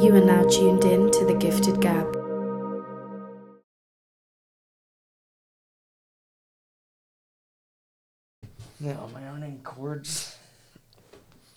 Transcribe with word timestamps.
You 0.00 0.14
are 0.14 0.20
now 0.20 0.44
tuned 0.44 0.84
in 0.84 1.10
to 1.10 1.24
the 1.24 1.34
Gifted 1.34 1.80
Gab. 1.80 2.14
No, 8.78 9.10
my 9.12 9.26
own 9.26 9.60
chords. 9.64 10.36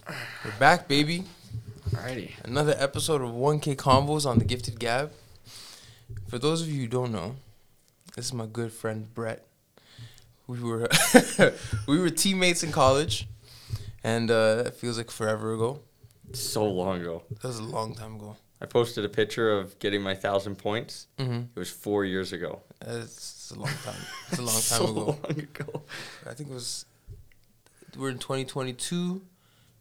We're 0.09 0.57
back, 0.57 0.87
baby. 0.87 1.25
Alrighty. 1.91 2.31
Another 2.43 2.73
episode 2.79 3.21
of 3.21 3.29
1K 3.29 3.75
Convos 3.75 4.25
on 4.25 4.39
the 4.39 4.45
Gifted 4.45 4.79
Gab. 4.79 5.11
For 6.27 6.39
those 6.39 6.63
of 6.63 6.67
you 6.67 6.81
who 6.81 6.87
don't 6.87 7.11
know, 7.11 7.35
this 8.15 8.25
is 8.25 8.33
my 8.33 8.47
good 8.47 8.73
friend 8.73 9.13
Brett. 9.13 9.45
We 10.47 10.59
were 10.63 10.89
we 11.87 11.99
were 11.99 12.09
teammates 12.09 12.63
in 12.63 12.71
college, 12.71 13.27
and 14.03 14.31
uh, 14.31 14.63
it 14.65 14.73
feels 14.73 14.97
like 14.97 15.11
forever 15.11 15.53
ago. 15.53 15.81
So 16.35 16.65
long 16.65 17.01
ago. 17.01 17.23
That 17.41 17.47
was 17.47 17.59
a 17.59 17.63
long 17.63 17.95
time 17.95 18.15
ago. 18.15 18.37
I 18.61 18.65
posted 18.67 19.03
a 19.05 19.09
picture 19.09 19.57
of 19.57 19.77
getting 19.79 20.01
my 20.01 20.13
thousand 20.15 20.57
points. 20.57 21.07
Mm-hmm. 21.17 21.33
It 21.55 21.59
was 21.59 21.69
four 21.71 22.05
years 22.05 22.31
ago. 22.31 22.61
It's 22.81 23.51
a 23.55 23.59
long 23.59 23.69
time. 23.83 23.95
It's 24.29 24.37
a 24.39 24.41
long 24.43 24.53
time 24.53 24.61
so 24.61 24.83
ago. 24.85 25.17
long 25.23 25.39
ago. 25.39 25.81
I 26.29 26.33
think 26.33 26.49
it 26.49 26.53
was. 26.53 26.85
We're 27.97 28.09
in 28.09 28.19
2022. 28.19 29.21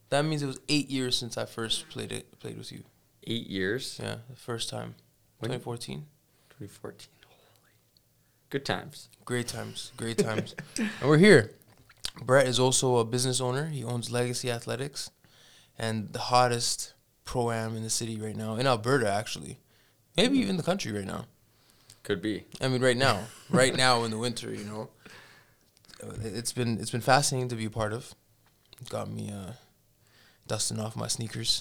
That 0.09 0.25
means 0.25 0.43
it 0.43 0.47
was 0.47 0.59
eight 0.69 0.89
years 0.91 1.17
since 1.17 1.37
I 1.39 1.45
first 1.45 1.89
played 1.91 2.11
it. 2.11 2.39
Played 2.41 2.59
with 2.59 2.73
you. 2.73 2.83
Eight 3.27 3.47
years. 3.49 4.01
Yeah, 4.03 4.17
the 4.29 4.37
first 4.37 4.69
time. 4.71 4.95
When- 5.39 5.51
2014. 5.51 6.07
2014. 6.51 7.09
Holy. 7.27 7.39
Good 8.49 8.65
times. 8.65 9.09
Great 9.25 9.47
times, 9.47 9.93
great 9.97 10.19
times. 10.27 10.55
and 10.79 11.09
we're 11.09 11.19
here. 11.19 11.53
Brett 12.25 12.47
is 12.49 12.59
also 12.59 12.97
a 12.97 13.05
business 13.05 13.41
owner. 13.41 13.67
He 13.67 13.85
owns 13.85 14.11
Legacy 14.11 14.51
Athletics 14.51 15.11
and 15.81 16.13
the 16.13 16.19
hottest 16.19 16.93
pro 17.25 17.51
am 17.51 17.75
in 17.75 17.83
the 17.83 17.91
city 17.91 18.21
right 18.21 18.37
now, 18.37 18.55
in 18.57 18.67
Alberta, 18.67 19.11
actually. 19.11 19.59
Maybe 20.17 20.39
even 20.39 20.57
the 20.59 20.63
country 20.63 20.93
right 20.93 21.07
now. 21.07 21.25
Could 22.03 22.21
be. 22.21 22.45
I 22.61 22.69
mean, 22.69 22.83
right 22.83 22.97
now, 22.97 23.25
right 23.49 23.75
now 23.75 24.05
in 24.05 24.11
the 24.11 24.19
winter, 24.19 24.53
you 24.53 24.65
know. 24.65 24.91
Uh, 26.03 26.13
It's 26.23 26.53
been 26.53 26.79
it's 26.79 26.91
been 26.91 27.01
fascinating 27.01 27.49
to 27.49 27.57
be 27.57 27.65
a 27.65 27.71
part 27.71 27.93
of. 27.93 28.15
Got 28.89 29.11
me 29.11 29.31
uh, 29.31 29.53
dusting 30.47 30.79
off 30.81 30.97
my 30.97 31.09
sneakers, 31.09 31.61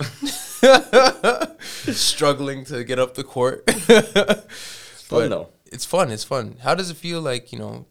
struggling 1.92 2.66
to 2.66 2.84
get 2.84 3.00
up 3.00 3.16
the 3.16 3.24
court. 3.24 3.70
Fun 3.72 4.44
But 5.10 5.30
though. 5.30 5.50
It's 5.72 5.86
fun. 5.86 6.10
It's 6.12 6.24
fun. 6.24 6.58
How 6.62 6.74
does 6.76 6.90
it 6.90 6.98
feel 6.98 7.22
like 7.22 7.52
you 7.54 7.60
know? 7.60 7.86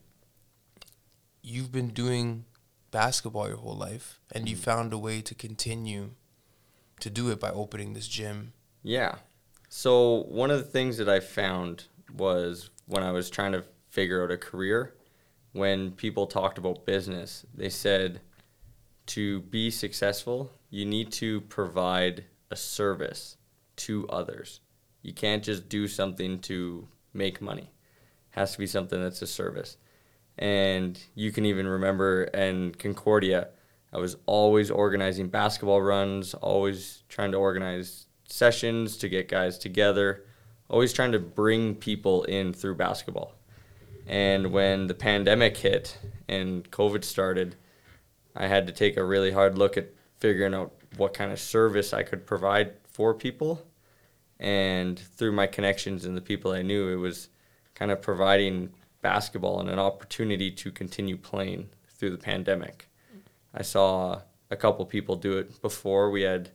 You've 1.42 1.70
been 1.73 1.89
doing 1.89 2.45
basketball 2.91 3.48
your 3.48 3.59
whole 3.59 3.77
life, 3.77 4.20
and 4.33 4.48
you 4.48 4.57
found 4.57 4.92
a 4.92 4.98
way 4.98 5.20
to 5.23 5.35
continue 5.35 6.11
to 7.01 7.11
do 7.11 7.31
it 7.31 7.41
by 7.41 7.51
opening 7.51 7.95
this 7.95 8.09
gym. 8.09 8.53
Yeah. 8.83 9.17
So 9.69 10.25
one 10.29 10.51
of 10.51 10.59
the 10.59 10.71
things 10.71 10.97
that 10.99 11.09
I 11.09 11.21
found 11.21 11.85
was 12.15 12.71
when 12.87 13.03
I 13.03 13.13
was 13.13 13.29
trying 13.31 13.53
to 13.53 13.65
figure 13.91 14.23
out 14.23 14.31
a 14.31 14.39
career, 14.39 14.95
when 15.53 15.93
people 15.93 16.27
talked 16.27 16.59
about 16.59 16.87
business, 16.87 17.45
they 17.55 17.69
said 17.69 18.21
to 19.07 19.41
be 19.41 19.71
successful, 19.71 20.51
you 20.71 20.85
need 20.85 21.11
to 21.13 21.41
provide 21.43 22.25
a 22.51 22.57
service 22.57 23.37
to 23.77 24.07
others. 24.09 24.61
You 25.03 25.13
can't 25.13 25.43
just 25.43 25.69
do 25.69 25.89
something 25.89 26.39
to 26.41 26.89
make 27.13 27.41
money. 27.41 27.63
It 27.63 28.39
has 28.39 28.53
to 28.53 28.59
be 28.59 28.67
something 28.67 29.01
that's 29.01 29.23
a 29.23 29.27
service. 29.27 29.77
And 30.37 30.99
you 31.15 31.33
can 31.33 31.45
even 31.45 31.67
remember 31.67 32.25
in 32.25 32.75
Concordia, 32.75 33.49
I 33.92 33.98
was 33.98 34.17
always 34.27 34.70
organizing 34.70 35.28
basketball 35.28 35.81
runs, 35.81 36.34
always 36.34 37.05
trying 37.08 37.33
to 37.33 37.39
organize 37.39 38.06
sessions 38.28 38.97
to 38.98 39.08
get 39.08 39.28
guys 39.28 39.58
together, 39.58 40.25
always 40.69 40.92
trying 40.92 41.12
to 41.12 41.19
bring 41.19 41.75
people 41.75 42.25
in 42.25 42.53
through 42.53 42.75
basketball. 42.75 43.34
And 44.06 44.52
when 44.52 44.86
the 44.86 44.95
pandemic 44.95 45.57
hit 45.57 45.98
and 46.29 46.70
COVID 46.70 47.05
started, 47.05 47.57
I 48.36 48.46
had 48.46 48.67
to 48.67 48.73
take 48.73 48.96
a 48.96 49.05
really 49.05 49.33
hard 49.33 49.57
look 49.57 49.77
at 49.77 49.90
figuring 50.18 50.55
out 50.55 50.73
what 50.96 51.14
kind 51.14 51.33
of 51.33 51.40
service 51.40 51.92
I 51.92 52.02
could 52.02 52.27
provide 52.27 52.73
for 52.84 53.14
people. 53.14 53.67
And 54.39 54.98
through 54.98 55.33
my 55.33 55.46
connections 55.46 56.05
and 56.05 56.17
the 56.17 56.20
people 56.23 56.52
I 56.52 56.63
knew, 56.63 56.89
it 56.89 56.96
was 56.96 57.29
kind 57.74 57.90
of 57.90 58.02
providing 58.02 58.70
basketball 59.02 59.61
and 59.61 59.70
an 59.70 59.79
opportunity 59.79 60.51
to 60.51 60.70
continue 60.70 61.17
playing 61.17 61.70
through 61.89 62.11
the 62.11 62.18
pandemic. 62.18 62.88
I 63.58 63.63
saw 63.63 64.23
a 64.51 64.57
couple 64.57 64.86
people 64.86 65.17
do 65.17 65.36
it 65.39 65.61
before. 65.61 66.11
We 66.11 66.23
had 66.23 66.51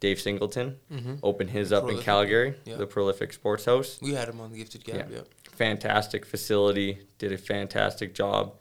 Dave 0.00 0.20
Singleton 0.20 0.76
Mm-hmm. 0.92 1.14
open 1.22 1.46
his 1.48 1.72
up 1.72 1.88
in 1.88 1.98
Calgary, 2.00 2.54
Yeah. 2.64 2.76
the 2.76 2.86
Prolific 2.86 3.32
Sports 3.32 3.64
House. 3.66 3.98
We 4.02 4.14
had 4.14 4.28
him 4.28 4.40
on 4.40 4.50
the 4.50 4.58
Gifted 4.58 4.84
Gab. 4.84 5.10
Yeah. 5.10 5.18
Yeah. 5.18 5.22
Fantastic 5.52 6.26
facility, 6.26 7.00
did 7.18 7.32
a 7.32 7.38
fantastic 7.38 8.14
job. 8.14 8.54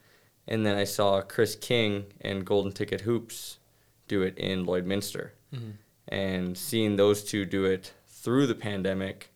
And 0.48 0.66
then 0.66 0.76
I 0.76 0.84
saw 0.84 1.22
Chris 1.22 1.56
King 1.56 2.06
and 2.22 2.46
Golden 2.46 2.72
Ticket 2.72 3.02
Hoops 3.02 3.58
do 4.08 4.22
it 4.22 4.38
in 4.38 4.66
Lloydminster. 4.66 5.32
Mhm. 5.54 5.74
And 6.08 6.58
seeing 6.58 6.96
those 6.96 7.24
two 7.24 7.46
do 7.46 7.66
it 7.66 7.94
through 8.08 8.48
the 8.48 8.56
pandemic 8.56 9.32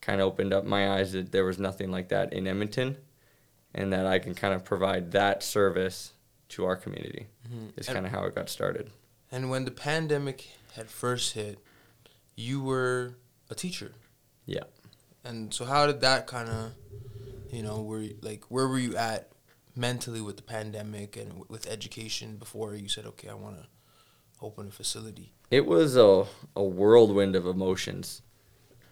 kind 0.00 0.20
of 0.20 0.26
opened 0.26 0.52
up 0.52 0.64
my 0.64 0.90
eyes 0.98 1.12
that 1.12 1.30
there 1.32 1.44
was 1.44 1.58
nothing 1.58 1.90
like 1.90 2.08
that 2.08 2.32
in 2.32 2.46
Edmonton 2.46 2.96
and 3.74 3.92
that 3.92 4.06
I 4.06 4.18
can 4.18 4.34
kind 4.34 4.54
of 4.54 4.64
provide 4.64 5.12
that 5.12 5.42
service 5.42 6.11
to 6.52 6.64
our 6.64 6.76
community. 6.76 7.26
Mhm. 7.48 7.78
Is 7.78 7.86
kind 7.86 8.06
of 8.06 8.12
how 8.12 8.24
it 8.24 8.34
got 8.34 8.48
started. 8.48 8.90
And 9.30 9.50
when 9.50 9.64
the 9.64 9.70
pandemic 9.70 10.48
had 10.74 10.88
first 10.90 11.32
hit, 11.34 11.58
you 12.36 12.62
were 12.62 13.14
a 13.50 13.54
teacher. 13.54 13.92
Yeah. 14.46 14.64
And 15.24 15.52
so 15.54 15.64
how 15.64 15.86
did 15.86 16.00
that 16.00 16.26
kind 16.26 16.48
of, 16.48 16.72
you 17.50 17.62
know, 17.62 17.82
were 17.82 18.00
you, 18.00 18.18
like 18.20 18.44
where 18.50 18.68
were 18.68 18.78
you 18.78 18.96
at 18.96 19.30
mentally 19.74 20.20
with 20.20 20.36
the 20.36 20.42
pandemic 20.42 21.16
and 21.16 21.28
w- 21.28 21.46
with 21.48 21.66
education 21.66 22.36
before 22.36 22.74
you 22.74 22.88
said, 22.88 23.06
okay, 23.06 23.28
I 23.28 23.34
want 23.34 23.56
to 23.56 23.66
open 24.40 24.68
a 24.68 24.70
facility? 24.70 25.32
It 25.50 25.66
was 25.66 25.96
a, 25.96 26.26
a 26.56 26.62
whirlwind 26.62 27.36
of 27.36 27.46
emotions 27.46 28.22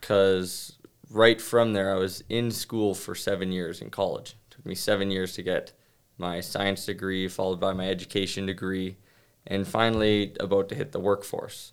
because 0.00 0.78
right 1.10 1.40
from 1.40 1.72
there, 1.74 1.90
I 1.94 1.98
was 1.98 2.22
in 2.28 2.50
school 2.50 2.94
for 2.94 3.14
seven 3.14 3.52
years 3.52 3.82
in 3.82 3.90
college. 3.90 4.30
It 4.48 4.54
took 4.54 4.66
me 4.66 4.74
seven 4.74 5.10
years 5.10 5.34
to 5.34 5.42
get 5.42 5.72
my 6.20 6.40
science 6.40 6.84
degree, 6.86 7.26
followed 7.26 7.58
by 7.58 7.72
my 7.72 7.88
education 7.88 8.46
degree, 8.46 8.96
and 9.46 9.66
finally 9.66 10.34
about 10.38 10.68
to 10.68 10.74
hit 10.74 10.92
the 10.92 11.00
workforce 11.00 11.72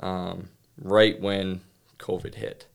um, 0.00 0.48
right 0.80 1.20
when 1.20 1.60
COVID 1.98 2.36
hit. 2.36 2.66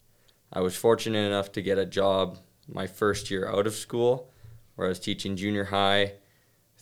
I 0.52 0.60
was 0.62 0.76
fortunate 0.76 1.26
enough 1.26 1.52
to 1.54 1.62
get 1.62 1.78
a 1.78 1.86
job 1.86 2.38
my 2.68 2.86
first 2.88 3.32
year 3.32 3.48
out 3.50 3.66
of 3.68 3.74
school 3.74 4.30
where 4.76 4.86
I 4.88 4.90
was 4.90 5.00
teaching 5.00 5.36
junior 5.38 5.64
high. 5.66 6.14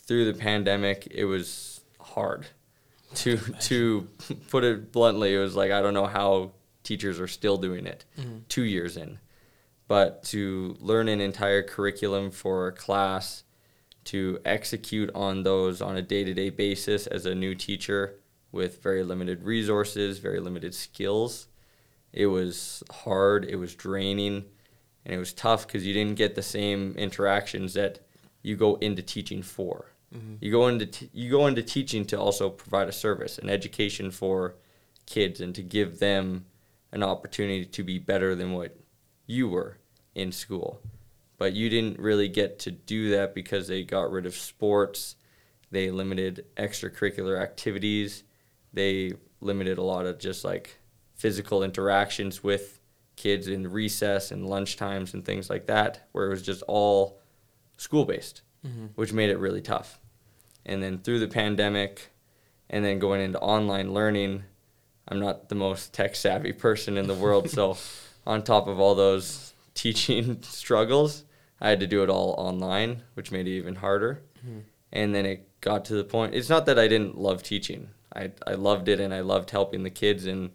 Through 0.07 0.31
the 0.31 0.37
pandemic, 0.37 1.07
it 1.09 1.25
was 1.25 1.81
hard 1.99 2.45
to 3.15 3.37
to 3.37 4.07
put 4.49 4.63
it 4.63 4.91
bluntly, 4.91 5.33
it 5.35 5.39
was 5.39 5.55
like 5.55 5.71
I 5.71 5.81
don't 5.81 5.93
know 5.93 6.05
how 6.07 6.51
teachers 6.83 7.19
are 7.19 7.27
still 7.27 7.57
doing 7.57 7.85
it 7.87 8.05
Mhm. 8.19 8.41
two 8.47 8.63
years 8.63 8.97
in, 8.97 9.17
but 9.87 10.23
to 10.25 10.77
learn 10.79 11.07
an 11.09 11.21
entire 11.21 11.63
curriculum 11.63 12.29
for 12.29 12.67
a 12.67 12.71
class, 12.71 13.43
to 14.05 14.39
execute 14.45 15.09
on 15.13 15.43
those 15.43 15.81
on 15.81 15.97
a 15.97 16.01
day 16.01 16.23
to 16.23 16.33
day 16.33 16.49
basis 16.49 17.07
as 17.07 17.25
a 17.25 17.35
new 17.35 17.55
teacher 17.55 18.19
with 18.51 18.81
very 18.81 19.03
limited 19.03 19.43
resources, 19.43 20.19
very 20.19 20.39
limited 20.39 20.73
skills, 20.73 21.47
it 22.13 22.27
was 22.27 22.81
hard, 22.91 23.43
it 23.45 23.57
was 23.57 23.75
draining, 23.75 24.45
and 25.05 25.13
it 25.13 25.17
was 25.17 25.33
tough 25.33 25.67
because 25.67 25.85
you 25.85 25.93
didn't 25.93 26.15
get 26.15 26.35
the 26.35 26.41
same 26.41 26.93
interactions 26.97 27.73
that 27.73 27.99
you 28.41 28.55
go 28.55 28.75
into 28.75 29.01
teaching 29.01 29.41
for. 29.41 29.91
Mhm. 30.13 30.37
You 30.39 30.51
go 30.51 30.67
into 30.67 30.85
t- 30.85 31.09
you 31.13 31.29
go 31.29 31.47
into 31.47 31.61
teaching 31.63 32.05
to 32.05 32.19
also 32.19 32.49
provide 32.49 32.87
a 32.87 32.93
service, 32.93 33.37
an 33.37 33.49
education 33.49 34.11
for 34.11 34.55
kids, 35.05 35.41
and 35.41 35.53
to 35.55 35.61
give 35.61 35.99
them 35.99 36.45
an 36.91 37.03
opportunity 37.03 37.65
to 37.65 37.83
be 37.83 37.99
better 37.99 38.35
than 38.35 38.53
what 38.53 38.77
you 39.25 39.49
were 39.49 39.77
in 40.13 40.31
school. 40.31 40.79
But 41.37 41.53
you 41.53 41.69
didn't 41.69 41.99
really 41.99 42.29
get 42.29 42.59
to 42.59 42.71
do 42.71 43.11
that 43.11 43.35
because 43.35 43.67
they 43.67 43.83
got 43.83 44.11
rid 44.11 44.25
of 44.25 44.35
sports, 44.35 45.15
they 45.71 45.91
limited 45.91 46.45
extracurricular 46.55 47.41
activities, 47.41 48.23
they 48.73 49.13
limited 49.41 49.77
a 49.77 49.83
lot 49.83 50.05
of 50.05 50.17
just 50.17 50.45
like 50.45 50.77
physical 51.15 51.63
interactions 51.63 52.43
with 52.43 52.79
kids 53.15 53.47
in 53.47 53.69
recess 53.71 54.31
and 54.31 54.45
lunch 54.47 54.77
times 54.77 55.13
and 55.13 55.25
things 55.25 55.49
like 55.49 55.65
that, 55.67 56.07
where 56.13 56.27
it 56.27 56.29
was 56.29 56.41
just 56.41 56.63
all 56.67 57.19
school 57.77 58.05
based 58.05 58.41
Mm-hmm. 58.65 58.85
which 58.95 59.13
made 59.13 59.29
it 59.29 59.37
really 59.37 59.61
tough. 59.61 59.99
And 60.65 60.81
then 60.81 60.97
through 60.97 61.19
the 61.19 61.27
pandemic, 61.27 62.09
and 62.67 62.83
then 62.83 62.97
going 62.97 63.21
into 63.21 63.37
online 63.39 63.93
learning, 63.93 64.43
I'm 65.07 65.19
not 65.19 65.49
the 65.49 65.55
most 65.55 65.93
tech 65.93 66.15
savvy 66.15 66.51
person 66.51 66.97
in 66.97 67.05
the 67.05 67.13
world. 67.13 67.47
so, 67.51 67.77
on 68.25 68.41
top 68.41 68.67
of 68.67 68.79
all 68.79 68.95
those 68.95 69.53
teaching 69.75 70.41
struggles, 70.41 71.24
I 71.61 71.69
had 71.69 71.79
to 71.79 71.87
do 71.87 72.03
it 72.03 72.09
all 72.09 72.31
online, 72.37 73.03
which 73.13 73.31
made 73.31 73.47
it 73.47 73.51
even 73.51 73.75
harder. 73.75 74.21
Mhm. 74.45 74.63
And 74.91 75.15
then 75.15 75.25
it 75.25 75.47
got 75.61 75.85
to 75.85 75.95
the 75.95 76.03
point. 76.03 76.35
It's 76.35 76.49
not 76.49 76.65
that 76.67 76.77
I 76.79 76.87
didn't 76.87 77.17
love 77.17 77.43
teaching. 77.43 77.89
I 78.13 78.31
I 78.45 78.53
loved 78.53 78.87
it 78.87 78.99
and 78.99 79.13
I 79.13 79.21
loved 79.21 79.51
helping 79.51 79.83
the 79.83 79.89
kids. 79.89 80.25
And 80.25 80.51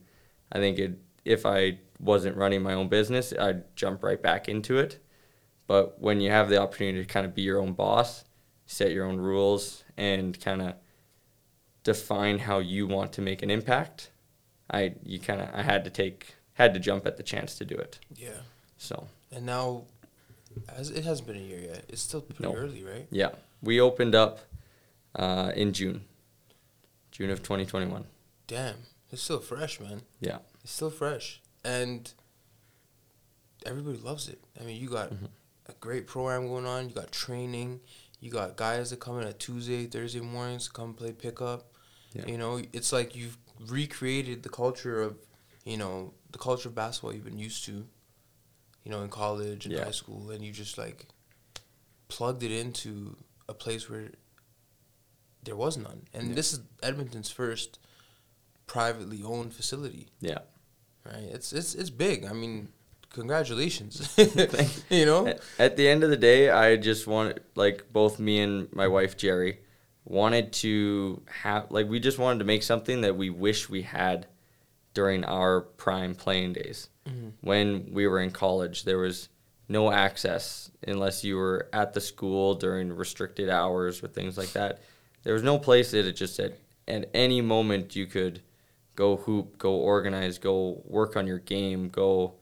I 0.52 0.58
think 0.58 0.78
it 0.78 0.98
if 1.24 1.44
I 1.44 1.78
wasn't 1.98 2.36
running 2.36 2.62
my 2.62 2.72
own 2.72 2.88
business, 2.88 3.32
I'd 3.38 3.74
jump 3.76 4.02
right 4.02 4.20
back 4.22 4.48
into 4.48 4.78
it. 4.78 4.98
But 5.66 6.00
when 6.00 6.20
you 6.20 6.30
have 6.30 6.48
the 6.48 6.56
opportunity 6.60 7.00
to 7.04 7.12
kind 7.12 7.26
of 7.26 7.34
be 7.34 7.42
your 7.42 7.60
own 7.60 7.74
boss, 7.74 8.24
set 8.66 8.90
your 8.92 9.04
own 9.04 9.18
rules, 9.18 9.84
and 9.96 10.40
kind 10.40 10.62
of 10.62 10.74
define 11.82 12.38
how 12.40 12.58
you 12.58 12.86
want 12.86 13.12
to 13.14 13.22
make 13.22 13.42
an 13.42 13.50
impact, 13.50 14.10
I 14.70 14.94
you 15.04 15.18
kind 15.18 15.40
of 15.40 15.48
I 15.52 15.62
had 15.62 15.84
to 15.84 15.90
take 15.90 16.34
had 16.54 16.74
to 16.74 16.80
jump 16.80 17.06
at 17.06 17.16
the 17.16 17.22
chance 17.22 17.54
to 17.56 17.64
do 17.64 17.74
it. 17.74 17.98
Yeah. 18.14 18.40
So 18.76 19.08
And 19.32 19.46
now, 19.46 19.84
as 20.68 20.90
it 20.90 21.04
hasn't 21.04 21.26
been 21.28 21.36
a 21.36 21.40
year 21.40 21.60
yet. 21.60 21.84
It's 21.88 22.02
still 22.02 22.20
pretty 22.22 22.42
No. 22.42 22.54
early, 22.54 22.82
right? 22.84 23.06
yeah, 23.10 23.30
we 23.62 23.80
opened 23.80 24.14
up 24.14 24.40
uh, 25.16 25.52
in 25.56 25.72
June, 25.72 26.04
June 27.10 27.30
of 27.30 27.38
2021. 27.42 28.04
Damn, 28.46 28.76
it's 29.10 29.22
still 29.22 29.40
fresh, 29.40 29.80
man. 29.80 30.02
Yeah. 30.20 30.38
It's 30.62 30.72
still 30.72 30.90
fresh, 30.90 31.40
and 31.64 32.12
everybody 33.66 33.98
loves 33.98 34.28
it. 34.28 34.42
I 34.60 34.64
mean, 34.64 34.80
you 34.80 34.88
got 34.88 35.10
Mhm. 35.10 35.28
a 35.66 35.72
great 35.74 36.06
program 36.06 36.46
going 36.48 36.66
on. 36.66 36.88
You 36.88 36.94
got 36.94 37.12
training. 37.12 37.80
You 38.20 38.30
got 38.30 38.56
guys 38.56 38.90
that 38.90 39.00
come 39.00 39.18
in 39.20 39.26
at 39.26 39.38
Tuesday, 39.38 39.86
Thursday 39.86 40.20
mornings 40.20 40.66
to 40.66 40.72
come 40.72 40.94
play 40.94 41.12
pickup. 41.12 41.72
Yeah. 42.12 42.26
You 42.26 42.38
know, 42.38 42.62
it's 42.72 42.92
like 42.92 43.14
you've 43.14 43.38
recreated 43.60 44.42
the 44.42 44.48
culture 44.48 45.00
of, 45.02 45.16
you 45.64 45.76
know, 45.76 46.12
the 46.32 46.38
culture 46.38 46.68
of 46.68 46.74
basketball 46.74 47.14
you've 47.14 47.24
been 47.24 47.38
used 47.38 47.64
to. 47.66 47.86
You 48.84 48.90
know, 48.90 49.02
in 49.02 49.08
college 49.10 49.66
and 49.66 49.74
Yeah. 49.74 49.84
high 49.84 49.90
school, 49.90 50.30
and 50.30 50.44
you 50.44 50.52
just 50.52 50.78
like 50.78 51.06
plugged 52.08 52.42
it 52.42 52.50
into 52.52 53.16
a 53.48 53.54
place 53.54 53.88
where 53.90 54.10
there 55.42 55.56
was 55.56 55.76
none. 55.76 56.06
And 56.14 56.28
Yeah. 56.28 56.34
this 56.34 56.52
is 56.52 56.60
Edmonton's 56.82 57.30
first 57.30 57.78
privately 58.66 59.22
owned 59.22 59.52
facility 59.54 60.08
Yeah. 60.20 60.38
right? 61.04 61.24
It's 61.24 61.52
it's 61.52 61.74
it's 61.74 61.90
big. 61.90 62.24
I 62.24 62.32
mean, 62.32 62.68
congratulations. 63.10 64.14
You 64.90 65.06
know, 65.06 65.34
At, 65.58 65.76
the 65.76 65.88
end 65.88 66.04
of 66.04 66.10
the 66.10 66.16
day, 66.16 66.50
I 66.50 66.76
just 66.76 67.06
wanted, 67.06 67.40
like, 67.54 67.92
both 67.92 68.18
me 68.18 68.40
and 68.40 68.72
my 68.72 68.86
wife 68.88 69.16
Jerry 69.16 69.60
wanted 70.04 70.52
to 70.54 71.22
have, 71.42 71.70
like, 71.70 71.88
we 71.88 72.00
just 72.00 72.18
wanted 72.18 72.38
to 72.40 72.44
make 72.44 72.62
something 72.62 73.00
that 73.02 73.16
we 73.16 73.30
wish 73.30 73.68
we 73.68 73.82
had 73.82 74.26
during 74.94 75.24
our 75.24 75.60
prime 75.60 76.14
playing 76.14 76.52
days. 76.54 76.88
Mhm. 77.10 77.32
When 77.40 77.92
we 77.92 78.06
were 78.06 78.20
in 78.20 78.30
college, 78.30 78.84
there 78.84 78.98
was 78.98 79.28
no 79.68 79.92
access 79.92 80.70
unless 80.86 81.22
you 81.24 81.36
were 81.36 81.68
at 81.72 81.92
the 81.94 82.00
school 82.00 82.54
during 82.54 82.92
restricted 82.92 83.48
hours 83.48 84.02
or 84.02 84.08
things 84.08 84.36
like 84.38 84.52
that. 84.52 84.80
There 85.22 85.34
was 85.34 85.42
no 85.42 85.58
place 85.58 85.90
that 85.92 86.06
it 86.06 86.12
just 86.16 86.34
said 86.34 86.56
at 86.88 87.08
any 87.14 87.40
moment 87.40 87.94
you 87.94 88.06
could 88.06 88.42
go 88.96 89.16
hoop, 89.16 89.58
go 89.58 89.74
organize, 89.74 90.38
go 90.38 90.82
work 90.84 91.16
on 91.16 91.26
your 91.26 91.38
game, 91.38 91.88
go 91.88 92.34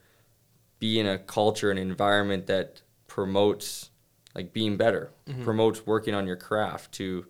be 0.79 0.99
in 0.99 1.07
a 1.07 1.19
culture 1.19 1.71
and 1.71 1.79
environment 1.79 2.47
that 2.47 2.83
promotes 3.07 3.91
like 4.35 4.53
being 4.53 4.77
better, 4.77 5.11
Mhm. 5.27 5.43
promotes 5.45 5.87
working 5.87 6.15
on 6.15 6.27
your 6.27 6.37
craft 6.37 6.93
to 6.93 7.27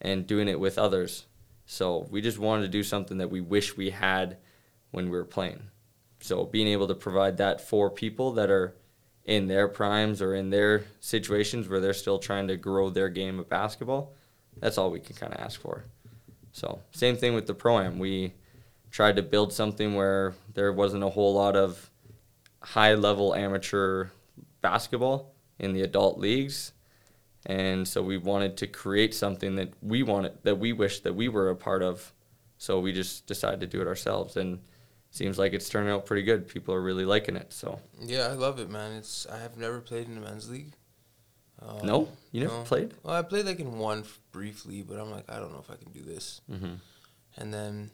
and 0.00 0.26
doing 0.26 0.48
it 0.48 0.60
with 0.60 0.78
others. 0.78 1.26
So 1.66 2.06
we 2.10 2.20
just 2.20 2.38
wanted 2.38 2.62
to 2.62 2.68
do 2.68 2.82
something 2.82 3.18
that 3.18 3.30
we 3.30 3.40
wish 3.40 3.76
we 3.76 3.90
had 3.90 4.36
when 4.90 5.06
we 5.06 5.16
were 5.16 5.24
playing. 5.24 5.70
So 6.24 6.46
being 6.46 6.68
able 6.68 6.88
to 6.88 6.94
provide 6.94 7.36
that 7.36 7.60
for 7.60 7.90
people 7.90 8.32
that 8.32 8.50
are 8.50 8.74
in 9.26 9.46
their 9.46 9.68
primes 9.68 10.22
or 10.22 10.34
in 10.34 10.48
their 10.48 10.84
situations 10.98 11.68
where 11.68 11.80
they're 11.80 11.92
still 11.92 12.18
trying 12.18 12.48
to 12.48 12.56
grow 12.56 12.88
their 12.88 13.10
game 13.10 13.38
of 13.38 13.50
basketball, 13.50 14.14
that's 14.58 14.78
all 14.78 14.90
we 14.90 15.00
can 15.00 15.16
kind 15.16 15.34
of 15.34 15.40
ask 15.40 15.60
for. 15.60 15.84
So 16.52 16.80
same 16.92 17.18
thing 17.18 17.34
with 17.34 17.46
the 17.46 17.52
pro 17.52 17.78
am. 17.78 17.98
We 17.98 18.32
tried 18.90 19.16
to 19.16 19.22
build 19.22 19.52
something 19.52 19.94
where 19.94 20.32
there 20.54 20.72
wasn't 20.72 21.04
a 21.04 21.10
whole 21.10 21.34
lot 21.34 21.56
of 21.56 21.90
high 22.60 22.94
level 22.94 23.34
amateur 23.34 24.08
basketball 24.62 25.34
in 25.58 25.74
the 25.74 25.82
adult 25.82 26.18
leagues. 26.18 26.72
And 27.44 27.86
so 27.86 28.02
we 28.02 28.16
wanted 28.16 28.56
to 28.56 28.66
create 28.66 29.12
something 29.12 29.56
that 29.56 29.74
we 29.82 30.02
wanted 30.02 30.38
that 30.44 30.58
we 30.58 30.72
wished 30.72 31.04
that 31.04 31.14
we 31.14 31.28
were 31.28 31.50
a 31.50 31.54
part 31.54 31.82
of. 31.82 32.14
So 32.56 32.80
we 32.80 32.94
just 32.94 33.26
decided 33.26 33.60
to 33.60 33.66
do 33.66 33.82
it 33.82 33.86
ourselves 33.86 34.38
and 34.38 34.60
seems 35.14 35.38
like 35.38 35.52
it's 35.52 35.68
turning 35.68 35.92
out 35.92 36.06
pretty 36.06 36.22
good. 36.22 36.48
People 36.48 36.74
are 36.74 36.82
really 36.82 37.04
liking 37.04 37.36
it. 37.36 37.52
So 37.52 37.80
yeah, 38.00 38.26
I 38.26 38.32
love 38.32 38.58
it, 38.58 38.68
man. 38.68 38.92
It's 38.92 39.26
I 39.26 39.38
have 39.38 39.56
never 39.56 39.80
played 39.80 40.06
in 40.06 40.16
the 40.16 40.20
men's 40.20 40.50
league. 40.50 40.72
Um, 41.62 41.86
no, 41.86 42.08
you 42.32 42.40
never 42.42 42.58
no. 42.58 42.62
played? 42.62 42.94
Well, 43.02 43.14
I 43.14 43.22
played 43.22 43.46
like 43.46 43.60
in 43.60 43.78
one 43.78 44.00
f- 44.00 44.18
briefly, 44.32 44.82
but 44.82 44.98
I'm 44.98 45.10
like, 45.10 45.30
I 45.30 45.38
don't 45.38 45.52
know 45.52 45.60
if 45.60 45.70
I 45.70 45.76
can 45.76 45.92
do 45.92 46.02
this. 46.02 46.40
Mm-hmm. 46.50 46.74
And 47.36 47.54
then, 47.54 47.90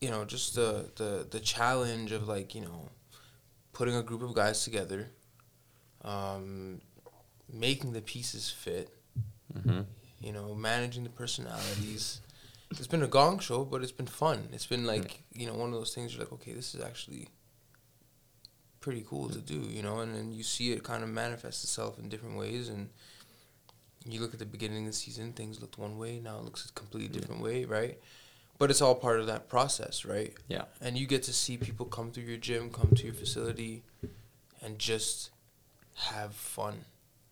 you 0.00 0.10
know, 0.10 0.24
just 0.24 0.54
the 0.54 0.90
the 0.96 1.26
the 1.28 1.40
challenge 1.40 2.12
of 2.12 2.28
like 2.28 2.54
you 2.54 2.62
know, 2.62 2.88
putting 3.72 3.96
a 3.96 4.02
group 4.02 4.22
of 4.22 4.32
guys 4.32 4.64
together, 4.64 5.10
um, 6.02 6.80
making 7.52 7.92
the 7.92 8.00
pieces 8.00 8.48
fit. 8.48 8.90
Mm-hmm. 9.52 9.80
you 10.20 10.32
know, 10.32 10.54
managing 10.54 11.02
the 11.02 11.10
personalities. 11.10 12.20
It's 12.70 12.86
been 12.86 13.02
a 13.02 13.08
gong 13.08 13.38
show, 13.40 13.64
but 13.64 13.82
it's 13.82 13.92
been 13.92 14.06
fun. 14.06 14.48
It's 14.52 14.66
been 14.66 14.84
like, 14.86 15.22
you 15.32 15.46
know, 15.46 15.54
one 15.54 15.68
of 15.70 15.74
those 15.74 15.94
things 15.94 16.12
you're 16.14 16.22
like, 16.24 16.32
okay, 16.34 16.52
this 16.52 16.74
is 16.74 16.80
actually 16.80 17.28
pretty 18.80 19.04
cool 19.08 19.28
to 19.28 19.38
do, 19.38 19.58
you 19.68 19.82
know, 19.82 20.00
and 20.00 20.14
then 20.14 20.32
you 20.32 20.42
see 20.42 20.72
it 20.72 20.82
kind 20.82 21.02
of 21.02 21.08
manifest 21.08 21.64
itself 21.64 21.98
in 21.98 22.08
different 22.08 22.36
ways 22.38 22.68
and 22.68 22.88
you 24.06 24.20
look 24.20 24.32
at 24.32 24.38
the 24.38 24.46
beginning 24.46 24.86
of 24.86 24.92
the 24.92 24.96
season, 24.96 25.32
things 25.32 25.60
looked 25.60 25.76
one 25.78 25.98
way, 25.98 26.18
now 26.20 26.38
it 26.38 26.44
looks 26.44 26.64
a 26.64 26.72
completely 26.72 27.14
Yeah. 27.14 27.20
different 27.20 27.42
way, 27.42 27.64
right? 27.66 28.00
But 28.58 28.70
it's 28.70 28.80
all 28.80 28.94
part 28.94 29.20
of 29.20 29.26
that 29.26 29.48
process, 29.48 30.04
right? 30.04 30.32
Yeah. 30.48 30.64
And 30.80 30.96
you 30.96 31.06
get 31.06 31.22
to 31.24 31.32
see 31.32 31.58
people 31.58 31.86
come 31.86 32.10
through 32.12 32.24
your 32.24 32.38
gym, 32.38 32.70
come 32.70 32.94
to 32.94 33.04
your 33.04 33.14
facility 33.14 33.82
and 34.62 34.78
just 34.78 35.30
have 35.96 36.34
fun, 36.34 36.84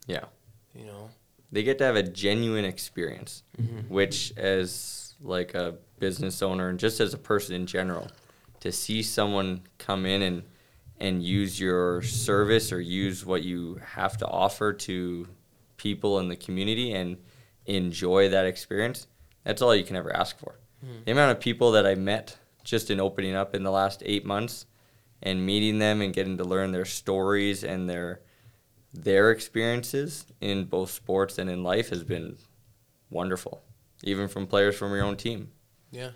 Yeah. 0.07 0.27
you 0.75 0.85
know? 0.85 1.11
They 1.51 1.63
get 1.63 1.79
to 1.79 1.85
have 1.85 1.97
a 1.97 2.03
genuine 2.03 2.65
experience. 2.67 3.43
Mm-hmm. 3.59 3.89
which 3.93 4.37
as 4.37 5.08
like 5.21 5.55
a 5.55 5.75
business 5.99 6.43
owner 6.43 6.69
and 6.69 6.79
just 6.79 7.01
as 7.01 7.13
a 7.15 7.19
person 7.19 7.55
in 7.55 7.67
general 7.67 8.09
to 8.61 8.71
see 8.73 9.03
someone 9.03 9.63
come 9.79 10.07
in 10.07 10.23
and 10.23 10.43
and 11.01 11.23
use 11.23 11.61
your 11.61 12.03
service 12.03 12.73
or 12.73 12.81
use 12.81 13.25
what 13.25 13.43
you 13.45 13.81
have 13.85 14.17
to 14.17 14.27
offer 14.27 14.73
to 14.73 15.29
people 15.77 16.19
in 16.19 16.29
the 16.29 16.35
community 16.37 16.93
and 16.93 17.17
enjoy 17.67 18.29
that 18.29 18.47
experience 18.47 19.07
that's 19.45 19.63
all 19.63 19.75
you 19.75 19.85
can 19.85 19.97
ever 19.97 20.15
ask 20.15 20.39
for 20.39 20.55
Mhm. 20.85 21.05
the 21.05 21.13
amount 21.13 21.33
of 21.33 21.41
people 21.41 21.73
that 21.73 21.87
i 21.87 21.95
met 21.95 22.37
just 22.65 22.91
in 22.91 23.01
opening 23.01 23.35
up 23.35 23.55
in 23.55 23.63
the 23.65 23.71
last 23.71 24.03
eight 24.07 24.25
months 24.25 24.67
and 25.23 25.45
meeting 25.45 25.79
them 25.81 26.01
and 26.01 26.15
getting 26.15 26.37
to 26.37 26.45
learn 26.45 26.71
their 26.73 26.85
stories 26.85 27.65
and 27.65 27.89
their 27.91 28.21
their 28.95 29.31
experiences 29.31 30.27
in 30.41 30.65
both 30.65 30.91
sports 30.91 31.39
and 31.39 31.51
in 31.51 31.63
life 31.63 31.91
has 31.91 32.03
been 32.05 32.37
wonderful, 33.11 33.63
even 34.03 34.29
from 34.29 34.47
players 34.47 34.77
from 34.77 34.93
your 34.93 35.03
own 35.05 35.17
team. 35.17 35.51
Yeah. 35.91 36.11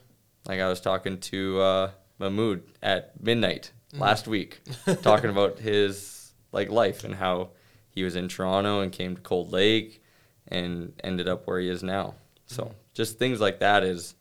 Like 0.46 0.60
I 0.60 0.68
was 0.68 0.80
talking 0.80 1.18
to 1.20 1.60
uh, 1.60 1.90
Mahmood 2.18 2.62
at 2.82 3.20
midnight 3.22 3.72
Mhm. 3.94 4.00
last 4.00 4.26
week, 4.26 4.60
talking 5.02 5.30
about 5.30 5.58
his 5.58 6.32
like 6.52 6.70
life 6.70 7.04
and 7.04 7.14
how 7.14 7.50
he 7.90 8.04
was 8.04 8.16
in 8.16 8.28
Toronto 8.28 8.80
and 8.80 8.90
came 8.92 9.16
to 9.16 9.22
Cold 9.22 9.52
Lake 9.52 10.02
and 10.48 10.92
ended 11.04 11.28
up 11.28 11.46
where 11.46 11.60
he 11.60 11.68
is 11.68 11.82
now. 11.82 12.14
So 12.46 12.64
Mhm. 12.64 12.74
just 12.94 13.18
things 13.18 13.40
like 13.40 13.60
that 13.60 13.82
is 13.84 14.14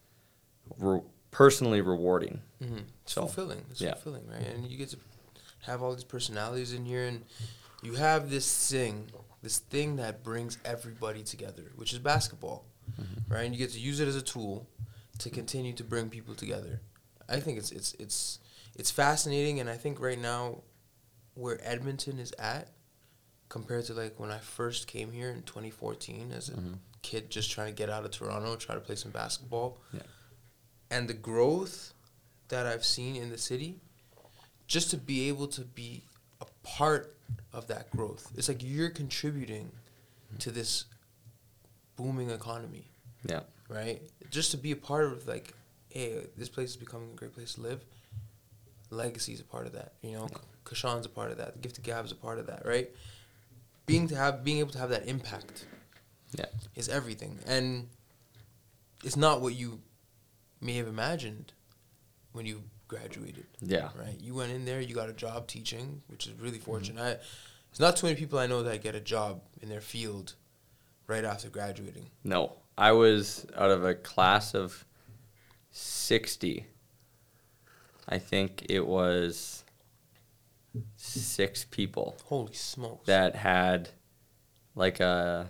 re- 0.77 1.01
personally 1.31 1.81
rewarding. 1.81 2.41
Mm-hmm. 2.61 2.77
It's 3.03 3.13
So, 3.13 3.21
fulfilling. 3.21 3.65
It's 3.71 3.81
yeah. 3.81 3.93
fulfilling, 3.95 4.27
right? 4.27 4.45
And 4.45 4.65
you 4.69 4.77
get 4.77 4.89
to 4.89 4.97
have 5.61 5.81
all 5.81 5.93
these 5.93 6.03
personalities 6.03 6.73
in 6.73 6.85
here, 6.85 7.05
and 7.07 7.23
you 7.81 7.93
have 7.95 8.29
this 8.29 8.69
thing, 8.69 9.09
this 9.41 9.59
thing 9.59 9.95
that 9.97 10.23
brings 10.23 10.57
everybody 10.65 11.23
together, 11.23 11.71
which 11.75 11.93
is 11.93 11.99
basketball, 11.99 12.65
Mm-hmm. 12.99 13.33
right? 13.33 13.45
And 13.45 13.53
you 13.53 13.57
get 13.59 13.71
to 13.71 13.79
use 13.79 13.99
it 13.99 14.07
as 14.07 14.15
a 14.15 14.21
tool 14.21 14.67
to 15.19 15.29
continue 15.29 15.73
to 15.73 15.83
bring 15.83 16.09
people 16.09 16.35
together. 16.35 16.81
I 17.29 17.39
think 17.39 17.57
it's 17.57 17.71
it's 17.71 17.93
it's 17.99 18.39
it's 18.75 18.91
fascinating, 18.91 19.59
and 19.59 19.69
I 19.69 19.77
think 19.77 19.99
right 19.99 20.19
now, 20.19 20.63
where 21.35 21.59
Edmonton 21.63 22.19
is 22.19 22.33
at, 22.39 22.69
compared 23.49 23.85
to 23.85 23.93
like 23.93 24.19
when 24.19 24.31
I 24.31 24.39
first 24.39 24.87
came 24.87 25.11
here 25.11 25.29
in 25.29 25.43
2014 25.43 26.31
as 26.31 26.49
a 26.49 26.53
Mhm. 26.53 26.79
kid 27.01 27.29
just 27.29 27.51
trying 27.51 27.67
to 27.67 27.73
get 27.77 27.89
out 27.89 28.03
of 28.05 28.11
Toronto, 28.11 28.55
try 28.55 28.75
to 28.75 28.81
play 28.81 28.95
some 28.95 29.11
basketball. 29.11 29.79
Yeah. 29.93 30.01
And 30.89 31.07
the 31.07 31.13
growth 31.13 31.93
that 32.49 32.65
I've 32.65 32.85
seen 32.85 33.15
in 33.15 33.29
the 33.29 33.37
city, 33.37 33.79
just 34.67 34.89
to 34.91 34.97
be 34.97 35.27
able 35.29 35.47
to 35.49 35.61
be 35.61 36.03
a 36.41 36.45
part 36.63 37.15
of 37.53 37.67
that 37.67 37.89
growth. 37.91 38.29
It's 38.35 38.47
like 38.49 38.61
you're 38.63 38.89
contributing 38.89 39.71
to 40.39 40.51
this 40.51 40.85
booming 42.01 42.29
economy, 42.31 42.89
Yeah. 43.27 43.41
right? 43.69 44.01
Just 44.29 44.51
to 44.51 44.57
be 44.57 44.71
a 44.71 44.75
part 44.75 45.05
of 45.05 45.27
like, 45.27 45.53
hey, 45.89 46.25
this 46.37 46.49
place 46.49 46.71
is 46.71 46.77
becoming 46.77 47.11
a 47.11 47.15
great 47.15 47.33
place 47.33 47.53
to 47.55 47.61
live. 47.61 47.83
Legacy 48.89 49.33
is 49.33 49.39
a 49.39 49.43
part 49.45 49.67
of 49.67 49.73
that, 49.73 49.93
you 50.01 50.13
know. 50.13 50.29
Kashan's 50.65 51.05
a 51.05 51.09
part 51.09 51.31
of 51.31 51.37
that. 51.37 51.61
Gifted 51.61 51.83
Gab's 51.83 52.11
a 52.11 52.15
part 52.15 52.39
of 52.39 52.47
that, 52.47 52.65
right? 52.65 52.89
Being 53.85 54.07
to 54.09 54.15
have 54.15 54.43
being 54.43 54.59
able 54.59 54.71
to 54.71 54.79
have 54.79 54.89
that 54.89 55.07
impact 55.07 55.65
Yeah. 56.37 56.45
is 56.75 56.89
everything. 56.89 57.39
And 57.45 57.89
it's 59.03 59.17
not 59.17 59.41
what 59.41 59.53
you 59.55 59.81
may 60.59 60.75
have 60.75 60.87
imagined 60.87 61.53
when 62.31 62.45
you 62.45 62.63
graduated, 62.87 63.47
Yeah. 63.59 63.89
right? 63.95 64.19
You 64.19 64.35
went 64.35 64.51
in 64.51 64.65
there, 64.65 64.81
you 64.81 64.95
got 64.95 65.09
a 65.09 65.13
job 65.13 65.47
teaching, 65.47 66.03
which 66.07 66.27
is 66.27 66.33
really 66.33 66.57
mm-hmm. 66.57 66.65
fortunate. 66.65 67.01
I, 67.01 67.25
it's 67.69 67.79
not 67.79 67.95
too 67.95 68.07
many 68.07 68.19
people 68.19 68.37
I 68.37 68.47
know 68.47 68.63
that 68.63 68.83
get 68.83 68.95
a 68.95 68.99
job 68.99 69.41
in 69.61 69.69
their 69.69 69.81
field 69.81 70.35
right 71.11 71.25
after 71.25 71.49
graduating. 71.49 72.05
No, 72.23 72.53
I 72.77 72.93
was 72.93 73.45
out 73.55 73.69
of 73.69 73.83
a 73.83 73.93
class 73.93 74.55
of 74.55 74.85
60. 75.71 76.65
I 78.07 78.17
think 78.17 78.65
it 78.69 78.85
was 78.87 79.63
six 80.95 81.65
people 81.69 82.15
Holy 82.25 82.53
smokes! 82.53 83.05
that 83.05 83.35
had 83.35 83.89
like 84.73 85.01
a 85.01 85.47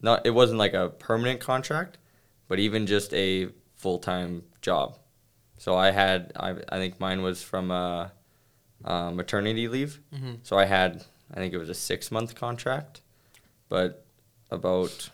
not 0.00 0.24
it 0.26 0.30
wasn't 0.30 0.58
like 0.58 0.72
a 0.74 0.88
permanent 0.88 1.40
contract, 1.40 1.98
but 2.48 2.58
even 2.58 2.86
just 2.86 3.12
a 3.12 3.48
full-time 3.76 4.42
job. 4.62 4.98
So 5.58 5.76
I 5.76 5.90
had 5.90 6.32
I 6.36 6.56
I 6.68 6.76
think 6.78 6.98
mine 6.98 7.22
was 7.22 7.42
from 7.42 7.70
a, 7.70 8.12
uh 8.84 9.10
maternity 9.10 9.68
leave. 9.68 10.00
Mhm. 10.14 10.38
So 10.42 10.58
I 10.58 10.64
had 10.64 11.04
I 11.32 11.36
think 11.36 11.52
it 11.54 11.58
was 11.58 11.70
a 11.70 11.74
6-month 11.74 12.34
contract, 12.34 13.00
but 13.68 14.03
about 14.54 15.10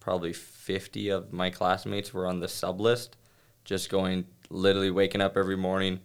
probably 0.00 0.32
50 0.32 1.08
of 1.08 1.32
my 1.32 1.50
classmates 1.50 2.12
were 2.14 2.26
on 2.26 2.38
the 2.40 2.48
sub 2.48 2.80
list 2.80 3.16
just 3.64 3.88
going 3.90 4.26
literally 4.50 4.90
waking 4.90 5.20
up 5.22 5.36
every 5.36 5.56
morning 5.56 5.98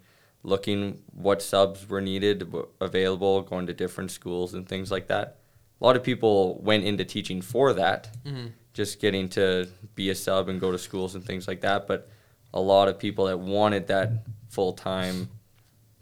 looking 0.44 1.02
what 1.14 1.42
subs 1.42 1.88
were 1.90 2.00
needed 2.02 2.52
available 2.80 3.42
going 3.42 3.68
to 3.68 3.74
different 3.74 4.10
schools 4.10 4.54
and 4.54 4.68
things 4.68 4.90
like 4.90 5.08
that 5.08 5.38
a 5.82 5.86
lot 5.86 5.96
of 5.98 6.04
people 6.04 6.60
went 6.62 6.84
into 6.86 7.04
teaching 7.06 7.42
for 7.42 7.74
that 7.74 8.10
Mhm. 8.26 8.52
just 8.74 9.00
getting 9.02 9.28
to 9.30 9.68
be 9.96 10.10
a 10.10 10.16
sub 10.16 10.48
and 10.50 10.60
go 10.62 10.72
to 10.72 10.78
schools 10.80 11.14
and 11.16 11.24
things 11.26 11.48
like 11.48 11.62
that 11.62 11.86
but 11.88 12.10
a 12.54 12.62
lot 12.62 12.88
of 12.88 12.98
people 12.98 13.26
that 13.26 13.38
wanted 13.38 13.88
that 13.88 14.10
full-time 14.50 15.30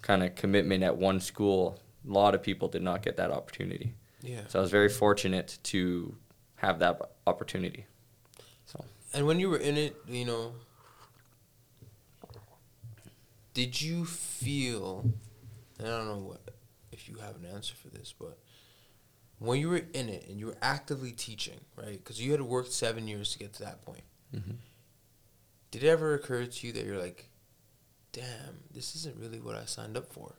kind 0.04 0.22
of 0.24 0.36
commitment 0.36 0.84
at 0.84 0.96
one 0.96 1.20
school 1.20 1.80
a 2.08 2.12
lot 2.12 2.36
of 2.36 2.42
people 2.44 2.68
did 2.68 2.84
not 2.84 3.02
get 3.02 3.18
that 3.18 3.32
opportunity 3.32 3.96
Yeah. 4.22 4.42
so 4.48 4.60
i 4.60 4.62
was 4.62 4.72
very 4.72 4.90
fortunate 4.90 5.58
to 5.64 6.16
have 6.58 6.80
that 6.80 7.00
opportunity 7.26 7.86
so 8.66 8.84
And 9.14 9.26
when 9.26 9.40
you 9.40 9.50
were 9.50 9.58
in 9.58 9.78
it, 9.78 9.96
you 10.08 10.26
know, 10.26 10.54
did 13.54 13.82
you 13.82 14.06
feel? 14.06 15.10
And 15.80 15.88
I 15.88 15.92
don't 15.92 16.08
know 16.08 16.18
what 16.20 16.42
if 16.92 17.08
you 17.08 17.18
have 17.18 17.36
an 17.36 17.46
answer 17.46 17.74
for 17.76 17.88
this, 17.90 18.14
but 18.18 18.38
when 19.40 19.60
you 19.60 19.70
were 19.70 19.82
in 19.94 20.10
it 20.10 20.28
and 20.28 20.40
you 20.40 20.48
were 20.48 20.58
actively 20.62 21.12
teaching, 21.12 21.60
right? 21.76 21.98
Because 21.98 22.22
you 22.22 22.32
had 22.32 22.42
worked 22.42 22.72
seven 22.72 23.08
years 23.08 23.32
to 23.34 23.40
get 23.40 23.54
to 23.54 23.64
that 23.64 23.84
point. 23.86 24.04
Mhm. 24.34 24.58
Did 25.72 25.84
it 25.84 25.88
ever 25.88 26.14
occur 26.14 26.46
to 26.46 26.68
you 26.68 26.74
that 26.74 26.86
you're 26.86 27.00
like, 27.00 27.30
"Damn, 28.12 28.64
this 28.72 28.96
isn't 28.96 29.16
really 29.18 29.40
what 29.40 29.56
I 29.56 29.66
signed 29.66 29.96
up 29.98 30.12
for"? 30.12 30.36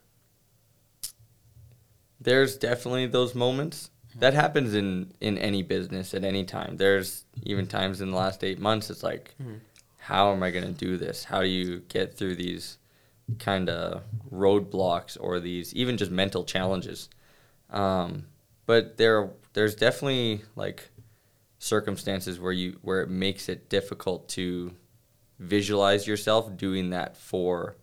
there's 2.21 2.57
definitely 2.57 3.07
those 3.07 3.33
moments 3.33 3.89
that 4.19 4.33
happens 4.33 4.73
in 4.73 5.11
in 5.21 5.37
any 5.37 5.63
business 5.63 6.13
at 6.13 6.23
any 6.23 6.43
time 6.43 6.77
there's 6.77 7.25
even 7.43 7.65
times 7.67 8.01
in 8.01 8.11
the 8.11 8.17
last 8.17 8.43
eight 8.43 8.59
months 8.59 8.89
it's 8.89 9.03
like 9.03 9.35
Mhm. 9.41 9.59
how 9.97 10.31
am 10.31 10.43
i 10.43 10.51
going 10.51 10.65
to 10.65 10.71
do 10.87 10.97
this 10.97 11.23
how 11.25 11.41
do 11.41 11.47
you 11.47 11.79
get 11.89 12.15
through 12.15 12.35
these 12.35 12.77
kind 13.37 13.69
of 13.69 14.03
roadblocks 14.31 15.17
or 15.19 15.39
these 15.39 15.73
even 15.75 15.97
just 15.97 16.11
mental 16.11 16.43
challenges 16.43 17.09
um, 17.69 18.25
but 18.65 18.97
there 18.97 19.29
there's 19.53 19.75
definitely 19.75 20.41
like 20.55 20.89
circumstances 21.59 22.39
where 22.39 22.51
you 22.51 22.79
where 22.81 23.01
it 23.01 23.09
makes 23.09 23.49
it 23.49 23.69
difficult 23.69 24.27
to 24.29 24.73
visualize 25.39 26.07
yourself 26.07 26.55
doing 26.57 26.89
that 26.91 27.15
for 27.17 27.75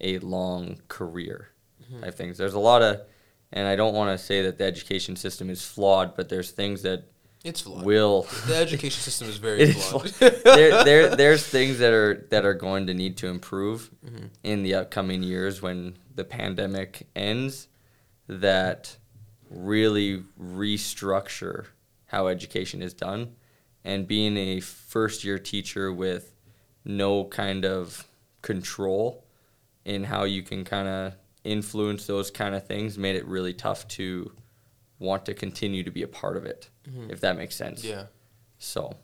a 0.00 0.18
long 0.20 0.80
career 0.88 1.48
Mhm. 1.92 2.00
type 2.02 2.14
things 2.14 2.38
there's 2.38 2.54
a 2.54 2.58
lot 2.58 2.82
of 2.82 3.02
and 3.52 3.66
i 3.68 3.74
don't 3.76 3.94
want 3.94 4.10
to 4.16 4.22
say 4.24 4.42
that 4.42 4.58
the 4.58 4.64
education 4.64 5.16
system 5.16 5.48
is 5.50 5.64
flawed 5.64 6.14
but 6.16 6.28
there's 6.28 6.50
things 6.50 6.82
that 6.82 7.04
It's 7.44 7.60
flawed. 7.62 7.84
will 7.84 8.26
the 8.46 8.56
education 8.56 9.00
system 9.02 9.28
is 9.28 9.36
very 9.38 9.60
It 9.62 9.68
is 9.70 9.84
flawed. 9.90 10.08
there, 10.44 10.84
there, 10.88 11.16
there's 11.16 11.46
things 11.46 11.78
that 11.78 11.92
are 11.92 12.26
that 12.30 12.44
are 12.44 12.54
going 12.54 12.86
to 12.88 12.94
need 12.94 13.16
to 13.18 13.26
improve 13.28 13.90
Mhm. 14.04 14.30
in 14.42 14.62
the 14.62 14.74
upcoming 14.74 15.22
years 15.22 15.62
when 15.62 15.96
the 16.14 16.24
pandemic 16.24 17.06
ends. 17.14 17.68
That 18.30 18.96
really 19.48 20.22
restructure 20.38 21.66
how 22.06 22.26
education 22.26 22.82
is 22.82 22.92
done, 22.92 23.34
and 23.84 24.06
being 24.06 24.36
a 24.36 24.60
first 24.60 25.24
year 25.24 25.38
teacher 25.38 25.90
with 25.92 26.34
no 26.84 27.24
kind 27.24 27.64
of 27.64 28.06
control 28.42 29.24
in 29.84 30.04
how 30.04 30.24
you 30.24 30.42
can 30.42 30.64
kind 30.64 30.88
of 30.88 31.14
influence 31.48 32.06
those 32.06 32.30
kind 32.30 32.54
of 32.54 32.66
things 32.66 32.98
made 32.98 33.16
it 33.16 33.26
really 33.26 33.54
tough 33.54 33.86
to 33.88 34.32
want 34.98 35.24
to 35.26 35.34
continue 35.34 35.82
to 35.84 35.90
be 35.90 36.02
a 36.02 36.08
part 36.08 36.36
of 36.36 36.44
it, 36.44 36.70
Mhm. 36.88 37.10
if 37.10 37.20
that 37.20 37.36
makes 37.36 37.54
sense. 37.56 37.84
Yeah. 37.84 38.06
So, 38.58 38.96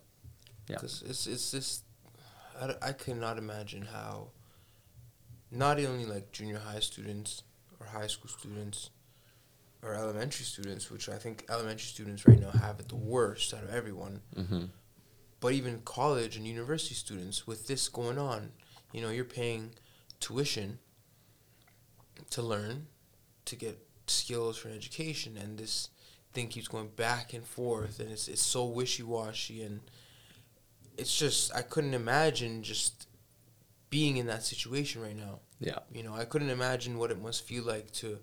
Yeah. 0.68 0.76
'Cause 0.78 1.02
it's 1.06 1.26
it's 1.26 1.50
just 1.50 1.84
I, 2.60 2.74
I 2.82 2.92
cannot 2.92 3.36
imagine 3.38 3.82
how 3.86 4.30
not 5.50 5.78
only 5.80 6.04
like 6.06 6.32
junior 6.32 6.58
high 6.58 6.80
students 6.80 7.42
or 7.80 7.86
high 7.86 8.06
school 8.06 8.28
students 8.30 8.90
or 9.82 9.94
elementary 9.94 10.44
students, 10.46 10.90
which 10.90 11.08
I 11.08 11.18
think 11.18 11.44
elementary 11.48 11.86
students 11.86 12.26
right 12.26 12.40
now 12.40 12.50
have 12.50 12.80
it 12.80 12.88
the 12.88 12.96
worst 12.96 13.52
out 13.54 13.64
of 13.64 13.70
everyone, 13.70 14.22
hmm 14.36 14.64
but 15.40 15.52
even 15.52 15.82
college 15.82 16.36
and 16.38 16.46
university 16.46 16.94
students 16.94 17.46
with 17.46 17.66
this 17.66 17.88
going 17.90 18.16
on, 18.16 18.52
you 18.92 19.02
know, 19.02 19.10
you're 19.10 19.26
paying 19.26 19.74
tuition 20.18 20.78
to 22.30 22.42
learn, 22.42 22.86
to 23.46 23.56
get 23.56 23.78
skills 24.06 24.56
for 24.58 24.68
education, 24.68 25.36
and 25.36 25.58
this 25.58 25.88
thing 26.32 26.48
keeps 26.48 26.68
going 26.68 26.88
back 26.88 27.32
and 27.32 27.44
forth, 27.44 28.00
and 28.00 28.10
it's 28.10 28.28
it's 28.28 28.42
so 28.42 28.64
wishy 28.64 29.02
washy, 29.02 29.62
and 29.62 29.80
it's 30.96 31.16
just 31.16 31.54
I 31.54 31.62
couldn't 31.62 31.94
imagine 31.94 32.62
just 32.62 33.08
being 33.90 34.16
in 34.16 34.26
that 34.26 34.42
situation 34.42 35.00
right 35.00 35.16
now. 35.16 35.38
yeah, 35.60 35.78
You 35.92 36.02
know, 36.02 36.14
I 36.14 36.24
couldn't 36.24 36.50
imagine 36.50 36.98
what 36.98 37.12
it 37.12 37.22
must 37.22 37.46
feel 37.46 37.62
like 37.62 37.92
to, 37.92 38.18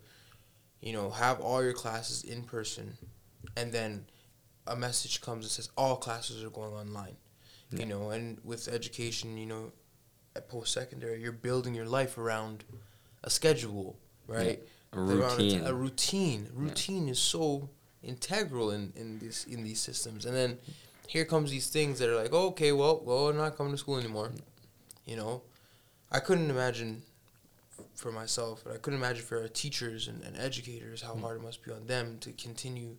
you 0.81 0.91
know, 0.91 1.10
have 1.10 1.39
all 1.39 1.63
your 1.63 1.74
classes 1.74 2.24
in 2.24 2.43
person, 2.43 2.98
and 3.55 3.71
then 3.71 4.05
a 4.67 4.75
message 4.75 5.21
comes 5.21 5.45
and 5.45 5.51
says 5.51 5.69
all 5.77 5.95
classes 5.95 6.43
are 6.43 6.50
going 6.50 6.74
online. 6.74 7.15
Yeah. 7.71 7.79
You 7.79 7.86
know, 7.86 8.10
and 8.10 8.38
with 8.43 8.67
education, 8.67 9.38
you 9.38 9.45
know, 9.45 9.71
at 10.36 10.50
post 10.50 10.74
secondary, 10.74 11.21
you're 11.21 11.31
building 11.31 11.74
your 11.74 11.86
life 11.86 12.17
around 12.17 12.65
a 13.24 13.30
schedule, 13.30 13.98
right? 14.28 14.60
a 14.94 14.98
Around 15.00 15.12
a 15.22 15.36
routine. 15.44 15.63
A, 15.66 15.74
routine. 15.74 16.48
Routine 16.54 17.08
is 17.10 17.20
so 17.20 17.70
integral 18.04 18.72
in 18.72 18.92
in 18.96 19.20
this 19.20 19.46
in 19.46 19.63
these 19.63 19.80
systems, 19.80 20.25
and 20.25 20.36
then 20.36 20.58
here 21.08 21.24
comes 21.25 21.50
these 21.51 21.68
things 21.70 22.00
that 22.00 22.10
are 22.10 22.16
like, 22.16 22.32
oh, 22.34 22.48
okay, 22.48 22.72
well, 22.72 23.01
well, 23.06 23.28
I'm 23.30 23.38
not 23.38 23.56
coming 23.58 23.72
to 23.74 23.78
school 23.78 23.98
anymore. 23.98 24.32
You 25.06 25.16
know, 25.18 25.42
I 26.12 26.20
couldn't 26.20 26.50
imagine 26.50 27.04
for 27.96 28.12
myself, 28.12 28.62
but 28.63 28.74
I 28.74 28.78
couldn't 28.78 29.00
imagine 29.00 29.24
for 29.25 29.42
our 29.42 29.48
teachers 29.48 30.08
and, 30.08 30.24
and 30.24 30.38
educators 30.38 31.01
how 31.01 31.13
Mm. 31.13 31.22
hard 31.22 31.38
it 31.38 31.44
must 31.44 31.63
be 31.63 31.72
on 31.72 31.86
them 31.88 32.18
to 32.22 32.32
continue 32.32 32.96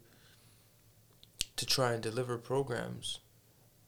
to 1.56 1.66
try 1.66 1.92
and 1.92 2.02
deliver 2.02 2.38
programs 2.38 3.20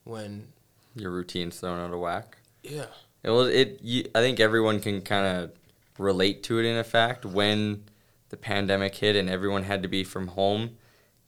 when, 0.04 0.48
Your 0.94 1.10
routine's 1.10 1.58
thrown 1.60 1.78
out 1.80 1.92
of 1.92 2.00
whack. 2.00 2.38
yeah, 2.62 2.86
It 3.22 3.30
was 3.30 3.48
it. 3.48 3.80
You, 3.82 4.04
I 4.14 4.20
think 4.20 4.40
everyone 4.40 4.80
can 4.80 5.00
kind 5.02 5.26
of 5.26 5.52
relate 5.98 6.42
to 6.44 6.58
it 6.58 6.64
in 6.64 6.76
a 6.76 6.84
fact 6.84 7.24
when 7.24 7.84
the 8.30 8.36
pandemic 8.36 8.96
hit 8.96 9.16
and 9.16 9.28
everyone 9.28 9.62
had 9.64 9.82
to 9.82 9.88
be 9.88 10.04
from 10.04 10.28
home. 10.28 10.76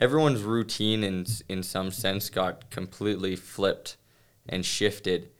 Everyone's 0.00 0.42
routine 0.42 1.02
in 1.04 1.26
in 1.48 1.62
some 1.62 1.90
sense 1.90 2.28
got 2.30 2.70
completely 2.70 3.36
flipped 3.36 3.96
and 4.48 4.64
shifted, 4.64 5.30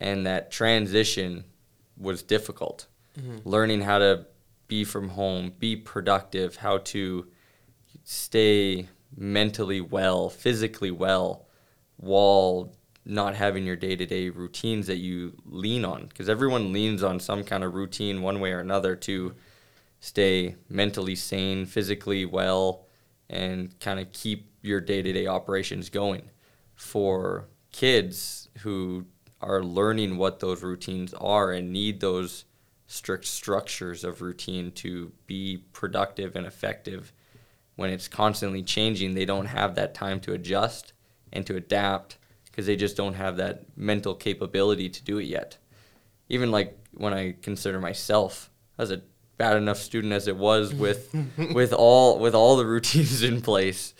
and 0.00 0.26
that 0.26 0.50
transition 0.50 1.44
was 1.96 2.22
difficult. 2.22 2.86
Mhm. 3.18 3.42
Learning 3.44 3.80
how 3.82 3.98
to 3.98 4.26
be 4.68 4.84
from 4.84 5.10
home, 5.10 5.52
be 5.58 5.76
productive, 5.76 6.56
how 6.56 6.78
to 6.78 7.26
stay 8.04 8.88
mentally 9.16 9.80
well, 9.80 10.28
physically 10.28 10.90
well, 10.90 11.46
while 11.96 12.72
not 13.06 13.36
having 13.36 13.64
your 13.64 13.76
day 13.76 13.94
to 13.94 14.04
day 14.04 14.28
routines 14.28 14.88
that 14.88 14.98
you 14.98 15.32
lean 15.46 15.84
on. 15.84 16.06
Because 16.06 16.28
everyone 16.28 16.72
leans 16.72 17.02
on 17.02 17.20
some 17.20 17.44
kind 17.44 17.62
of 17.62 17.74
routine 17.74 18.20
one 18.20 18.40
way 18.40 18.52
or 18.52 18.58
another 18.58 18.96
to 18.96 19.34
stay 20.00 20.56
mentally 20.68 21.14
sane, 21.14 21.64
physically 21.64 22.26
well, 22.26 22.86
and 23.30 23.78
kind 23.80 24.00
of 24.00 24.12
keep 24.12 24.50
your 24.60 24.80
day 24.80 25.02
to 25.02 25.12
day 25.12 25.26
operations 25.26 25.88
going. 25.88 26.30
For 26.74 27.48
kids 27.70 28.48
who 28.58 29.06
are 29.40 29.62
learning 29.62 30.16
what 30.16 30.40
those 30.40 30.62
routines 30.62 31.14
are 31.14 31.52
and 31.52 31.72
need 31.72 32.00
those 32.00 32.44
strict 32.86 33.24
structures 33.24 34.04
of 34.04 34.20
routine 34.20 34.70
to 34.72 35.12
be 35.26 35.64
productive 35.72 36.36
and 36.36 36.46
effective 36.46 37.12
when 37.74 37.90
it's 37.90 38.08
constantly 38.08 38.62
changing 38.62 39.14
they 39.14 39.24
don't 39.24 39.46
have 39.46 39.74
that 39.74 39.92
time 39.92 40.20
to 40.20 40.32
adjust 40.32 40.92
and 41.32 41.44
to 41.46 41.56
adapt 41.56 42.16
because 42.56 42.66
they 42.66 42.76
just 42.76 42.96
don't 42.96 43.14
have 43.14 43.36
that 43.36 43.64
mental 43.76 44.14
capability 44.14 44.88
to 44.88 45.04
do 45.04 45.18
it 45.18 45.26
yet 45.26 45.58
even 46.28 46.50
like 46.50 46.76
when 46.92 47.12
I 47.12 47.36
consider 47.42 47.80
myself 47.80 48.50
as 48.78 48.90
a 48.90 49.02
bad 49.38 49.56
enough 49.56 49.78
student 49.78 50.12
as 50.12 50.28
it 50.28 50.36
was 50.36 50.74
with 50.74 51.14
with 51.54 51.72
all 51.72 52.18
with 52.18 52.34
all 52.34 52.56
the 52.56 52.66
routines 52.66 53.22
in 53.22 53.40
place, 53.40 53.94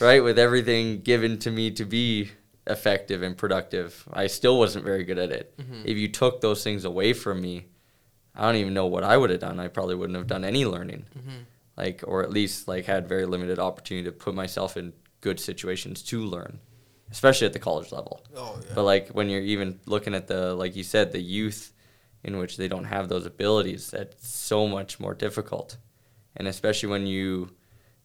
right? 0.00 0.22
With 0.22 0.38
everything 0.38 1.00
given 1.00 1.38
to 1.40 1.50
me 1.50 1.70
to 1.72 1.84
be 1.84 2.30
effective 2.66 3.22
and 3.22 3.36
productive, 3.36 4.06
I 4.12 4.26
still 4.26 4.58
wasn't 4.58 4.84
very 4.84 5.04
good 5.04 5.18
at 5.18 5.30
it. 5.30 5.56
Mm-hmm. 5.58 5.82
If 5.84 5.96
you 5.96 6.08
took 6.08 6.40
those 6.40 6.62
things 6.62 6.84
away 6.84 7.12
from 7.12 7.40
me, 7.40 7.66
I 8.34 8.46
don't 8.46 8.56
even 8.56 8.74
know 8.74 8.86
what 8.86 9.04
I 9.04 9.16
would 9.16 9.30
have 9.30 9.40
done. 9.40 9.58
I 9.58 9.68
probably 9.68 9.94
wouldn't 9.94 10.16
have 10.16 10.26
done 10.26 10.44
any 10.44 10.64
learning. 10.64 11.06
Mm-hmm. 11.18 11.38
Like 11.76 12.04
or 12.06 12.22
at 12.22 12.30
least 12.30 12.68
like 12.68 12.84
had 12.84 13.08
very 13.08 13.24
limited 13.24 13.58
opportunity 13.58 14.04
to 14.04 14.12
put 14.12 14.34
myself 14.34 14.76
in 14.76 14.92
good 15.22 15.40
situations 15.40 16.02
to 16.02 16.20
learn, 16.22 16.60
especially 17.10 17.46
at 17.46 17.52
the 17.52 17.58
college 17.58 17.92
level. 17.92 18.24
Oh 18.36 18.58
yeah. 18.60 18.72
But 18.74 18.84
like 18.84 19.08
when 19.08 19.28
you're 19.28 19.42
even 19.42 19.80
looking 19.86 20.14
at 20.14 20.26
the 20.26 20.54
like 20.54 20.76
you 20.76 20.84
said 20.84 21.12
the 21.12 21.20
youth 21.20 21.72
in 22.22 22.38
which 22.38 22.56
they 22.56 22.68
don't 22.68 22.84
have 22.84 23.08
those 23.08 23.26
abilities, 23.26 23.90
that's 23.90 24.26
so 24.26 24.68
much 24.68 25.00
more 25.00 25.14
difficult. 25.14 25.76
And 26.36 26.46
especially 26.46 26.88
when 26.88 27.06
you 27.06 27.50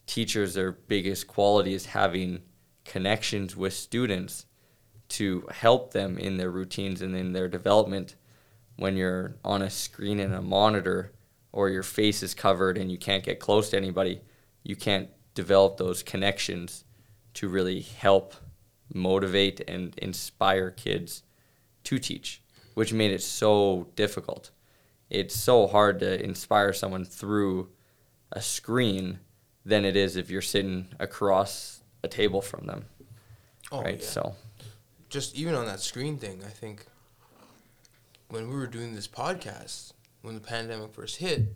teachers 0.08 0.54
their 0.54 0.72
biggest 0.72 1.28
quality 1.28 1.74
is 1.74 1.88
having 1.88 2.42
connections 2.84 3.56
with 3.56 3.74
students 3.74 4.46
to 5.08 5.48
help 5.52 5.94
them 5.94 6.18
in 6.18 6.38
their 6.38 6.52
routines 6.52 7.02
and 7.02 7.16
in 7.16 7.34
their 7.34 7.48
development 7.48 8.16
when 8.78 8.98
you're 8.98 9.36
on 9.44 9.62
a 9.62 9.70
screen 9.70 10.20
and 10.20 10.34
a 10.34 10.42
monitor 10.42 11.14
or 11.52 11.70
your 11.70 11.84
face 11.84 12.22
is 12.22 12.34
covered 12.34 12.78
and 12.78 12.92
you 12.92 12.98
can't 12.98 13.24
get 13.24 13.40
close 13.40 13.70
to 13.70 13.78
anybody, 13.78 14.22
you 14.64 14.76
can't 14.76 15.10
develop 15.34 15.78
those 15.78 16.04
connections 16.04 16.84
to 17.34 17.48
really 17.48 17.82
help 17.82 18.34
motivate 18.94 19.62
and 19.68 19.98
inspire 19.98 20.72
kids 20.72 21.24
to 21.86 22.00
teach, 22.00 22.42
which 22.74 22.94
made 22.94 23.12
it 23.12 23.22
so 23.22 23.88
difficult. 23.96 24.52
It's 25.10 25.36
so 25.36 25.68
hard 25.68 26.00
to 26.00 26.24
inspire 26.24 26.74
someone 26.74 27.06
through 27.06 27.70
a 28.32 28.42
screen 28.42 29.20
than 29.66 29.86
it 29.86 29.96
is 29.96 30.16
if 30.16 30.30
you're 30.30 30.42
sitting 30.42 30.88
across 31.00 31.82
a 32.04 32.08
table 32.08 32.42
from 32.42 32.66
them, 32.68 32.86
oh, 33.72 33.82
right? 33.82 34.00
yeah. 34.00 34.06
So, 34.06 34.36
just 35.10 35.36
even 35.36 35.56
on 35.56 35.66
that 35.66 35.80
screen 35.80 36.18
thing, 36.18 36.42
I 36.46 36.50
think 36.50 36.86
when 38.30 38.48
we 38.50 38.56
were 38.56 38.68
doing 38.68 38.94
this 38.94 39.08
podcast, 39.08 39.94
when 40.22 40.36
the 40.36 40.42
pandemic 40.42 40.94
first 40.94 41.18
hit, 41.18 41.56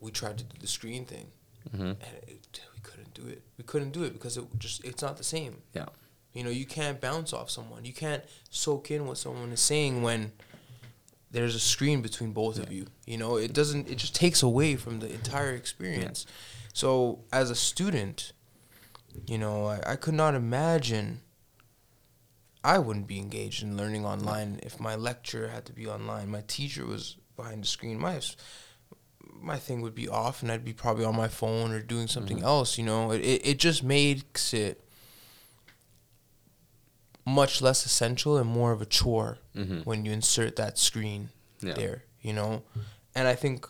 we 0.00 0.10
tried 0.10 0.38
to 0.38 0.44
do 0.44 0.56
the 0.58 0.66
screen 0.66 1.04
thing, 1.04 1.28
mhm. 1.74 1.80
and 1.80 2.14
it, 2.26 2.60
we 2.74 2.80
couldn't 2.82 3.14
do 3.14 3.26
it. 3.26 3.42
We 3.58 3.64
couldn't 3.64 3.90
do 3.90 4.04
it 4.04 4.12
because 4.12 4.36
it 4.36 4.44
just 4.58 4.84
it's 4.84 5.02
not 5.02 5.16
the 5.16 5.24
same. 5.24 5.62
Yeah. 5.74 5.86
You 6.36 6.44
know, 6.44 6.50
you 6.50 6.66
can't 6.66 7.00
bounce 7.00 7.32
off 7.32 7.48
someone. 7.50 7.86
You 7.86 7.94
can't 7.94 8.22
soak 8.50 8.90
in 8.90 9.06
what 9.06 9.16
someone 9.16 9.50
is 9.52 9.60
saying 9.60 10.02
when 10.02 10.32
there's 11.30 11.54
a 11.54 11.58
screen 11.60 12.02
between 12.02 12.32
both 12.32 12.58
of 12.58 12.70
you. 12.70 12.88
You 13.06 13.16
know, 13.16 13.36
it 13.36 13.54
doesn't. 13.54 13.88
It 13.88 13.96
just 13.96 14.14
takes 14.14 14.42
away 14.42 14.76
from 14.76 15.00
the 15.00 15.10
entire 15.10 15.54
experience. 15.54 16.26
So 16.74 17.20
as 17.32 17.48
a 17.50 17.54
student, 17.54 18.32
you 19.26 19.38
know, 19.38 19.64
I, 19.66 19.92
I 19.92 19.96
could 19.96 20.12
not 20.12 20.34
imagine. 20.34 21.22
I 22.62 22.78
wouldn't 22.80 23.06
be 23.06 23.18
engaged 23.18 23.62
in 23.62 23.76
learning 23.78 24.04
online 24.04 24.60
if 24.62 24.78
my 24.78 24.94
lecture 24.94 25.48
had 25.48 25.64
to 25.66 25.72
be 25.72 25.86
online. 25.86 26.28
My 26.30 26.42
teacher 26.46 26.84
was 26.84 27.16
behind 27.34 27.62
the 27.62 27.66
screen. 27.68 27.98
My 27.98 28.20
my 29.40 29.56
thing 29.56 29.80
would 29.80 29.94
be 29.94 30.06
off, 30.08 30.42
and 30.42 30.52
I'd 30.52 30.66
be 30.66 30.74
probably 30.74 31.06
on 31.06 31.16
my 31.16 31.28
phone 31.28 31.70
or 31.72 31.80
doing 31.80 32.08
something 32.08 32.40
Mhm. 32.40 32.44
else. 32.44 32.76
You 32.76 32.84
know, 32.84 33.10
it 33.12 33.22
it, 33.22 33.46
it 33.46 33.58
just 33.58 33.82
makes 33.82 34.52
it 34.52 34.82
much 37.26 37.60
less 37.60 37.84
essential 37.84 38.36
and 38.38 38.48
more 38.48 38.70
of 38.72 38.80
a 38.80 38.86
chore 38.86 39.38
Mhm. 39.54 39.84
when 39.84 40.04
you 40.04 40.12
insert 40.12 40.54
that 40.56 40.78
screen 40.78 41.30
Yeah. 41.60 41.74
there, 41.74 42.04
you 42.22 42.32
know? 42.32 42.62
And 43.14 43.26
I 43.26 43.34
think 43.34 43.68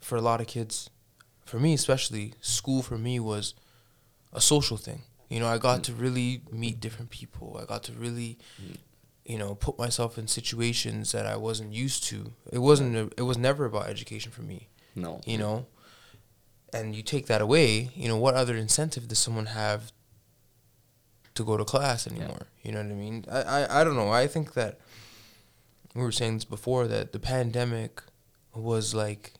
for 0.00 0.16
a 0.16 0.20
lot 0.20 0.40
of 0.40 0.46
kids, 0.48 0.90
for 1.46 1.60
me 1.60 1.74
especially, 1.74 2.34
school 2.40 2.82
for 2.82 2.98
me 2.98 3.20
was 3.20 3.54
a 4.32 4.40
social 4.40 4.76
thing. 4.76 5.02
You 5.30 5.38
know, 5.40 5.46
I 5.46 5.58
got 5.58 5.80
Mm. 5.80 5.84
to 5.84 5.94
really 5.94 6.42
meet 6.50 6.80
different 6.80 7.10
people. 7.10 7.56
I 7.60 7.64
got 7.66 7.84
to 7.84 7.92
really, 7.92 8.38
Mm. 8.60 8.78
you 9.24 9.38
know, 9.38 9.54
put 9.54 9.78
myself 9.78 10.18
in 10.18 10.26
situations 10.26 11.12
that 11.12 11.24
I 11.26 11.36
wasn't 11.36 11.72
used 11.72 12.02
to. 12.04 12.32
It 12.50 12.58
wasn't. 12.58 12.96
A, 12.96 13.10
it 13.16 13.22
was 13.22 13.38
never 13.38 13.64
about 13.64 13.88
education 13.88 14.32
for 14.32 14.42
me. 14.42 14.68
No. 14.96 15.20
You 15.24 15.38
know, 15.38 15.66
and 16.72 16.96
you 16.96 17.02
take 17.02 17.26
that 17.26 17.40
away. 17.40 17.90
You 17.94 18.08
know, 18.08 18.16
what 18.16 18.34
other 18.34 18.56
incentive 18.56 19.06
does 19.08 19.18
someone 19.20 19.46
have 19.46 19.92
to 21.34 21.44
go 21.44 21.56
to 21.56 21.64
class 21.64 22.06
anymore? 22.06 22.46
You 22.62 22.72
know 22.72 22.82
what 22.82 22.90
I 22.90 22.94
mean? 22.94 23.24
I, 23.30 23.40
I 23.42 23.80
I 23.80 23.84
don't 23.84 23.96
know. 23.96 24.10
I 24.10 24.26
think 24.26 24.54
that 24.54 24.78
we 25.94 26.02
were 26.02 26.12
saying 26.12 26.34
this 26.34 26.44
before 26.44 26.86
that 26.88 27.12
the 27.12 27.18
pandemic 27.18 28.02
was 28.54 28.94
like 28.94 29.32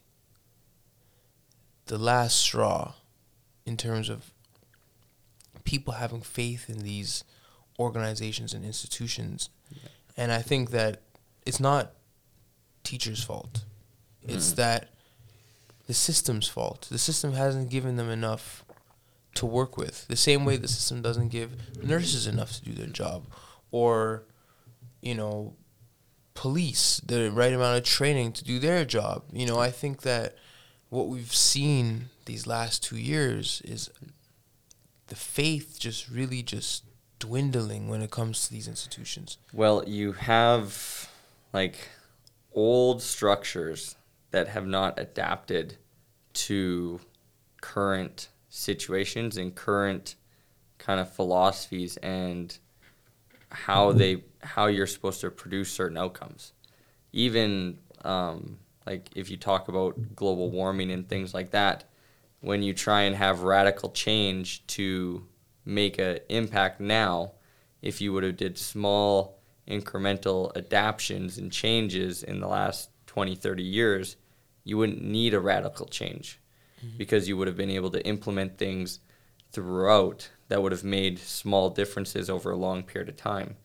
the 1.86 1.98
last 1.98 2.36
straw 2.36 2.94
in 3.66 3.76
terms 3.76 4.08
of 4.08 4.32
people 5.64 5.94
having 5.94 6.20
faith 6.22 6.68
in 6.68 6.78
these 6.80 7.24
organizations 7.78 8.52
and 8.54 8.64
institutions. 8.64 9.48
And 10.16 10.30
I 10.32 10.42
think 10.42 10.70
that 10.70 11.02
it's 11.46 11.60
not 11.60 11.92
teachers' 12.84 13.22
fault. 13.24 13.64
It's 14.22 14.52
Mm. 14.52 14.56
that 14.56 14.88
the 15.86 15.94
system's 15.94 16.48
fault. 16.48 16.86
The 16.90 16.98
system 16.98 17.32
hasn't 17.32 17.70
given 17.70 17.96
them 17.96 18.10
enough 18.10 18.64
to 19.34 19.46
work 19.46 19.76
with. 19.76 20.06
The 20.08 20.16
same 20.16 20.44
way 20.44 20.56
the 20.56 20.66
mm-hmm. 20.66 20.68
system 20.68 21.02
doesn't 21.02 21.28
give 21.28 21.52
nurses 21.82 22.26
enough 22.26 22.52
to 22.52 22.62
do 22.62 22.72
their 22.72 22.88
job 22.88 23.26
or 23.70 24.24
you 25.00 25.14
know 25.14 25.54
police 26.34 27.00
the 27.04 27.30
right 27.30 27.52
amount 27.52 27.78
of 27.78 27.84
training 27.84 28.32
to 28.32 28.44
do 28.44 28.58
their 28.58 28.84
job. 28.84 29.24
You 29.32 29.46
know, 29.46 29.58
I 29.58 29.70
think 29.70 30.02
that 30.02 30.36
what 30.88 31.08
we've 31.08 31.34
seen 31.34 32.10
these 32.26 32.46
last 32.46 32.84
2 32.84 32.96
years 32.96 33.62
is 33.64 33.90
the 35.08 35.16
faith 35.16 35.78
just 35.78 36.08
really 36.08 36.42
just 36.42 36.84
dwindling 37.18 37.88
when 37.88 38.02
it 38.02 38.10
comes 38.10 38.46
to 38.46 38.52
these 38.52 38.68
institutions. 38.68 39.38
Well, 39.52 39.84
you 39.86 40.12
have 40.12 41.10
like 41.52 41.88
old 42.54 43.02
structures 43.02 43.96
that 44.30 44.48
have 44.48 44.66
not 44.66 44.98
adapted 44.98 45.76
to 46.32 47.00
current 47.60 48.28
situations 48.54 49.38
and 49.38 49.54
current 49.54 50.14
kind 50.76 51.00
of 51.00 51.10
philosophies 51.10 51.96
and 51.98 52.58
how 53.50 53.92
they 53.92 54.22
how 54.42 54.66
you're 54.66 54.86
supposed 54.86 55.22
to 55.22 55.30
produce 55.30 55.70
certain 55.70 55.96
outcomes. 55.96 56.52
Even 57.12 57.78
um, 58.04 58.58
like 58.86 59.08
if 59.16 59.30
you 59.30 59.38
talk 59.38 59.68
about 59.68 60.14
global 60.14 60.50
warming 60.50 60.90
and 60.90 61.08
things 61.08 61.32
like 61.32 61.52
that, 61.52 61.84
when 62.40 62.62
you 62.62 62.74
try 62.74 63.02
and 63.02 63.16
have 63.16 63.40
radical 63.40 63.90
change 63.90 64.66
to 64.66 65.26
make 65.64 65.98
an 65.98 66.18
impact 66.28 66.78
now, 66.78 67.32
if 67.80 68.02
you 68.02 68.12
would 68.12 68.22
have 68.22 68.36
did 68.36 68.58
small 68.58 69.38
incremental 69.66 70.54
adaptations 70.56 71.38
and 71.38 71.50
changes 71.50 72.22
in 72.22 72.40
the 72.40 72.48
last 72.48 72.90
20 73.06 73.34
30 73.36 73.62
years 73.62 74.16
you 74.64 74.76
wouldn't 74.76 75.02
need 75.02 75.32
a 75.32 75.40
radical 75.40 75.86
change 75.86 76.41
Mm-hmm. 76.84 76.96
because 76.98 77.28
you 77.28 77.36
would 77.36 77.48
have 77.48 77.56
been 77.56 77.70
able 77.70 77.90
to 77.90 78.04
implement 78.06 78.58
things 78.58 79.00
throughout 79.52 80.30
that 80.48 80.62
would 80.62 80.72
have 80.72 80.84
made 80.84 81.18
small 81.18 81.70
differences 81.70 82.28
over 82.28 82.50
a 82.50 82.56
long 82.56 82.82
period 82.82 83.08
of 83.08 83.16
time 83.16 83.56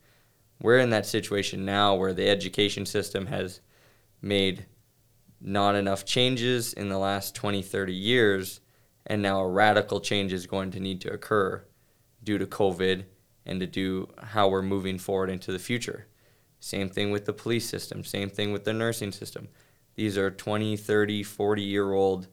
we're 0.60 0.78
in 0.78 0.90
that 0.90 1.06
situation 1.06 1.64
now 1.64 1.94
where 1.94 2.12
the 2.12 2.28
education 2.28 2.84
system 2.86 3.26
has 3.26 3.60
made 4.20 4.66
not 5.40 5.74
enough 5.74 6.04
changes 6.04 6.72
in 6.72 6.88
the 6.88 6.98
last 6.98 7.34
20 7.34 7.62
30 7.62 7.92
years 7.92 8.60
and 9.06 9.22
now 9.22 9.40
a 9.40 9.48
radical 9.48 10.00
change 10.00 10.32
is 10.32 10.46
going 10.46 10.70
to 10.70 10.80
need 10.80 11.00
to 11.00 11.12
occur 11.12 11.64
due 12.22 12.38
to 12.38 12.46
covid 12.46 13.04
and 13.48 13.58
to 13.60 13.66
do 13.66 14.08
how 14.18 14.46
we're 14.46 14.62
moving 14.62 14.98
forward 14.98 15.30
into 15.30 15.50
the 15.50 15.58
future. 15.58 16.06
Same 16.60 16.88
thing 16.88 17.10
with 17.10 17.24
the 17.24 17.32
police 17.32 17.68
system, 17.68 18.04
same 18.04 18.28
thing 18.28 18.52
with 18.52 18.64
the 18.64 18.72
nursing 18.72 19.10
system. 19.10 19.48
These 19.94 20.18
are 20.18 20.30
20, 20.30 20.76
30, 20.76 21.22
40 21.22 21.62
year 21.62 21.92
old 21.92 22.28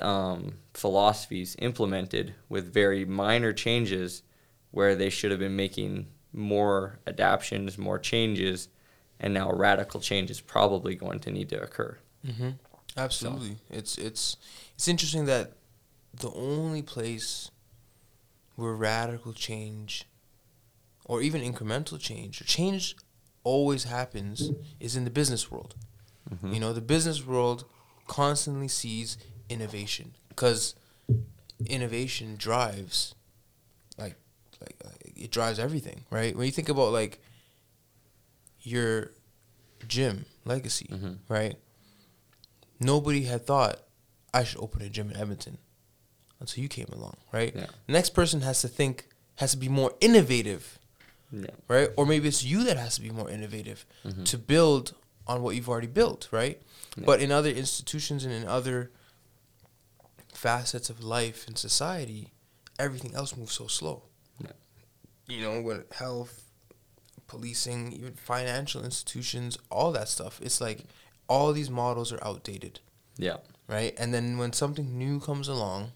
um, 0.00 0.54
philosophies 0.74 1.56
implemented 1.58 2.34
with 2.48 2.72
very 2.72 3.04
minor 3.04 3.52
changes 3.52 4.22
where 4.70 4.94
they 4.94 5.10
should 5.10 5.30
have 5.30 5.40
been 5.40 5.56
making 5.56 6.06
more 6.32 6.98
adaptations, 7.06 7.76
more 7.76 7.98
changes, 7.98 8.68
and 9.18 9.34
now 9.34 9.50
a 9.50 9.54
radical 9.54 10.00
change 10.00 10.30
is 10.30 10.40
probably 10.40 10.94
going 10.94 11.18
to 11.20 11.30
need 11.30 11.48
to 11.48 11.60
occur. 11.60 11.98
Mm-hmm. 12.26 12.50
Absolutely. 12.96 13.56
It's 13.68 13.98
it's 13.98 14.36
it's 14.74 14.88
interesting 14.88 15.26
that 15.26 15.52
the 16.12 16.30
only 16.32 16.82
place 16.82 17.50
where 18.56 18.74
radical 18.74 19.32
change 19.32 20.04
or 21.04 21.22
even 21.22 21.40
incremental 21.40 21.98
change 21.98 22.40
or 22.40 22.44
change 22.44 22.96
always 23.42 23.84
happens 23.84 24.50
is 24.78 24.96
in 24.96 25.04
the 25.04 25.10
business 25.10 25.50
world. 25.50 25.74
Mhm. 26.28 26.54
You 26.54 26.60
know, 26.60 26.72
the 26.72 26.80
business 26.80 27.24
world 27.24 27.64
constantly 28.06 28.68
sees 28.68 29.16
innovation 29.50 30.14
because 30.30 30.74
innovation 31.66 32.36
drives 32.38 33.14
like 33.98 34.16
like 34.60 34.76
uh, 34.84 34.88
it 35.16 35.30
drives 35.30 35.58
everything, 35.58 36.04
right? 36.10 36.34
When 36.36 36.46
you 36.46 36.52
think 36.52 36.68
about 36.68 36.92
like 36.92 37.20
your 38.62 39.12
gym 39.86 40.24
legacy, 40.44 40.86
Mhm. 40.90 41.18
right? 41.28 41.56
Nobody 42.78 43.24
had 43.24 43.46
thought 43.46 43.80
I 44.32 44.44
should 44.44 44.60
open 44.60 44.82
a 44.82 44.88
gym 44.88 45.10
in 45.10 45.16
Edmonton 45.16 45.58
until 46.38 46.62
you 46.62 46.68
came 46.68 46.88
along, 46.92 47.16
right? 47.32 47.54
Yeah. 47.54 47.66
The 47.86 47.92
next 47.92 48.10
person 48.10 48.40
has 48.42 48.60
to 48.62 48.68
think, 48.68 49.08
has 49.36 49.50
to 49.52 49.56
be 49.56 49.68
more 49.68 49.94
innovative, 50.00 50.78
Yeah. 51.32 51.46
right? 51.68 51.90
Or 51.96 52.06
maybe 52.06 52.28
it's 52.28 52.44
you 52.44 52.64
that 52.64 52.76
has 52.76 52.94
to 52.94 53.00
be 53.02 53.10
more 53.10 53.28
innovative 53.30 53.84
to 54.24 54.38
build 54.38 54.94
on 55.26 55.42
what 55.42 55.54
you've 55.56 55.68
already 55.68 55.86
built, 55.88 56.28
right? 56.30 56.60
Yeah. 56.96 57.04
But 57.04 57.20
in 57.20 57.30
other 57.32 57.50
institutions 57.50 58.24
and 58.24 58.32
in 58.32 58.46
other 58.46 58.90
facets 60.40 60.88
of 60.88 61.02
life 61.04 61.46
and 61.46 61.58
society, 61.58 62.32
everything 62.78 63.14
else 63.14 63.36
moves 63.36 63.52
so 63.52 63.66
slow. 63.66 64.04
Yeah. 64.42 64.52
You 65.28 65.42
know, 65.42 65.60
with 65.60 65.92
health, 65.92 66.44
policing, 67.26 67.92
even 67.92 68.14
financial 68.14 68.82
institutions, 68.84 69.58
all 69.70 69.92
that 69.92 70.08
stuff, 70.08 70.40
it's 70.42 70.60
like 70.60 70.84
all 71.28 71.52
these 71.52 71.70
models 71.70 72.10
are 72.12 72.22
outdated, 72.24 72.80
Yeah. 73.18 73.36
right? 73.68 73.94
And 73.98 74.14
then 74.14 74.38
when 74.38 74.52
something 74.52 74.96
new 74.98 75.20
comes 75.20 75.46
along, 75.48 75.92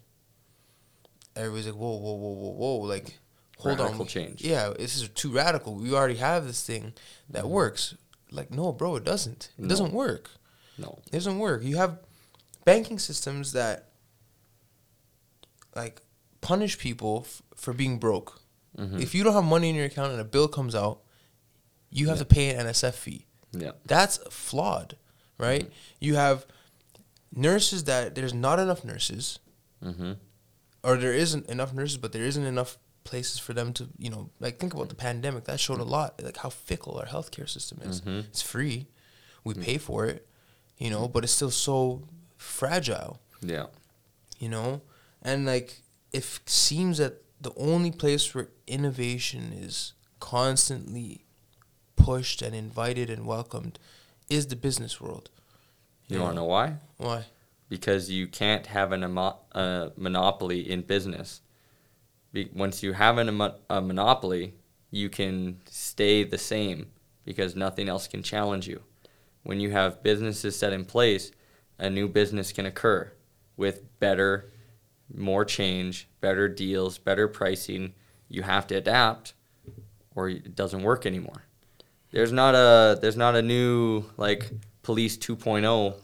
everybody's 1.35 1.65
like, 1.65 1.75
whoa, 1.75 1.97
whoa, 1.97 2.13
whoa, 2.13 2.33
whoa, 2.33 2.51
whoa, 2.51 2.75
like, 2.87 3.17
hold 3.57 3.79
on. 3.79 3.85
Radical 3.87 4.05
we- 4.05 4.09
change. 4.11 4.41
Yeah, 4.43 4.69
this 4.77 4.95
is 4.95 5.09
too 5.09 5.31
radical. 5.31 5.75
We 5.75 5.91
already 5.93 6.15
have 6.15 6.45
this 6.45 6.63
thing 6.63 6.93
that 7.31 7.47
works. 7.47 7.95
Like, 8.31 8.51
no, 8.51 8.71
bro, 8.71 8.95
it 8.97 9.03
doesn't. 9.03 9.45
It 9.45 9.51
Mm-hmm. 9.53 9.63
No. 9.63 9.69
doesn't 9.69 9.91
work. 9.93 10.29
No. 10.77 10.99
It 11.07 11.11
doesn't 11.13 11.39
work. 11.39 11.63
You 11.63 11.77
have 11.77 11.99
banking 12.63 12.99
systems 12.99 13.51
that 13.53 13.89
like 15.75 16.01
punish 16.41 16.77
people 16.77 17.23
f- 17.25 17.41
for 17.55 17.73
being 17.73 17.97
broke. 17.99 18.41
Mhm. 18.77 18.99
If 19.01 19.13
you 19.15 19.23
don't 19.23 19.33
have 19.33 19.43
money 19.43 19.69
in 19.69 19.75
your 19.75 19.85
account 19.85 20.11
and 20.11 20.21
a 20.21 20.25
bill 20.25 20.47
comes 20.47 20.75
out, 20.75 21.01
you 21.89 22.07
have 22.09 22.17
Yeah. 22.17 22.23
to 22.23 22.25
pay 22.25 22.49
an 22.49 22.57
NSF 22.67 22.95
fee. 22.95 23.25
Yeah. 23.51 23.71
That's 23.85 24.17
flawed, 24.29 24.97
right? 25.37 25.63
Mm-hmm. 25.63 25.73
You 26.01 26.15
have 26.15 26.45
nurses 27.33 27.85
that 27.85 28.15
there's 28.15 28.33
not 28.33 28.59
enough 28.59 28.83
nurses, 28.83 29.39
Mm-hmm. 29.83 30.13
or 30.83 30.97
there 30.97 31.13
isn't 31.13 31.47
enough 31.49 31.73
nurses, 31.73 31.97
but 31.97 32.11
there 32.11 32.23
isn't 32.25 32.45
enough 32.45 32.77
places 33.03 33.37
for 33.39 33.53
them 33.53 33.71
to, 33.73 33.87
you 33.97 34.09
know, 34.09 34.29
like 34.39 34.57
think 34.59 34.73
about 34.73 34.89
the 34.89 34.95
pandemic. 34.95 35.43
That 35.45 35.59
showed 35.59 35.79
a 35.79 35.83
lot, 35.83 36.21
like 36.23 36.37
how 36.37 36.49
fickle 36.49 36.97
our 36.97 37.05
healthcare 37.05 37.47
system 37.47 37.79
is. 37.83 38.01
Mhm. 38.01 38.25
It's 38.25 38.41
free, 38.41 38.87
we 39.43 39.53
Mm. 39.53 39.63
pay 39.63 39.77
for 39.77 40.05
it, 40.05 40.27
you 40.77 40.89
know, 40.89 41.07
but 41.07 41.23
it's 41.23 41.33
still 41.33 41.51
so 41.51 42.01
fragile, 42.37 43.19
Yeah. 43.41 43.67
you 44.39 44.49
know, 44.49 44.81
and 45.25 45.45
like 45.45 45.81
it 46.13 46.23
seems 46.45 46.99
that 46.99 47.21
the 47.41 47.51
only 47.57 47.91
place 47.91 48.33
where 48.33 48.47
innovation 48.67 49.51
is 49.53 49.93
constantly 50.21 51.25
pushed 51.95 52.41
and 52.41 52.55
invited 52.55 53.09
and 53.09 53.25
welcomed 53.25 53.77
is 54.29 54.47
the 54.47 54.55
business 54.55 55.01
world. 55.01 55.29
You 56.07 56.21
want 56.21 56.31
to 56.31 56.35
know 56.35 56.45
why? 56.45 56.77
Why? 56.97 57.25
Because 57.67 58.09
you 58.09 58.27
can't 58.27 58.67
have 58.67 58.91
an 58.91 59.03
a 59.03 59.91
monopoly 59.97 60.69
in 60.69 60.83
business. 60.83 61.41
Be- 62.31 62.51
once 62.53 62.83
you 62.83 62.93
have 62.93 63.17
an, 63.17 63.41
a 63.69 63.81
monopoly, 63.81 64.53
you 64.91 65.09
can 65.09 65.59
stay 65.69 66.23
the 66.23 66.37
same 66.37 66.87
because 67.25 67.55
nothing 67.55 67.89
else 67.89 68.07
can 68.07 68.21
challenge 68.21 68.67
you. 68.67 68.81
When 69.43 69.59
you 69.59 69.71
have 69.71 70.03
businesses 70.03 70.57
set 70.57 70.73
in 70.73 70.85
place, 70.85 71.31
a 71.79 71.89
new 71.89 72.07
business 72.07 72.51
can 72.51 72.65
occur 72.65 73.11
with 73.57 73.99
better, 73.99 74.51
more 75.13 75.45
change, 75.45 76.07
better 76.21 76.47
deals, 76.47 76.97
better 76.97 77.27
pricing. 77.27 77.93
You 78.27 78.43
have 78.43 78.67
to 78.67 78.75
adapt, 78.75 79.33
or 80.15 80.29
it 80.29 80.55
doesn't 80.55 80.83
work 80.83 81.05
anymore. 81.05 81.43
There's 82.11 82.31
not 82.31 82.55
a 82.55 82.97
there's 82.99 83.17
not 83.17 83.35
a 83.35 83.41
new 83.41 84.05
like 84.17 84.49
police 84.83 85.17
2.0 85.17 85.95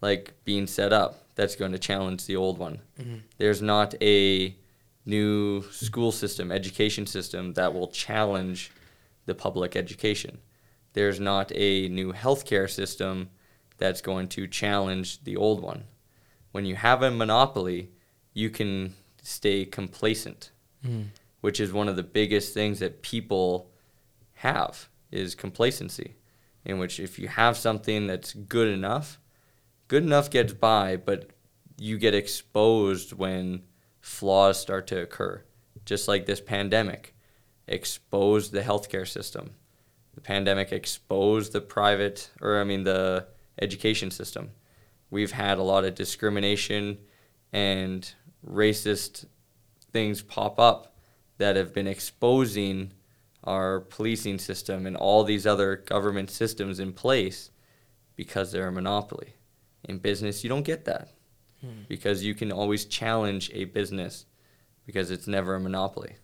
like 0.00 0.32
being 0.44 0.66
set 0.66 0.92
up 0.92 1.22
that's 1.34 1.56
going 1.56 1.72
to 1.72 1.78
challenge 1.78 2.26
the 2.26 2.36
old 2.36 2.58
one. 2.58 2.80
Mm-hmm. 3.00 3.16
There's 3.38 3.62
not 3.62 3.94
a 4.02 4.54
new 5.04 5.62
school 5.70 6.12
system, 6.12 6.52
education 6.52 7.06
system 7.06 7.54
that 7.54 7.74
will 7.74 7.88
challenge 7.88 8.70
the 9.26 9.34
public 9.34 9.76
education. 9.76 10.38
There's 10.92 11.20
not 11.20 11.52
a 11.54 11.88
new 11.88 12.12
healthcare 12.12 12.68
system 12.70 13.30
that's 13.78 14.00
going 14.00 14.28
to 14.28 14.46
challenge 14.46 15.24
the 15.24 15.36
old 15.36 15.62
one. 15.62 15.84
When 16.52 16.66
you 16.66 16.76
have 16.76 17.02
a 17.02 17.10
monopoly, 17.10 17.90
you 18.32 18.50
can 18.50 18.94
stay 19.22 19.64
complacent, 19.64 20.50
hmm. 20.84 21.02
which 21.40 21.60
is 21.60 21.72
one 21.72 21.88
of 21.88 21.96
the 21.96 22.02
biggest 22.02 22.54
things 22.54 22.80
that 22.80 23.02
people 23.02 23.70
have 24.34 24.88
is 25.10 25.34
complacency 25.34 26.16
in 26.64 26.78
which 26.78 27.00
if 27.00 27.18
you 27.18 27.28
have 27.28 27.56
something 27.56 28.06
that's 28.06 28.32
good 28.32 28.68
enough, 28.68 29.20
good 29.88 30.02
enough 30.02 30.30
gets 30.30 30.52
by, 30.52 30.96
but 30.96 31.30
you 31.78 31.98
get 31.98 32.14
exposed 32.14 33.12
when 33.12 33.62
flaws 34.00 34.60
start 34.60 34.86
to 34.88 35.00
occur. 35.00 35.42
Just 35.84 36.06
like 36.06 36.26
this 36.26 36.40
pandemic 36.40 37.14
exposed 37.66 38.52
the 38.52 38.60
healthcare 38.60 39.08
system. 39.08 39.50
The 40.14 40.20
pandemic 40.20 40.72
exposed 40.72 41.52
the 41.52 41.60
private, 41.60 42.30
or 42.40 42.60
I 42.60 42.64
mean, 42.64 42.84
the 42.84 43.26
education 43.60 44.10
system. 44.10 44.50
We've 45.10 45.32
had 45.32 45.58
a 45.58 45.62
lot 45.62 45.84
of 45.84 45.94
discrimination 45.94 46.98
and 47.52 48.14
racist 48.46 49.26
things 49.92 50.22
pop 50.22 50.58
up 50.58 50.96
that 51.38 51.56
have 51.56 51.74
been 51.74 51.86
exposing 51.86 52.92
our 53.44 53.80
policing 53.80 54.38
system 54.38 54.86
and 54.86 54.96
all 54.96 55.24
these 55.24 55.46
other 55.46 55.76
government 55.76 56.30
systems 56.30 56.78
in 56.78 56.92
place 56.92 57.50
because 58.16 58.52
they're 58.52 58.68
a 58.68 58.72
monopoly. 58.72 59.34
In 59.84 59.98
business, 59.98 60.44
you 60.44 60.48
don't 60.48 60.62
get 60.62 60.84
that 60.84 61.08
hmm. 61.60 61.82
because 61.88 62.22
you 62.22 62.34
can 62.34 62.52
always 62.52 62.84
challenge 62.84 63.50
a 63.52 63.64
business 63.64 64.26
because 64.86 65.10
it's 65.10 65.26
never 65.26 65.56
a 65.56 65.60
monopoly. 65.60 66.14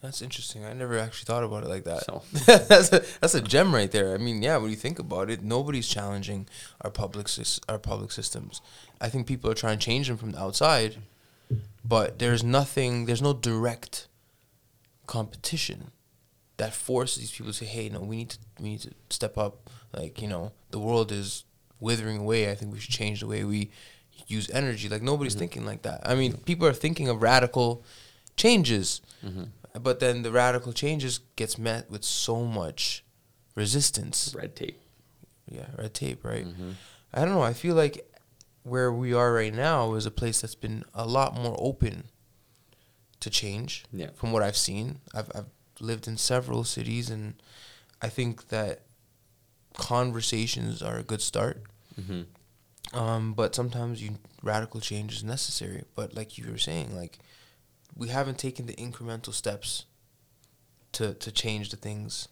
That's 0.00 0.20
interesting. 0.20 0.66
I 0.66 0.74
never 0.74 0.98
actually 0.98 1.24
thought 1.24 1.44
about 1.44 1.64
it 1.64 1.68
like 1.70 1.84
that. 1.84 2.04
So- 2.04 2.22
that's 2.46 2.92
a, 2.92 3.02
that's 3.20 3.34
a 3.34 3.40
gem 3.40 3.74
right 3.74 3.90
there. 3.90 4.14
I 4.14 4.18
mean, 4.18 4.42
yeah, 4.42 4.58
when 4.58 4.68
you 4.68 4.76
think 4.76 4.98
about 4.98 5.30
it, 5.30 5.42
nobody's 5.42 5.88
challenging 5.88 6.46
our 6.82 6.90
public 6.90 7.28
our 7.70 7.78
public 7.78 8.12
systems. 8.12 8.60
I 9.00 9.08
think 9.08 9.26
people 9.26 9.50
are 9.50 9.54
trying 9.54 9.78
to 9.78 9.84
change 9.84 10.08
them 10.08 10.18
from 10.18 10.32
the 10.32 10.40
outside, 10.40 10.92
mm-hmm. 10.92 11.00
But 11.84 12.18
there's 12.18 12.42
nothing. 12.42 13.06
There's 13.06 13.22
no 13.22 13.32
direct 13.32 14.08
competition 15.06 15.90
that 16.56 16.72
forces 16.72 17.18
these 17.18 17.30
people 17.30 17.52
to 17.52 17.58
say, 17.58 17.66
"Hey, 17.66 17.88
no, 17.88 18.00
we 18.00 18.16
need 18.16 18.30
to 18.30 18.38
we 18.60 18.70
need 18.70 18.80
to 18.80 18.90
step 19.10 19.36
up." 19.36 19.70
Like 19.92 20.20
you 20.20 20.28
know, 20.28 20.52
the 20.70 20.78
world 20.78 21.12
is 21.12 21.44
withering 21.80 22.18
away. 22.18 22.50
I 22.50 22.54
think 22.54 22.72
we 22.72 22.80
should 22.80 22.94
change 22.94 23.20
the 23.20 23.26
way 23.26 23.44
we 23.44 23.70
use 24.26 24.48
energy. 24.50 24.88
Like 24.88 25.02
nobody's 25.02 25.34
mm-hmm. 25.34 25.40
thinking 25.40 25.66
like 25.66 25.82
that. 25.82 26.00
I 26.04 26.14
mean, 26.14 26.38
people 26.38 26.66
are 26.66 26.72
thinking 26.72 27.08
of 27.08 27.22
radical 27.22 27.84
changes, 28.36 29.00
mm-hmm. 29.24 29.44
but 29.80 30.00
then 30.00 30.22
the 30.22 30.32
radical 30.32 30.72
changes 30.72 31.20
gets 31.36 31.58
met 31.58 31.90
with 31.90 32.04
so 32.04 32.44
much 32.44 33.04
resistance. 33.54 34.34
Red 34.36 34.56
tape. 34.56 34.80
Yeah, 35.48 35.66
red 35.76 35.92
tape, 35.92 36.24
right? 36.24 36.46
Mm-hmm. 36.46 36.70
I 37.12 37.20
don't 37.20 37.34
know. 37.34 37.42
I 37.42 37.52
feel 37.52 37.74
like 37.74 38.10
where 38.64 38.92
we 38.92 39.14
are 39.14 39.32
right 39.32 39.54
now 39.54 39.94
is 39.94 40.06
a 40.06 40.10
place 40.10 40.40
that's 40.40 40.54
been 40.56 40.84
a 40.92 41.06
lot 41.06 41.34
more 41.34 41.56
open 41.58 42.04
to 43.20 43.30
change. 43.30 43.84
Yeah. 43.92 44.08
From 44.16 44.32
what 44.32 44.42
I've 44.42 44.56
seen, 44.56 44.98
I've 45.14 45.30
I've 45.34 45.50
lived 45.80 46.08
in 46.08 46.16
several 46.16 46.64
cities, 46.64 47.10
and 47.10 47.34
I 48.02 48.08
think 48.08 48.48
that 48.48 48.80
conversations 49.76 50.82
are 50.82 50.98
a 50.98 51.02
good 51.02 51.20
start. 51.20 51.62
hmm 52.06 52.22
Um, 52.92 53.34
but 53.34 53.54
sometimes 53.54 54.02
you 54.02 54.18
radical 54.42 54.80
change 54.80 55.12
is 55.14 55.24
necessary. 55.24 55.82
But 55.94 56.14
like 56.14 56.38
you 56.38 56.50
were 56.50 56.58
saying, 56.58 56.94
like 56.96 57.18
we 57.96 58.08
haven't 58.08 58.38
taken 58.38 58.66
the 58.66 58.74
incremental 58.76 59.32
steps 59.32 59.86
to 60.92 61.14
to 61.14 61.30
change 61.32 61.70
the 61.70 61.76
things 61.76 62.28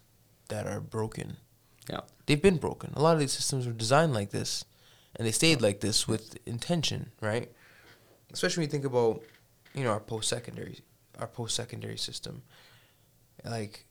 that 0.47 0.67
are 0.67 0.79
broken. 0.79 1.37
Yeah. 1.89 2.01
They've 2.25 2.41
been 2.41 2.57
broken. 2.59 2.93
A 2.95 3.01
lot 3.01 3.13
of 3.13 3.19
these 3.19 3.33
systems 3.33 3.65
were 3.67 3.73
designed 3.73 4.13
like 4.13 4.29
this, 4.31 4.63
and 5.15 5.27
they 5.27 5.31
stayed 5.31 5.61
like 5.61 5.79
this 5.79 6.07
with 6.07 6.37
intention, 6.45 7.11
right? 7.21 7.51
Especially 8.31 8.61
when 8.61 8.67
you 8.69 8.71
think 8.71 8.85
about, 8.85 9.21
you 9.73 9.83
know, 9.83 9.91
our 9.91 9.99
post 9.99 10.27
secondary, 10.29 10.79
our 11.19 11.27
post 11.27 11.55
secondary 11.55 11.97
system, 11.97 12.41
like 13.45 13.85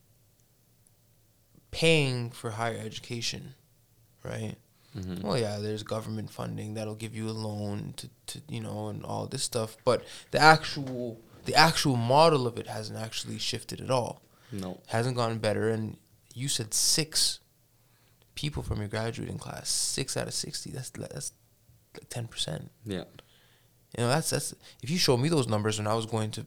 paying 1.70 2.30
for 2.30 2.50
higher 2.50 2.78
education, 2.78 3.54
right? 4.24 4.56
hmm 4.94 5.20
Well, 5.22 5.38
yeah, 5.38 5.58
there's 5.58 5.82
government 5.82 6.30
funding 6.30 6.74
that'll 6.74 6.94
give 6.96 7.14
you 7.14 7.28
a 7.28 7.32
loan 7.32 7.94
to, 7.96 8.10
to 8.26 8.42
you 8.48 8.60
know, 8.60 8.88
and 8.88 9.04
all 9.04 9.26
this 9.26 9.42
stuff. 9.42 9.76
But 9.84 10.04
the 10.32 10.38
actual 10.38 11.20
the 11.44 11.54
actual 11.54 11.96
model 11.96 12.46
of 12.46 12.58
it 12.58 12.66
hasn't 12.66 12.98
actually 12.98 13.38
shifted 13.38 13.80
at 13.80 13.90
all. 13.90 14.22
No. 14.52 14.80
Hasn't 14.88 15.16
gotten 15.16 15.38
better. 15.38 15.68
And 15.70 15.96
you 16.34 16.48
said 16.48 16.74
six 16.74 17.40
people 18.34 18.62
from 18.62 18.78
your 18.78 18.88
graduating 18.88 19.38
class, 19.38 19.68
six 19.68 20.16
out 20.16 20.26
of 20.26 20.34
sixty. 20.34 20.70
That's 20.70 20.90
that's 20.90 21.32
like 21.94 22.08
ten 22.08 22.26
percent. 22.26 22.70
Yeah. 22.84 23.04
You 23.96 24.04
know, 24.04 24.08
that's 24.08 24.30
that's 24.30 24.54
if 24.82 24.90
you 24.90 24.98
showed 24.98 25.18
me 25.18 25.28
those 25.28 25.48
numbers 25.48 25.78
when 25.78 25.86
I 25.86 25.94
was 25.94 26.06
going 26.06 26.30
to 26.32 26.46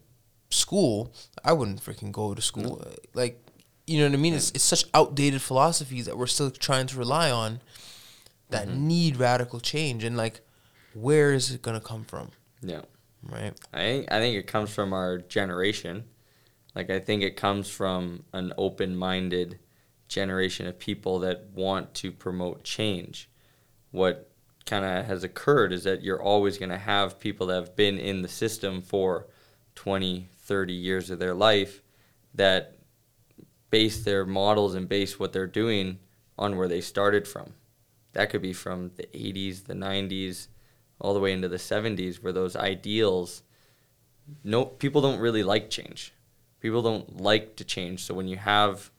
school, 0.50 1.14
I 1.44 1.54
wouldn't 1.54 1.84
freaking 1.84 2.12
go 2.12 2.34
to 2.34 2.42
school. 2.42 2.84
Like 3.14 3.42
you 3.88 4.00
know 4.00 4.06
what 4.08 4.14
I 4.14 4.18
mean? 4.18 4.34
It's 4.34 4.52
it's 4.52 4.64
such 4.64 4.86
outdated 4.94 5.42
philosophies 5.42 6.06
that 6.08 6.18
we're 6.18 6.26
still 6.28 6.50
trying 6.52 6.88
to 6.88 6.98
rely 6.98 7.30
on 7.32 7.62
that 8.50 8.68
Mm-hmm. 8.68 8.88
need 8.88 9.18
radical 9.18 9.60
change 9.60 10.04
and 10.04 10.16
like 10.16 10.42
where 10.94 11.34
is 11.34 11.52
it 11.52 11.62
gonna 11.62 11.82
come 11.82 12.04
from? 12.06 12.32
Yeah. 12.62 12.82
Right? 13.24 13.54
I 13.74 13.80
think 13.80 14.12
I 14.12 14.20
think 14.20 14.36
it 14.38 14.48
comes 14.48 14.74
from 14.74 14.94
our 14.94 15.18
generation. 15.20 16.06
Like 16.76 16.90
I 16.90 17.00
think 17.00 17.22
it 17.24 17.36
comes 17.38 17.70
from 17.70 18.24
an 18.34 18.54
open-minded 18.58 19.60
generation 20.08 20.68
of 20.68 20.80
people 20.80 21.20
that 21.20 21.50
want 21.54 21.94
to 21.96 22.12
promote 22.12 22.64
change. 22.64 23.30
What 23.92 24.30
kind 24.66 24.86
of 24.86 25.06
has 25.06 25.24
occurred 25.24 25.72
is 25.72 25.84
that 25.84 26.04
you're 26.04 26.22
always 26.22 26.58
going 26.58 26.70
to 26.70 26.78
have 26.78 27.20
people 27.20 27.48
that 27.48 27.56
have 27.56 27.76
been 27.76 27.98
in 27.98 28.22
the 28.22 28.28
system 28.28 28.82
for 28.82 29.28
20, 29.76 30.30
30 30.38 30.74
years 30.74 31.10
of 31.10 31.20
their 31.20 31.34
life 31.34 31.82
that 32.34 32.78
base 33.70 34.04
their 34.04 34.26
models 34.26 34.76
and 34.76 34.90
base 34.90 35.20
what 35.20 35.34
they're 35.34 35.48
doing 35.48 36.00
on 36.38 36.58
where 36.58 36.68
they 36.68 36.82
started 36.82 37.28
from. 37.28 37.54
That 38.14 38.30
could 38.30 38.42
be 38.42 38.54
from 38.54 38.92
the 38.96 39.08
80s, 39.14 39.66
the 39.66 39.74
90s, 39.74 40.48
all 41.00 41.14
the 41.14 41.20
way 41.20 41.34
into 41.34 41.50
the 41.50 41.58
70s 41.58 42.24
where 42.24 42.34
those 42.34 42.56
ideals 42.56 43.44
no 44.44 44.66
people 44.66 45.02
don't 45.02 45.20
really 45.20 45.44
like 45.44 45.70
change. 45.70 46.14
People 46.60 46.82
don't 46.82 47.22
like 47.22 47.56
to 47.58 47.64
change. 47.64 48.04
So 48.04 48.14
when 48.14 48.28
you 48.28 48.38
have 48.38 48.92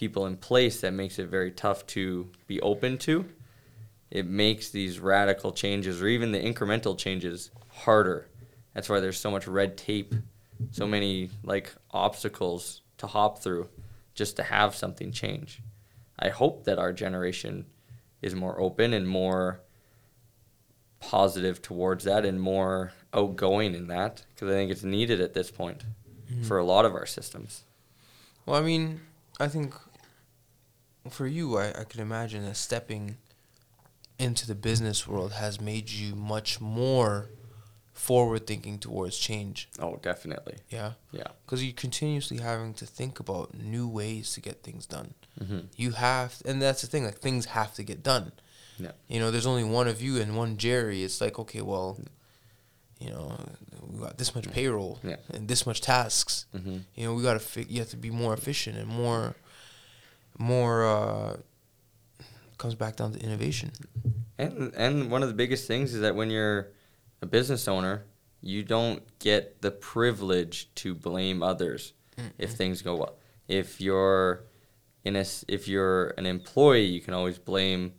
people 0.00 0.24
in 0.24 0.34
place 0.34 0.80
that 0.80 0.94
makes 0.94 1.18
it 1.18 1.28
very 1.28 1.50
tough 1.50 1.86
to 1.86 2.26
be 2.46 2.58
open 2.62 2.96
to, 2.96 3.26
it 4.10 4.26
makes 4.26 4.70
these 4.70 4.98
radical 4.98 5.52
changes 5.52 6.02
or 6.02 6.08
even 6.08 6.32
the 6.32 6.40
incremental 6.40 6.96
changes 6.96 7.50
harder. 7.68 8.26
That's 8.72 8.88
why 8.88 9.00
there's 9.00 9.20
so 9.20 9.30
much 9.30 9.46
red 9.46 9.76
tape, 9.76 10.14
so 10.70 10.86
many 10.86 11.28
like 11.44 11.74
obstacles 11.90 12.80
to 12.96 13.06
hop 13.06 13.42
through 13.42 13.68
just 14.14 14.36
to 14.36 14.42
have 14.42 14.74
something 14.74 15.12
change. 15.12 15.60
I 16.18 16.30
hope 16.30 16.64
that 16.64 16.78
our 16.78 16.94
generation 16.94 17.66
is 18.22 18.34
more 18.34 18.58
open 18.58 18.94
and 18.94 19.06
more 19.06 19.60
positive 20.98 21.60
towards 21.60 22.04
that 22.04 22.24
and 22.24 22.40
more 22.40 22.92
outgoing 23.12 23.74
in 23.74 23.88
that 23.88 24.24
because 24.34 24.48
I 24.48 24.52
think 24.52 24.70
it's 24.70 24.82
needed 24.82 25.20
at 25.20 25.34
this 25.34 25.50
point 25.50 25.84
mm-hmm. 26.30 26.44
for 26.44 26.56
a 26.56 26.64
lot 26.64 26.86
of 26.86 26.94
our 26.94 27.06
systems. 27.06 27.64
Well, 28.46 28.58
I 28.58 28.62
mean, 28.62 29.02
I 29.38 29.48
think 29.48 29.74
for 31.08 31.26
you, 31.26 31.56
I, 31.56 31.68
I 31.68 31.84
can 31.84 32.00
imagine 32.00 32.44
that 32.44 32.56
stepping 32.56 33.16
into 34.18 34.46
the 34.46 34.54
business 34.54 35.06
world 35.08 35.32
has 35.32 35.60
made 35.60 35.88
you 35.90 36.14
much 36.14 36.60
more 36.60 37.28
forward 37.94 38.46
thinking 38.46 38.78
towards 38.78 39.18
change. 39.18 39.68
Oh, 39.78 39.98
definitely. 40.02 40.56
Yeah. 40.68 40.92
Yeah. 41.12 41.28
Because 41.44 41.62
you're 41.64 41.72
continuously 41.74 42.38
having 42.38 42.74
to 42.74 42.86
think 42.86 43.20
about 43.20 43.54
new 43.54 43.86
ways 43.88 44.32
to 44.34 44.40
get 44.40 44.62
things 44.62 44.86
done. 44.86 45.14
Mm-hmm. 45.42 45.58
You 45.76 45.92
have, 45.92 46.34
and 46.44 46.60
that's 46.60 46.82
the 46.82 46.86
thing, 46.86 47.04
like 47.04 47.18
things 47.18 47.46
have 47.46 47.74
to 47.74 47.82
get 47.82 48.02
done. 48.02 48.32
Yeah. 48.78 48.92
You 49.08 49.20
know, 49.20 49.30
there's 49.30 49.46
only 49.46 49.64
one 49.64 49.88
of 49.88 50.00
you 50.00 50.18
and 50.20 50.36
one 50.36 50.56
Jerry. 50.56 51.02
It's 51.02 51.20
like, 51.20 51.38
okay, 51.38 51.60
well, 51.60 51.98
you 52.98 53.10
know, 53.10 53.38
we 53.86 54.00
got 54.00 54.16
this 54.18 54.34
much 54.34 54.50
payroll 54.50 54.98
Yeah. 55.02 55.16
and 55.32 55.48
this 55.48 55.66
much 55.66 55.80
tasks. 55.82 56.46
Mm-hmm. 56.54 56.76
You 56.94 57.04
know, 57.06 57.14
we 57.14 57.22
got 57.22 57.34
to, 57.34 57.38
fi- 57.38 57.66
you 57.68 57.80
have 57.80 57.90
to 57.90 57.96
be 57.96 58.10
more 58.10 58.32
efficient 58.34 58.76
and 58.78 58.86
more, 58.88 59.34
more, 60.40 60.86
uh, 60.86 61.36
comes 62.58 62.74
back 62.74 62.96
down 62.96 63.12
to 63.12 63.20
innovation. 63.20 63.70
And 64.38 64.72
and 64.74 65.10
one 65.10 65.22
of 65.22 65.28
the 65.28 65.34
biggest 65.34 65.68
things 65.68 65.94
is 65.94 66.00
that 66.00 66.16
when 66.16 66.30
you're 66.30 66.72
a 67.22 67.26
business 67.26 67.68
owner, 67.68 68.06
you 68.40 68.62
don't 68.62 69.02
get 69.18 69.60
the 69.60 69.70
privilege 69.70 70.74
to 70.76 70.94
blame 70.94 71.42
others 71.42 71.92
if 72.38 72.52
things 72.52 72.82
go 72.82 72.96
well. 72.96 73.16
If 73.48 73.80
you're 73.80 74.44
in 75.04 75.16
a 75.16 75.24
if 75.48 75.68
you're 75.68 76.14
an 76.16 76.26
employee, 76.26 76.86
you 76.86 77.00
can 77.00 77.14
always 77.14 77.38
blame 77.38 77.92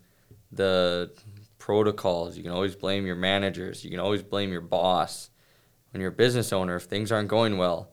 the 0.52 1.12
protocols. 1.60 2.38
You 2.38 2.44
can 2.44 2.52
always 2.52 2.76
blame 2.76 3.06
your 3.06 3.16
managers. 3.16 3.84
You 3.84 3.92
can 3.92 4.00
always 4.00 4.24
blame 4.24 4.52
your 4.52 4.62
boss. 4.62 5.30
When 5.92 6.02
you're 6.02 6.12
a 6.12 6.16
business 6.16 6.54
owner, 6.54 6.78
if 6.78 6.84
things 6.84 7.12
aren't 7.12 7.28
going 7.28 7.58
well, 7.58 7.92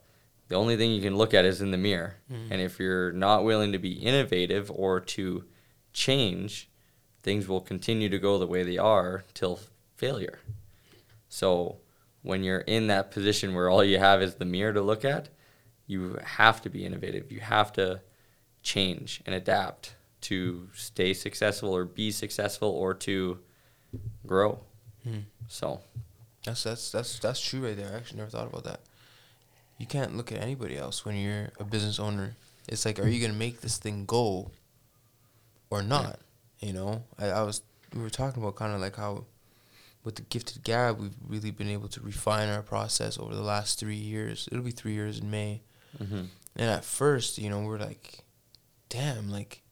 the 0.48 0.56
only 0.56 0.76
thing 0.76 0.92
you 0.92 1.02
can 1.02 1.16
look 1.16 1.34
at 1.34 1.44
is 1.44 1.60
in 1.60 1.70
the 1.70 1.78
mirror. 1.78 2.16
And 2.50 2.60
if 2.60 2.78
you're 2.78 3.12
not 3.12 3.44
willing 3.44 3.72
to 3.72 3.78
be 3.78 3.92
innovative 3.92 4.70
or 4.70 5.00
to 5.00 5.44
change, 5.92 6.68
things 7.22 7.46
will 7.48 7.60
continue 7.60 8.08
to 8.08 8.18
go 8.18 8.38
the 8.38 8.46
way 8.46 8.62
they 8.62 8.78
are 8.78 9.24
till 9.34 9.60
failure. 9.96 10.38
So 11.28 11.78
when 12.22 12.42
you're 12.42 12.60
in 12.60 12.86
that 12.86 13.10
position 13.10 13.54
where 13.54 13.68
all 13.68 13.84
you 13.84 13.98
have 13.98 14.22
is 14.22 14.36
the 14.36 14.44
mirror 14.44 14.72
to 14.72 14.80
look 14.82 15.04
at, 15.04 15.28
you 15.86 16.18
have 16.24 16.62
to 16.62 16.70
be 16.70 16.84
innovative. 16.84 17.30
You 17.32 17.40
have 17.40 17.72
to 17.74 18.00
change 18.62 19.22
and 19.26 19.34
adapt 19.34 19.94
to 20.22 20.68
stay 20.74 21.14
successful 21.14 21.74
or 21.74 21.84
be 21.84 22.10
successful 22.10 22.70
or 22.70 22.92
to 22.94 23.38
grow. 24.26 24.60
Hmm. 25.04 25.20
So 25.46 25.80
That's 26.44 26.62
that's 26.64 26.90
that's 26.90 27.18
that's 27.18 27.40
true 27.40 27.64
right 27.66 27.76
there. 27.76 27.90
I 27.92 27.96
actually 27.96 28.18
never 28.18 28.30
thought 28.30 28.48
about 28.48 28.64
that. 28.64 28.80
You 29.78 29.86
can't 29.86 30.16
look 30.16 30.32
at 30.32 30.42
anybody 30.42 30.76
else 30.76 31.04
when 31.04 31.16
you're 31.16 31.50
a 31.58 31.64
business 31.64 31.98
owner. 31.98 32.34
It's 32.68 32.84
like, 32.84 32.98
are 32.98 33.08
you 33.08 33.20
gonna 33.24 33.38
make 33.38 33.60
this 33.60 33.78
thing 33.78 34.04
go, 34.04 34.50
or 35.70 35.82
not? 35.82 36.18
You 36.60 36.72
know, 36.72 37.04
I, 37.18 37.28
I 37.28 37.42
was 37.42 37.62
we 37.94 38.02
were 38.02 38.10
talking 38.10 38.42
about 38.42 38.56
kind 38.56 38.74
of 38.74 38.80
like 38.80 38.96
how, 38.96 39.24
with 40.04 40.16
the 40.16 40.22
gifted 40.22 40.64
gab, 40.64 40.98
we've 41.00 41.14
really 41.26 41.50
been 41.50 41.70
able 41.70 41.88
to 41.88 42.00
refine 42.00 42.48
our 42.48 42.62
process 42.62 43.18
over 43.18 43.34
the 43.34 43.42
last 43.42 43.78
three 43.78 43.96
years. 43.96 44.48
It'll 44.50 44.64
be 44.64 44.72
three 44.72 44.92
years 44.92 45.18
in 45.20 45.30
May, 45.30 45.62
mhm. 45.98 46.26
and 46.56 46.70
at 46.70 46.84
first, 46.84 47.38
you 47.38 47.48
know, 47.48 47.60
we're 47.60 47.78
like, 47.78 48.24
damn, 48.88 49.30
like, 49.30 49.62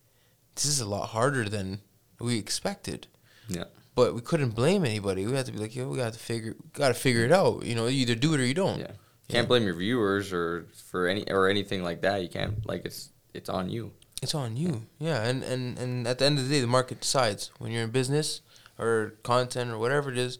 this 0.54 0.64
is 0.66 0.80
a 0.80 0.86
lot 0.86 1.08
harder 1.08 1.48
than 1.48 1.80
we 2.18 2.38
expected 2.38 3.08
yeah, 3.48 3.64
but 3.94 4.14
we 4.14 4.20
couldn't 4.20 4.50
blame 4.50 4.84
anybody. 4.84 5.26
We 5.26 5.32
had 5.34 5.46
to 5.46 5.52
be 5.52 5.58
like, 5.58 5.74
yo, 5.74 5.88
we 5.88 5.96
got 5.98 6.12
to 6.12 6.18
figure, 6.18 6.56
got 6.72 6.88
to 6.88 6.94
figure 6.94 7.24
it 7.24 7.32
out. 7.32 7.64
You 7.64 7.74
know, 7.74 7.86
you 7.86 8.02
either 8.02 8.14
do 8.14 8.34
it 8.34 8.40
or 8.40 8.44
you 8.44 8.54
don't. 8.54 8.78
yeah. 8.78 8.92
Can't 9.28 9.48
blame 9.48 9.64
your 9.64 9.74
viewers 9.74 10.32
or 10.32 10.66
for 10.90 11.08
any 11.08 11.28
or 11.30 11.48
anything 11.48 11.82
like 11.82 12.00
that. 12.02 12.22
You 12.22 12.28
can't 12.28 12.64
like 12.66 12.84
it's 12.84 13.10
it's 13.34 13.48
on 13.48 13.68
you. 13.70 13.92
It's 14.22 14.34
on 14.34 14.56
you. 14.56 14.86
Yeah, 14.98 15.22
and, 15.24 15.42
and 15.42 15.78
and 15.78 16.06
at 16.08 16.18
the 16.18 16.24
end 16.26 16.38
of 16.38 16.48
the 16.48 16.54
day, 16.54 16.60
the 16.60 16.66
market 16.66 17.00
decides 17.00 17.50
when 17.58 17.70
you're 17.72 17.82
in 17.82 17.90
business 17.90 18.40
or 18.78 19.14
content 19.22 19.70
or 19.70 19.78
whatever 19.78 20.10
it 20.10 20.18
is. 20.18 20.38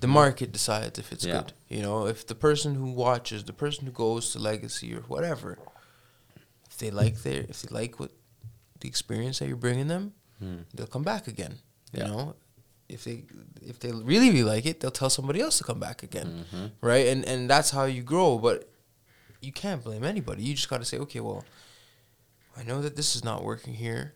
The 0.00 0.06
market 0.08 0.52
decides 0.52 0.98
if 0.98 1.12
it's 1.12 1.26
Yeah. 1.26 1.42
good. 1.42 1.52
You 1.68 1.82
know, 1.82 2.06
if 2.06 2.26
the 2.26 2.34
person 2.34 2.76
who 2.76 2.90
watches, 2.92 3.44
the 3.44 3.52
person 3.52 3.84
who 3.84 3.92
goes 3.92 4.32
to 4.32 4.38
Legacy 4.38 4.94
or 4.94 5.02
whatever, 5.02 5.58
if 6.70 6.78
they 6.78 6.90
like 6.90 7.22
their, 7.22 7.40
if 7.42 7.60
they 7.60 7.68
like 7.74 8.00
what 8.00 8.10
the 8.80 8.88
experience 8.88 9.38
that 9.38 9.48
you're 9.48 9.56
bringing 9.58 9.88
them, 9.88 10.14
Hmm. 10.38 10.60
they'll 10.74 10.86
come 10.86 11.02
back 11.02 11.28
again. 11.28 11.58
You 11.92 12.04
know, 12.04 12.36
if 12.88 13.04
they 13.04 13.24
if 13.62 13.78
they 13.80 13.90
really 13.90 14.30
really 14.30 14.44
like 14.44 14.66
it, 14.66 14.80
they'll 14.80 14.90
tell 14.90 15.10
somebody 15.10 15.40
else 15.40 15.58
to 15.58 15.64
come 15.64 15.80
back 15.80 16.02
again. 16.02 16.44
Mhm. 16.54 16.70
right? 16.80 17.06
And 17.08 17.24
and 17.24 17.48
that's 17.50 17.70
how 17.70 17.84
you 17.84 18.02
grow. 18.02 18.38
But 18.38 18.68
you 19.40 19.52
can't 19.52 19.82
blame 19.82 20.04
anybody. 20.04 20.42
You 20.42 20.54
just 20.54 20.68
got 20.68 20.78
to 20.78 20.84
say, 20.84 20.98
okay, 20.98 21.20
well, 21.20 21.44
I 22.56 22.62
know 22.62 22.80
that 22.82 22.96
this 22.96 23.14
is 23.16 23.22
not 23.24 23.44
working 23.44 23.74
here. 23.74 24.14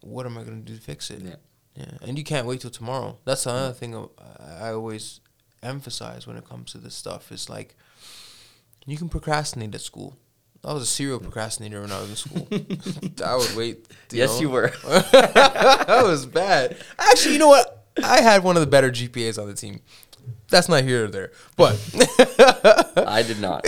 What 0.00 0.26
am 0.26 0.38
I 0.38 0.44
going 0.44 0.64
to 0.64 0.72
do 0.72 0.76
to 0.76 0.82
fix 0.82 1.10
it? 1.10 1.22
Yeah. 1.22 1.36
Yeah, 1.76 1.98
and 2.02 2.18
you 2.18 2.24
can't 2.24 2.46
wait 2.46 2.60
till 2.60 2.70
tomorrow. 2.70 3.18
That's 3.24 3.46
another 3.46 3.72
thing 3.72 3.94
I 3.94 4.68
I 4.68 4.72
always 4.72 5.20
emphasize 5.62 6.26
when 6.26 6.36
it 6.36 6.44
comes 6.48 6.72
to 6.72 6.78
this 6.78 6.94
stuff. 6.94 7.30
Is 7.30 7.48
like 7.48 7.76
you 8.86 8.96
can 8.96 9.08
procrastinate 9.08 9.74
at 9.74 9.80
school. 9.80 10.16
I 10.64 10.74
was 10.74 10.82
a 10.82 10.86
serial 10.86 11.20
procrastinator 11.20 11.80
when 11.80 11.92
I 11.92 12.00
was 12.00 12.10
in 12.10 12.16
school. 12.16 12.48
I 13.24 13.36
would 13.36 13.56
wait. 13.56 13.86
yes, 14.10 14.34
know. 14.34 14.40
you 14.40 14.50
were. 14.50 14.68
that 14.84 16.02
was 16.04 16.26
bad. 16.26 16.76
Actually, 16.98 17.34
you 17.34 17.38
know 17.38 17.48
what? 17.48 17.79
I 18.02 18.20
had 18.20 18.44
one 18.44 18.56
of 18.56 18.60
the 18.60 18.66
better 18.66 18.90
GPAs 18.90 19.40
on 19.40 19.48
the 19.48 19.54
team. 19.54 19.80
That's 20.48 20.68
not 20.68 20.84
here 20.84 21.04
or 21.04 21.08
there, 21.08 21.32
but 21.56 21.78
I 22.96 23.22
did 23.26 23.40
not. 23.40 23.66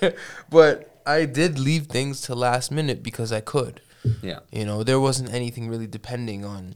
but 0.50 1.00
I 1.06 1.24
did 1.24 1.58
leave 1.58 1.86
things 1.86 2.20
to 2.22 2.34
last 2.34 2.70
minute 2.70 3.02
because 3.02 3.32
I 3.32 3.40
could. 3.40 3.80
Yeah. 4.22 4.40
You 4.50 4.64
know, 4.64 4.82
there 4.82 5.00
wasn't 5.00 5.32
anything 5.32 5.68
really 5.68 5.86
depending 5.86 6.44
on 6.44 6.74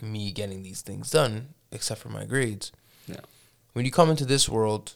me 0.00 0.32
getting 0.32 0.62
these 0.62 0.82
things 0.82 1.10
done 1.10 1.48
except 1.70 2.00
for 2.00 2.08
my 2.08 2.24
grades. 2.24 2.72
Yeah. 3.06 3.20
When 3.72 3.84
you 3.84 3.90
come 3.90 4.10
into 4.10 4.24
this 4.24 4.48
world, 4.48 4.94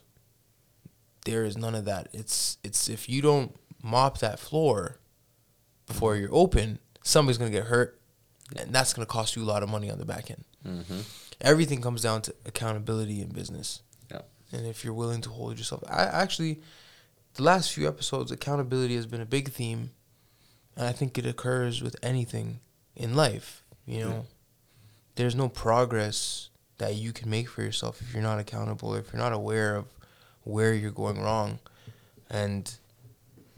there 1.24 1.44
is 1.44 1.56
none 1.56 1.74
of 1.74 1.84
that. 1.86 2.08
It's 2.12 2.58
it's 2.62 2.88
if 2.88 3.08
you 3.08 3.22
don't 3.22 3.54
mop 3.82 4.18
that 4.18 4.38
floor 4.38 4.98
before 5.86 6.16
you're 6.16 6.32
open, 6.32 6.78
somebody's 7.02 7.38
gonna 7.38 7.50
get 7.50 7.64
hurt, 7.64 7.98
and 8.56 8.72
that's 8.72 8.92
gonna 8.92 9.06
cost 9.06 9.36
you 9.36 9.42
a 9.42 9.44
lot 9.46 9.62
of 9.62 9.68
money 9.68 9.90
on 9.90 9.98
the 9.98 10.04
back 10.04 10.30
end. 10.30 10.44
Mm-hmm. 10.66 11.00
Everything 11.40 11.80
comes 11.80 12.02
down 12.02 12.22
to 12.22 12.34
accountability 12.44 13.20
in 13.20 13.28
business. 13.28 13.82
Yeah. 14.10 14.22
And 14.52 14.66
if 14.66 14.84
you're 14.84 14.94
willing 14.94 15.20
to 15.22 15.30
hold 15.30 15.58
yourself, 15.58 15.84
I 15.88 16.04
actually, 16.04 16.60
the 17.34 17.42
last 17.42 17.72
few 17.72 17.86
episodes, 17.86 18.30
accountability 18.32 18.96
has 18.96 19.06
been 19.06 19.20
a 19.20 19.26
big 19.26 19.50
theme, 19.50 19.90
and 20.76 20.86
I 20.86 20.92
think 20.92 21.18
it 21.18 21.26
occurs 21.26 21.82
with 21.82 21.96
anything 22.02 22.60
in 22.94 23.14
life. 23.14 23.62
You 23.86 24.00
know, 24.00 24.10
Yeah. 24.10 24.22
there's 25.16 25.34
no 25.34 25.48
progress 25.48 26.48
that 26.78 26.94
you 26.96 27.12
can 27.12 27.30
make 27.30 27.48
for 27.48 27.62
yourself 27.62 28.00
if 28.02 28.12
you're 28.12 28.22
not 28.22 28.38
accountable, 28.38 28.94
if 28.94 29.12
you're 29.12 29.22
not 29.22 29.32
aware 29.32 29.76
of 29.76 29.86
where 30.44 30.74
you're 30.74 30.90
going 30.90 31.20
wrong, 31.20 31.58
and 32.30 32.74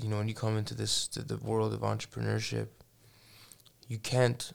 you 0.02 0.08
know 0.08 0.18
when 0.18 0.28
you 0.28 0.34
come 0.34 0.56
into 0.56 0.74
this 0.74 1.08
to 1.08 1.22
the 1.22 1.36
world 1.38 1.72
of 1.74 1.80
entrepreneurship, 1.80 2.68
you 3.88 3.98
can't 3.98 4.52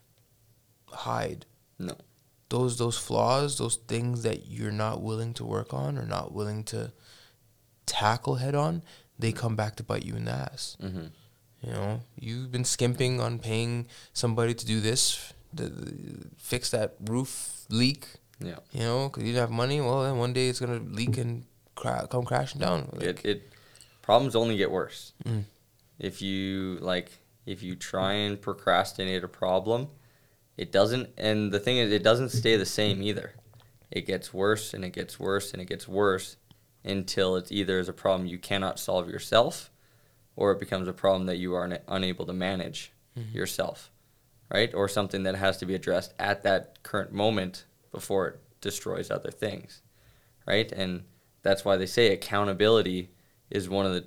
hide 0.87 1.45
No. 1.79 1.95
Those 2.49 2.77
those 2.77 2.97
flaws, 2.97 3.57
those 3.57 3.75
things 3.75 4.23
that 4.23 4.47
you're 4.47 4.71
not 4.71 5.01
willing 5.01 5.33
to 5.35 5.45
work 5.45 5.73
on 5.73 5.97
or 5.97 6.05
not 6.05 6.31
willing 6.33 6.63
to 6.65 6.91
tackle 7.85 8.35
head 8.35 8.55
on, 8.55 8.83
they 9.19 9.31
come 9.31 9.55
back 9.55 9.75
to 9.77 9.83
bite 9.83 10.05
you 10.05 10.15
in 10.15 10.25
the 10.25 10.31
ass. 10.31 10.77
Mm-hmm. 10.81 11.05
You 11.65 11.71
know, 11.71 12.01
you've 12.19 12.51
been 12.51 12.65
skimping 12.65 13.21
on 13.21 13.39
paying 13.39 13.87
somebody 14.11 14.53
to 14.53 14.65
do 14.65 14.81
this, 14.81 15.33
the, 15.53 15.69
the- 15.69 16.27
fix 16.37 16.69
that 16.71 16.95
roof 17.05 17.65
leak. 17.69 18.07
Yeah. 18.39 18.57
You 18.73 18.81
know, 18.81 19.09
because 19.09 19.23
you 19.23 19.29
didn't 19.29 19.41
have 19.41 19.51
money. 19.51 19.79
Well, 19.79 20.03
then 20.03 20.17
one 20.17 20.33
day 20.33 20.49
it's 20.49 20.59
gonna 20.59 20.79
leak 20.79 21.17
and 21.17 21.45
cra- 21.75 22.07
come 22.09 22.25
crashing 22.25 22.59
down. 22.59 22.89
it, 22.99 23.23
it 23.25 23.49
problems 24.01 24.35
only 24.35 24.57
get 24.57 24.69
worse 24.69 25.13
Mm. 25.25 25.45
if 25.97 26.21
you 26.21 26.77
like 26.81 27.09
if 27.45 27.63
you 27.63 27.75
try 27.75 28.11
and 28.13 28.41
procrastinate 28.41 29.23
a 29.23 29.27
problem 29.29 29.87
it 30.57 30.71
doesn't 30.71 31.09
and 31.17 31.51
the 31.51 31.59
thing 31.59 31.77
is 31.77 31.91
it 31.91 32.03
doesn't 32.03 32.29
stay 32.29 32.57
the 32.57 32.65
same 32.65 33.01
either. 33.01 33.33
It 33.91 34.05
gets 34.07 34.33
worse 34.33 34.73
and 34.73 34.83
it 34.83 34.93
gets 34.93 35.19
worse 35.19 35.53
and 35.53 35.61
it 35.61 35.67
gets 35.67 35.87
worse 35.87 36.37
until 36.83 37.35
it's 37.35 37.51
either 37.51 37.79
is 37.79 37.89
a 37.89 37.93
problem 37.93 38.27
you 38.27 38.37
cannot 38.37 38.79
solve 38.79 39.09
yourself 39.09 39.69
or 40.35 40.51
it 40.51 40.59
becomes 40.59 40.87
a 40.87 40.93
problem 40.93 41.27
that 41.27 41.37
you 41.37 41.53
are 41.53 41.65
una- 41.65 41.81
unable 41.87 42.25
to 42.25 42.33
manage 42.33 42.91
mm-hmm. 43.17 43.35
yourself 43.35 43.91
right? 44.51 44.73
Or 44.73 44.87
something 44.87 45.23
that 45.23 45.35
has 45.35 45.57
to 45.57 45.65
be 45.65 45.73
addressed 45.73 46.13
at 46.19 46.43
that 46.43 46.83
current 46.83 47.11
moment 47.11 47.65
before 47.91 48.27
it 48.27 48.39
destroys 48.61 49.09
other 49.09 49.31
things 49.31 49.81
right? 50.45 50.71
And 50.71 51.03
that's 51.41 51.63
why 51.63 51.77
they 51.77 51.85
say 51.85 52.11
accountability 52.11 53.09
is 53.49 53.69
one 53.69 53.85
of 53.85 53.93
the 53.93 54.05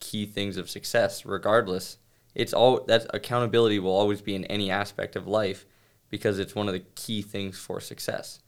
key 0.00 0.26
things 0.26 0.56
of 0.56 0.68
success 0.68 1.24
regardless 1.24 1.98
it's 2.34 2.52
all 2.52 2.84
that 2.86 3.06
accountability 3.14 3.78
will 3.78 3.92
always 3.92 4.22
be 4.22 4.34
in 4.34 4.44
any 4.46 4.70
aspect 4.70 5.16
of 5.16 5.26
life 5.26 5.66
because 6.08 6.38
it's 6.38 6.54
one 6.54 6.68
of 6.68 6.74
the 6.74 6.84
key 6.94 7.22
things 7.22 7.58
for 7.58 7.80
success. 7.80 8.40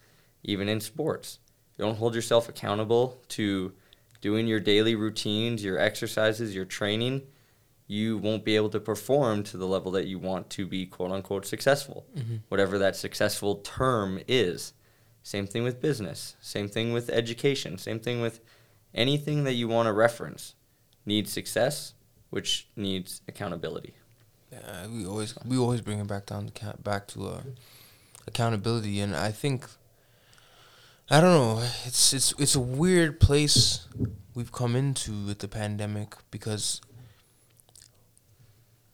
Even 0.43 0.69
in 0.69 0.81
sports 0.81 1.39
you 1.77 1.85
don't 1.85 1.99
hold 1.99 2.15
yourself 2.15 2.49
accountable 2.49 3.21
to 3.29 3.73
doing 4.21 4.47
your 4.47 4.61
daily 4.61 4.95
routines 4.95 5.65
your 5.65 5.79
exercises 5.79 6.55
your 6.55 6.65
training. 6.65 7.23
You 7.87 8.17
won't 8.17 8.47
be 8.47 8.57
able 8.57 8.71
to 8.71 8.81
perform 8.81 9.43
to 9.45 9.59
the 9.59 9.67
level 9.67 9.93
that 9.93 10.07
you 10.07 10.19
want 10.19 10.49
to 10.51 10.67
be 10.67 10.87
quote 10.87 11.13
unquote 11.13 11.47
successful 11.47 12.07
mm-hmm. 12.17 12.37
whatever 12.49 12.79
that 12.79 12.97
successful 12.97 13.57
term 13.57 14.21
is. 14.27 14.73
Same 15.23 15.47
thing 15.47 15.65
with 15.65 15.81
business 15.81 16.37
same 16.41 16.69
thing 16.69 16.93
with 16.93 17.11
education 17.11 17.79
same 17.79 18.01
thing 18.01 18.21
with 18.21 18.41
anything 18.95 19.45
that 19.45 19.55
you 19.55 19.69
want 19.69 19.87
to 19.87 19.93
reference. 19.93 20.55
Needs 21.07 21.31
success, 21.31 21.93
which 22.35 22.67
needs 22.75 23.21
accountability. 23.29 23.95
Yeah, 24.51 24.89
we 24.89 25.07
always 25.07 25.37
we 25.47 25.57
always 25.57 25.81
bring 25.81 26.01
it 26.01 26.09
back 26.09 26.27
down 26.27 26.49
to 26.49 26.75
back 26.83 27.07
to 27.09 27.29
uh, 27.29 27.41
accountability, 28.27 28.99
and 28.99 29.15
I 29.15 29.31
think 29.31 29.67
I 31.09 31.21
don't 31.21 31.31
know. 31.31 31.63
It's 31.87 32.13
it's 32.13 32.35
it's 32.37 32.57
a 32.57 32.61
weird 32.61 33.21
place 33.21 33.87
we've 34.35 34.51
come 34.51 34.75
into 34.75 35.13
with 35.27 35.39
the 35.39 35.47
pandemic 35.47 36.17
because 36.33 36.81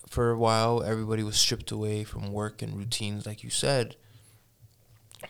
for 0.07 0.31
a 0.33 0.39
while 0.39 0.83
everybody 0.83 1.23
was 1.23 1.39
stripped 1.39 1.71
away 1.71 2.05
from 2.05 2.35
work 2.35 2.61
and 2.61 2.77
routines, 2.77 3.25
like 3.25 3.43
you 3.43 3.49
said. 3.49 3.97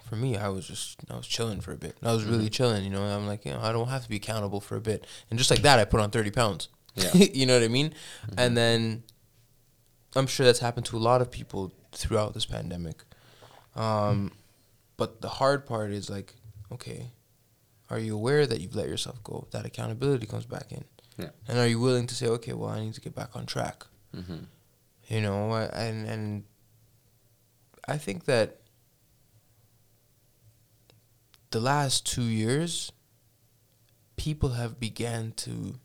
For 0.03 0.17
me, 0.17 0.37
I 0.37 0.49
was 0.49 0.67
just 0.67 0.99
I 1.09 1.15
was 1.15 1.29
chilling 1.29 1.61
for 1.61 1.71
a 1.71 1.77
bit. 1.77 1.97
I 2.03 2.13
was 2.13 2.25
really 2.25 2.51
chilling, 2.51 2.83
you 2.83 2.91
know. 2.91 3.05
I'm 3.05 3.29
like, 3.29 3.45
you 3.45 3.53
know, 3.53 3.61
I 3.63 3.71
don't 3.71 3.87
have 3.87 4.03
to 4.03 4.09
be 4.09 4.17
accountable 4.17 4.61
for 4.61 4.75
a 4.75 4.81
bit, 4.81 5.07
and 5.31 5.39
just 5.39 5.51
like 5.51 5.63
that, 5.63 5.79
I 5.79 5.85
put 5.85 6.01
on 6.01 6.11
thirty 6.11 6.33
pounds. 6.33 6.69
Yeah. 6.97 7.15
you 7.15 7.47
know 7.47 7.55
what 7.55 7.63
I 7.63 7.69
mean? 7.69 7.95
And 8.37 8.57
then 8.57 9.05
I'm 10.17 10.27
sure 10.27 10.45
that's 10.45 10.59
happened 10.59 10.87
to 10.87 10.97
a 10.97 10.99
lot 10.99 11.23
of 11.23 11.31
people 11.31 11.73
throughout 11.93 12.35
this 12.35 12.47
pandemic. 12.47 13.05
Um, 13.77 14.33
but 14.97 15.21
the 15.21 15.29
hard 15.29 15.67
part 15.67 15.93
is 15.93 16.11
like, 16.11 16.35
okay, 16.73 17.13
are 17.89 17.99
you 17.99 18.15
aware 18.15 18.47
that 18.47 18.61
you've 18.61 18.75
let 18.75 18.89
yourself 18.89 19.23
go? 19.23 19.47
That 19.53 19.65
accountability 19.65 20.27
comes 20.27 20.47
back 20.47 20.73
in. 20.73 20.85
Yeah. 21.17 21.31
And 21.49 21.59
are 21.59 21.67
you 21.67 21.81
willing 21.81 22.07
to 22.09 22.15
say, 22.15 22.27
okay, 22.27 22.53
well, 22.53 22.71
I 22.71 22.81
need 22.81 22.95
to 22.95 23.01
get 23.01 23.15
back 23.15 23.37
on 23.37 23.47
track? 23.47 23.85
Mm-hmm. 24.17 24.45
You 25.09 25.21
know, 25.21 25.55
and 25.55 26.07
and 26.09 26.45
I 27.87 27.99
think 27.99 28.25
that 28.27 28.61
the 31.51 31.61
last 31.61 32.07
two 32.07 32.23
years, 32.23 32.93
people 34.17 34.51
have 34.51 34.79
began 34.79 35.33
to 35.33 35.81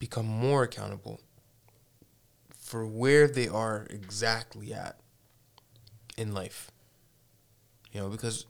become 0.00 0.26
more 0.26 0.64
accountable 0.64 1.20
for 2.58 2.84
where 2.86 3.28
they 3.28 3.46
are 3.46 3.86
exactly 3.90 4.72
at 4.74 4.98
in 6.16 6.32
life. 6.34 6.72
You 7.92 8.00
know, 8.00 8.08
because 8.08 8.46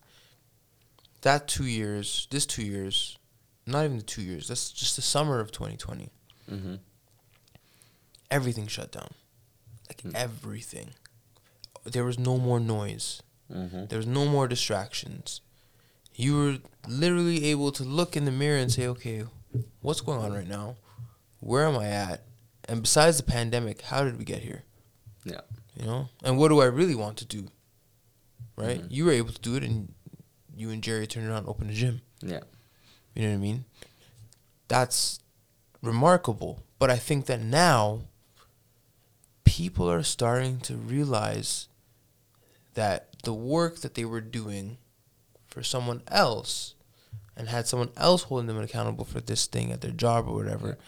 that 1.22 1.46
two 1.48 1.64
years, 1.66 2.26
this 2.30 2.46
two 2.46 2.62
years, 2.64 3.18
not 3.66 3.84
even 3.84 3.98
the 3.98 4.02
two 4.02 4.22
years, 4.22 4.48
that's 4.48 4.70
just 4.72 4.96
the 4.96 5.02
summer 5.02 5.40
of 5.40 5.52
2020 5.52 6.08
Mm-hmm. 6.50 6.74
everything 8.30 8.66
shut 8.66 8.90
down. 8.92 9.10
Like 9.88 10.02
Mm. 10.02 10.14
everything. 10.14 10.90
There 11.84 12.04
was 12.04 12.18
no 12.18 12.38
more 12.38 12.60
noise. 12.60 13.22
Mm-hmm. 13.52 13.86
There 13.86 13.96
was 13.98 14.06
no 14.06 14.24
more 14.26 14.46
distractions. 14.48 15.40
You 16.14 16.36
were 16.36 16.56
literally 16.88 17.44
able 17.46 17.72
to 17.72 17.84
look 17.84 18.16
in 18.16 18.24
the 18.24 18.30
mirror 18.32 18.58
and 18.58 18.70
say, 18.70 18.86
okay, 18.88 19.24
what's 19.80 20.00
going 20.00 20.20
on 20.20 20.32
right 20.32 20.46
now? 20.48 20.76
Where 21.40 21.66
am 21.66 21.76
I 21.78 21.88
at? 21.88 22.22
And 22.68 22.82
besides 22.82 23.16
the 23.16 23.22
pandemic, 23.24 23.82
how 23.82 24.04
did 24.04 24.18
we 24.18 24.24
get 24.24 24.42
here? 24.42 24.62
Yeah. 25.24 25.40
You 25.74 25.86
know? 25.86 26.08
And 26.22 26.38
what 26.38 26.48
do 26.48 26.60
I 26.60 26.66
really 26.66 26.94
want 26.94 27.16
to 27.18 27.24
do? 27.24 27.48
Right? 28.56 28.82
Mhm. 28.82 28.90
You 28.90 29.04
were 29.06 29.12
able 29.12 29.32
to 29.32 29.40
do 29.40 29.56
it 29.56 29.64
and 29.64 29.94
you 30.54 30.70
and 30.70 30.82
Jerry 30.82 31.06
turned 31.06 31.26
around 31.26 31.38
and 31.38 31.48
opened 31.48 31.70
a 31.70 31.74
gym. 31.74 32.02
Yeah. 32.20 32.40
You 33.14 33.22
know 33.22 33.28
what 33.30 33.34
I 33.34 33.38
mean? 33.38 33.64
That's 34.68 35.20
remarkable. 35.82 36.62
But 36.78 36.90
I 36.90 36.96
think 36.96 37.26
that 37.26 37.40
now 37.40 38.02
people 39.44 39.90
are 39.90 40.02
starting 40.02 40.60
to 40.60 40.76
realize 40.76 41.68
that 42.74 43.08
the 43.24 43.34
work 43.34 43.80
that 43.80 43.94
they 43.94 44.04
were 44.04 44.20
doing 44.20 44.78
for 45.46 45.62
someone 45.62 46.02
else 46.08 46.74
and 47.36 47.48
had 47.48 47.66
someone 47.66 47.90
else 47.96 48.24
holding 48.24 48.46
them 48.46 48.58
accountable 48.60 49.04
for 49.04 49.20
this 49.20 49.46
thing 49.46 49.72
at 49.72 49.80
their 49.80 49.90
job 49.90 50.28
or 50.28 50.34
whatever, 50.34 50.78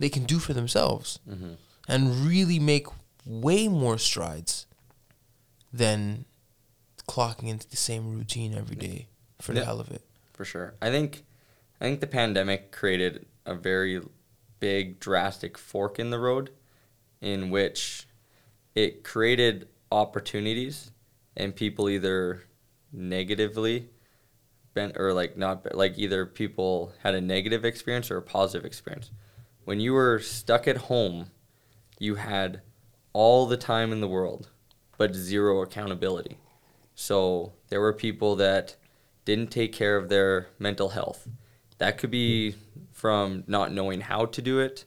they 0.00 0.08
can 0.08 0.24
do 0.24 0.38
for 0.40 0.52
themselves 0.52 1.20
Mm-hmm. 1.30 1.52
and 1.88 2.26
really 2.26 2.58
make 2.58 2.86
way 3.24 3.68
more 3.68 3.98
strides 3.98 4.66
than 5.72 6.24
clocking 7.08 7.48
into 7.48 7.68
the 7.68 7.76
same 7.76 8.10
routine 8.12 8.54
every 8.54 8.76
day 8.76 9.06
for 9.40 9.52
the 9.52 9.60
Yeah. 9.60 9.66
hell 9.66 9.80
of 9.80 9.90
it. 9.92 10.02
For 10.32 10.44
sure. 10.44 10.74
I 10.82 10.90
think 10.90 11.24
I 11.80 11.84
think 11.84 12.00
the 12.00 12.06
pandemic 12.06 12.72
created 12.72 13.26
a 13.46 13.54
very 13.54 14.02
big 14.58 14.98
drastic 15.00 15.56
fork 15.56 15.98
in 15.98 16.10
the 16.10 16.18
road 16.18 16.50
in 17.20 17.48
which 17.50 18.06
it 18.74 19.02
created 19.04 19.68
opportunities 19.90 20.90
and 21.36 21.54
people 21.56 21.88
either 21.88 22.42
negatively 22.92 23.88
bent 24.74 24.96
or 24.98 25.12
like 25.12 25.36
not 25.36 25.74
like 25.74 25.98
either 25.98 26.26
people 26.26 26.92
had 27.02 27.14
a 27.14 27.20
negative 27.20 27.64
experience 27.64 28.10
or 28.10 28.16
a 28.18 28.22
positive 28.22 28.64
experience. 28.64 29.10
When 29.64 29.80
you 29.80 29.92
were 29.92 30.18
stuck 30.18 30.66
at 30.66 30.76
home, 30.76 31.30
you 31.98 32.16
had 32.16 32.62
all 33.12 33.46
the 33.46 33.56
time 33.56 33.92
in 33.92 34.00
the 34.00 34.08
world 34.08 34.48
but 35.00 35.14
zero 35.14 35.62
accountability. 35.62 36.36
So 36.94 37.54
there 37.70 37.80
were 37.80 37.94
people 37.94 38.36
that 38.36 38.76
didn't 39.24 39.50
take 39.50 39.72
care 39.72 39.96
of 39.96 40.10
their 40.10 40.48
mental 40.58 40.90
health. 40.90 41.26
That 41.78 41.96
could 41.96 42.10
be 42.10 42.56
from 42.92 43.44
not 43.46 43.72
knowing 43.72 44.02
how 44.02 44.26
to 44.26 44.42
do 44.42 44.58
it 44.58 44.84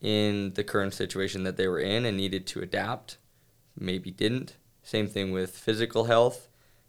in 0.00 0.54
the 0.54 0.64
current 0.64 0.94
situation 0.94 1.42
that 1.42 1.58
they 1.58 1.68
were 1.68 1.80
in 1.80 2.06
and 2.06 2.16
needed 2.16 2.46
to 2.46 2.62
adapt, 2.62 3.18
maybe 3.78 4.10
didn't. 4.10 4.56
Same 4.82 5.06
thing 5.06 5.32
with 5.32 5.54
physical 5.54 6.04
health. 6.04 6.48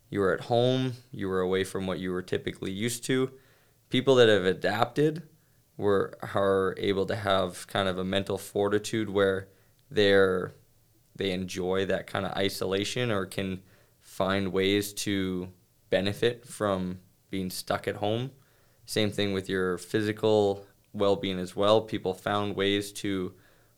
You 0.10 0.22
were 0.22 0.34
at 0.34 0.46
home, 0.46 0.94
you 1.12 1.28
were 1.28 1.42
away 1.42 1.66
from 1.66 1.86
what 1.86 2.00
you 2.00 2.14
were 2.14 2.22
typically 2.22 2.72
used 2.72 3.04
to. 3.08 3.30
People 3.90 4.16
that 4.16 4.30
have 4.30 4.46
adapted 4.46 5.24
were 5.78 6.18
are 6.34 6.76
able 6.78 7.06
to 7.06 7.16
have 7.16 7.68
kind 7.68 7.88
of 7.88 7.98
a 7.98 8.04
mental 8.04 8.38
fortitude 8.38 9.10
where 9.10 9.48
they're 9.90 10.54
they 11.16 11.32
enjoy 11.32 11.86
that 11.86 12.08
kind 12.08 12.26
of 12.26 12.32
isolation 12.34 13.12
or 13.12 13.26
can 13.26 13.62
find 14.02 14.52
ways 14.52 14.94
to 14.94 15.50
benefit 15.90 16.46
from 16.46 17.00
being 17.30 17.50
stuck 17.50 17.88
at 17.88 17.98
home. 17.98 18.32
Same 18.86 19.12
thing 19.12 19.34
with 19.34 19.48
your 19.48 19.78
physical 19.78 20.66
well 20.92 21.16
being 21.16 21.40
as 21.40 21.56
well. 21.56 21.82
People 21.82 22.14
found 22.14 22.56
ways 22.56 22.92
to 22.92 23.34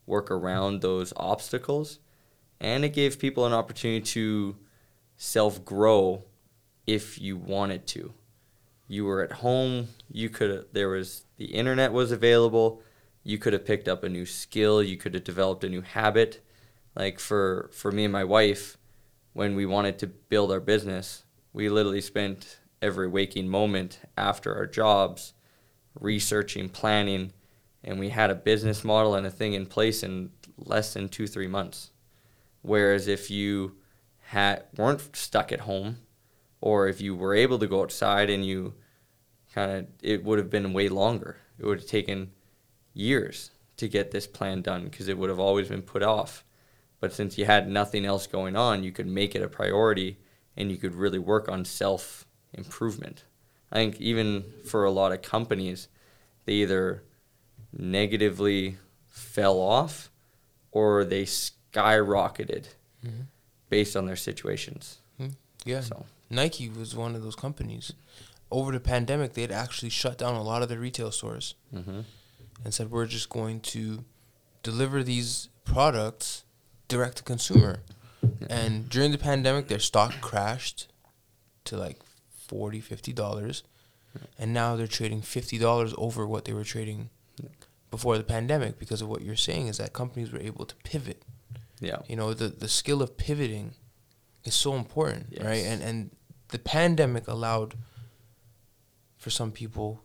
work 0.06 0.30
around 0.30 0.82
those 0.82 1.14
obstacles. 1.18 2.00
And 2.60 2.86
it 2.86 2.90
gave 2.90 3.20
people 3.20 3.46
an 3.46 3.54
opportunity 3.54 4.02
to 4.02 4.56
self 5.18 5.64
grow 5.66 6.24
if 6.88 7.20
you 7.20 7.38
wanted 7.38 7.88
to. 7.88 8.14
You 8.88 9.06
were 9.06 9.24
at 9.24 9.32
home, 9.32 9.90
you 10.12 10.30
could 10.30 10.68
there 10.74 10.90
was 10.90 11.26
the 11.38 11.46
internet 11.46 11.92
was 11.92 12.12
available, 12.12 12.82
you 13.24 13.38
could 13.38 13.54
have 13.54 13.66
picked 13.66 13.88
up 13.88 14.04
a 14.04 14.10
new 14.10 14.26
skill, 14.26 14.84
you 14.84 14.98
could 14.98 15.14
have 15.16 15.24
developed 15.24 15.64
a 15.64 15.70
new 15.70 15.82
habit. 15.82 16.42
Like 16.96 17.20
for 17.20 17.70
for 17.74 17.92
me 17.92 18.04
and 18.06 18.14
my 18.14 18.24
wife, 18.24 18.78
when 19.34 19.56
we 19.56 19.66
wanted 19.66 19.98
to 20.00 20.08
build 20.08 20.52
our 20.52 20.60
business, 20.60 21.26
we 21.52 21.70
literally 21.70 22.02
spent 22.02 22.60
every 22.82 23.08
waking 23.08 23.48
moment 23.48 24.00
after 24.18 24.56
our 24.56 24.68
jobs 24.68 25.34
researching, 26.00 26.70
planning, 26.70 27.34
and 27.84 28.00
we 28.00 28.10
had 28.10 28.30
a 28.30 28.36
business 28.36 28.84
model 28.84 29.16
and 29.16 29.26
a 29.26 29.32
thing 29.32 29.54
in 29.54 29.66
place 29.66 30.04
in 30.04 30.30
less 30.58 30.94
than 30.94 31.10
2-3 31.10 31.50
months. 31.50 31.92
Whereas 32.62 33.08
if 33.08 33.32
you 33.32 33.78
had 34.28 34.64
weren't 34.76 35.16
stuck 35.16 35.52
at 35.52 35.62
home 35.62 35.98
or 36.66 36.88
if 36.88 37.00
you 37.00 37.16
were 37.16 37.36
able 37.36 37.60
to 37.60 37.68
go 37.68 37.82
outside 37.84 38.28
and 38.30 38.44
you 38.44 38.74
kind 39.54 39.72
of 39.72 39.86
it 40.02 40.24
would 40.24 40.40
have 40.40 40.50
been 40.50 40.74
way 40.74 40.90
longer. 40.90 41.38
It 41.60 41.66
would 41.66 41.80
have 41.80 41.88
taken 41.88 42.32
years 42.94 43.52
to 43.78 43.88
get 43.88 44.10
this 44.12 44.26
plan 44.28 44.62
done 44.62 44.86
because 44.86 45.08
it 45.08 45.18
would 45.18 45.30
have 45.30 45.40
always 45.40 45.68
been 45.70 45.84
put 45.84 46.02
off. 46.02 46.44
But 47.00 47.14
since 47.14 47.38
you 47.38 47.46
had 47.46 47.70
nothing 47.70 48.04
else 48.06 48.26
going 48.26 48.56
on, 48.56 48.84
you 48.84 48.92
could 48.92 49.08
make 49.08 49.36
it 49.36 49.44
a 49.44 49.48
priority 49.48 50.18
and 50.58 50.72
you 50.72 50.78
could 50.78 50.96
really 50.96 51.20
work 51.20 51.48
on 51.48 51.66
self 51.66 52.26
improvement. 52.54 53.26
I 53.72 53.76
think 53.76 54.02
even 54.02 54.44
for 54.66 54.86
a 54.86 54.92
lot 54.92 55.12
of 55.12 55.22
companies, 55.22 55.88
they 56.46 56.54
either 56.64 57.04
negatively 57.72 58.78
fell 59.08 59.60
off 59.60 60.10
or 60.72 61.06
they 61.06 61.24
skyrocketed 61.26 62.68
Mm-hmm. 63.06 63.22
based 63.70 63.96
on 63.96 64.08
their 64.08 64.16
situations. 64.16 64.98
Yeah. 65.64 65.82
So 65.82 66.06
Nike 66.30 66.70
was 66.70 66.96
one 66.96 67.16
of 67.16 67.24
those 67.24 67.36
companies. 67.36 67.94
Over 68.52 68.72
the 68.72 68.80
pandemic, 68.80 69.34
they 69.34 69.42
had 69.42 69.52
actually 69.52 69.90
shut 69.90 70.18
down 70.18 70.36
a 70.36 70.44
lot 70.44 70.62
of 70.62 70.70
their 70.70 70.80
retail 70.80 71.12
stores 71.12 71.56
hmm 71.72 72.02
and 72.64 72.74
said, 72.74 72.90
we're 72.90 73.06
just 73.06 73.30
going 73.30 73.60
to 73.60 74.06
deliver 74.64 75.04
these 75.04 75.50
products 75.66 76.46
direct 76.88 77.18
to 77.18 77.24
consumer. 77.24 77.82
And 78.50 78.88
during 78.90 79.12
the 79.12 79.18
pandemic, 79.18 79.68
their 79.68 79.80
stock 79.80 80.14
crashed 80.22 80.88
to 81.66 81.76
like 81.78 82.00
40 82.48 82.82
$50. 82.82 83.62
And 84.40 84.54
now 84.54 84.76
they're 84.78 84.88
trading 84.88 85.22
$50 85.22 85.94
over 85.98 86.26
what 86.26 86.46
they 86.46 86.54
were 86.54 86.64
trading 86.64 87.10
before 87.92 88.18
the 88.18 88.24
pandemic 88.24 88.80
because 88.80 89.02
of 89.02 89.10
what 89.10 89.22
you're 89.22 89.36
saying 89.36 89.68
is 89.68 89.78
that 89.78 89.92
companies 89.94 90.32
were 90.32 90.40
able 90.40 90.66
to 90.66 90.76
pivot. 90.84 91.22
yeah, 91.82 91.98
You 92.08 92.16
know, 92.16 92.34
the, 92.34 92.48
the 92.48 92.70
skill 92.70 93.02
of 93.02 93.18
pivoting 93.18 93.74
is 94.46 94.56
so 94.56 94.76
important, 94.76 95.38
right? 95.42 95.66
And 95.66 95.82
and 95.84 96.12
the 96.50 96.60
pandemic 96.60 97.28
allowed 97.28 97.76
for 99.18 99.30
some 99.30 99.52
people 99.52 100.04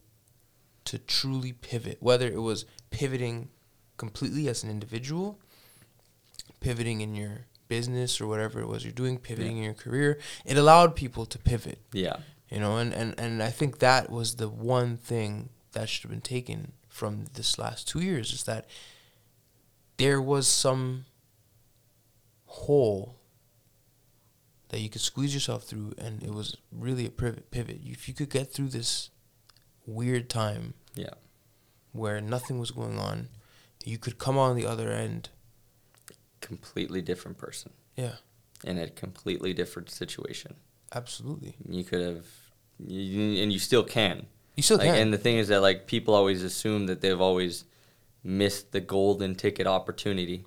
to 0.86 0.98
truly 0.98 1.52
pivot, 1.52 1.98
whether 2.00 2.26
it 2.26 2.40
was 2.40 2.64
pivoting 2.90 3.50
completely 3.96 4.48
as 4.48 4.64
an 4.64 4.70
individual, 4.70 5.38
pivoting 6.60 7.02
in 7.02 7.14
your 7.14 7.46
business 7.68 8.20
or 8.20 8.26
whatever 8.26 8.60
it 8.60 8.66
was 8.66 8.82
you're 8.82 8.92
doing, 8.92 9.18
pivoting 9.18 9.58
in 9.58 9.62
your 9.62 9.74
career. 9.74 10.18
It 10.44 10.56
allowed 10.56 10.96
people 10.96 11.26
to 11.26 11.38
pivot, 11.38 11.78
yeah, 11.92 12.16
you 12.50 12.58
know, 12.58 12.78
and, 12.78 12.92
and, 12.92 13.14
and 13.18 13.42
I 13.42 13.50
think 13.50 13.78
that 13.78 14.10
was 14.10 14.36
the 14.36 14.48
one 14.48 14.96
thing 14.96 15.50
that 15.72 15.88
should 15.88 16.02
have 16.02 16.10
been 16.10 16.20
taken 16.20 16.72
from 16.88 17.26
this 17.34 17.58
last 17.58 17.86
two 17.86 18.00
years 18.00 18.32
is 18.32 18.44
that 18.44 18.66
there 19.98 20.20
was 20.20 20.48
some 20.48 21.04
hole 22.46 23.19
that 24.70 24.80
you 24.80 24.88
could 24.88 25.00
squeeze 25.00 25.34
yourself 25.34 25.64
through, 25.64 25.92
and 25.98 26.22
it 26.22 26.32
was 26.32 26.56
really 26.72 27.06
a 27.06 27.10
pivot. 27.10 27.50
Pivot. 27.50 27.80
If 27.84 28.08
you 28.08 28.14
could 28.14 28.30
get 28.30 28.52
through 28.52 28.68
this 28.68 29.10
weird 29.86 30.28
time 30.30 30.74
yeah. 30.94 31.14
where 31.92 32.20
nothing 32.20 32.58
was 32.58 32.70
going 32.70 32.98
on, 32.98 33.28
you 33.84 33.98
could 33.98 34.18
come 34.18 34.38
on 34.38 34.56
the 34.56 34.66
other 34.66 34.90
end. 34.90 35.30
Completely 36.40 37.02
different 37.02 37.36
person 37.36 37.72
Yeah, 37.96 38.14
in 38.64 38.78
a 38.78 38.88
completely 38.88 39.52
different 39.52 39.90
situation. 39.90 40.54
absolutely. 40.94 41.56
You 41.68 41.84
could 41.84 42.00
have, 42.00 42.26
you, 42.78 43.42
and 43.42 43.52
you 43.52 43.58
still 43.58 43.84
can. 43.84 44.26
You 44.56 44.62
still 44.62 44.78
like, 44.78 44.86
can. 44.86 44.96
And 44.96 45.12
the 45.12 45.18
thing 45.18 45.36
is 45.36 45.48
that 45.48 45.60
like 45.60 45.86
people 45.86 46.14
always 46.14 46.42
assume 46.42 46.86
that 46.86 47.00
they've 47.00 47.20
always 47.20 47.64
missed 48.24 48.72
the 48.72 48.80
golden 48.80 49.34
ticket 49.34 49.66
opportunity. 49.66 50.44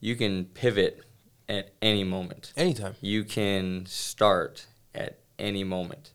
You 0.00 0.16
can 0.16 0.44
pivot 0.46 1.02
at 1.48 1.72
any 1.82 2.04
moment. 2.04 2.52
Anytime. 2.56 2.94
You 3.00 3.24
can 3.24 3.86
start 3.86 4.66
at 4.94 5.18
any 5.38 5.64
moment, 5.64 6.12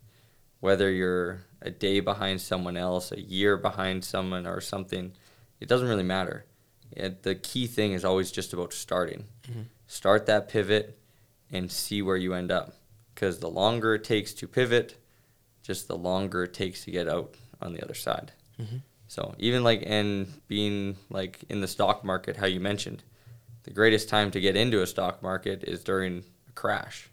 whether 0.59 0.89
you're 0.91 1.41
a 1.61 1.69
day 1.71 1.99
behind 1.99 2.41
someone 2.41 2.77
else, 2.77 3.11
a 3.11 3.19
year 3.21 3.57
behind 3.57 4.03
someone, 4.05 4.47
or 4.47 4.61
something. 4.61 5.13
It 5.59 5.67
doesn't 5.67 5.87
really 5.87 6.03
matter. 6.03 6.45
It, 6.91 7.23
the 7.23 7.35
key 7.35 7.67
thing 7.67 7.91
is 7.93 8.05
always 8.05 8.31
just 8.31 8.53
about 8.53 8.73
starting. 8.73 9.25
Mhm. 9.43 9.65
Start 9.87 10.25
that 10.27 10.47
pivot 10.47 10.97
and 11.51 11.71
see 11.71 12.01
where 12.01 12.17
you 12.17 12.33
end 12.33 12.51
up. 12.51 12.73
Because 13.13 13.39
the 13.39 13.49
longer 13.49 13.95
it 13.95 14.03
takes 14.05 14.33
to 14.35 14.47
pivot, 14.47 14.95
just 15.61 15.87
the 15.87 15.97
longer 15.97 16.43
it 16.43 16.53
takes 16.53 16.85
to 16.85 16.91
get 16.91 17.07
out 17.09 17.35
on 17.61 17.73
the 17.73 17.83
other 17.83 17.93
side. 17.93 18.31
Mhm. 18.59 18.81
So 19.07 19.35
even 19.37 19.63
like 19.63 19.83
and 19.85 20.41
being 20.47 20.97
like 21.09 21.43
in 21.49 21.59
the 21.61 21.67
stock 21.67 22.03
market, 22.05 22.37
how 22.37 22.45
you 22.45 22.59
mentioned, 22.61 23.03
the 23.63 23.71
greatest 23.71 24.09
time 24.09 24.31
to 24.31 24.39
get 24.39 24.55
into 24.55 24.81
a 24.81 24.87
stock 24.87 25.21
market 25.21 25.63
is 25.63 25.83
during 25.83 26.23
a 26.47 26.51
crash, 26.53 27.09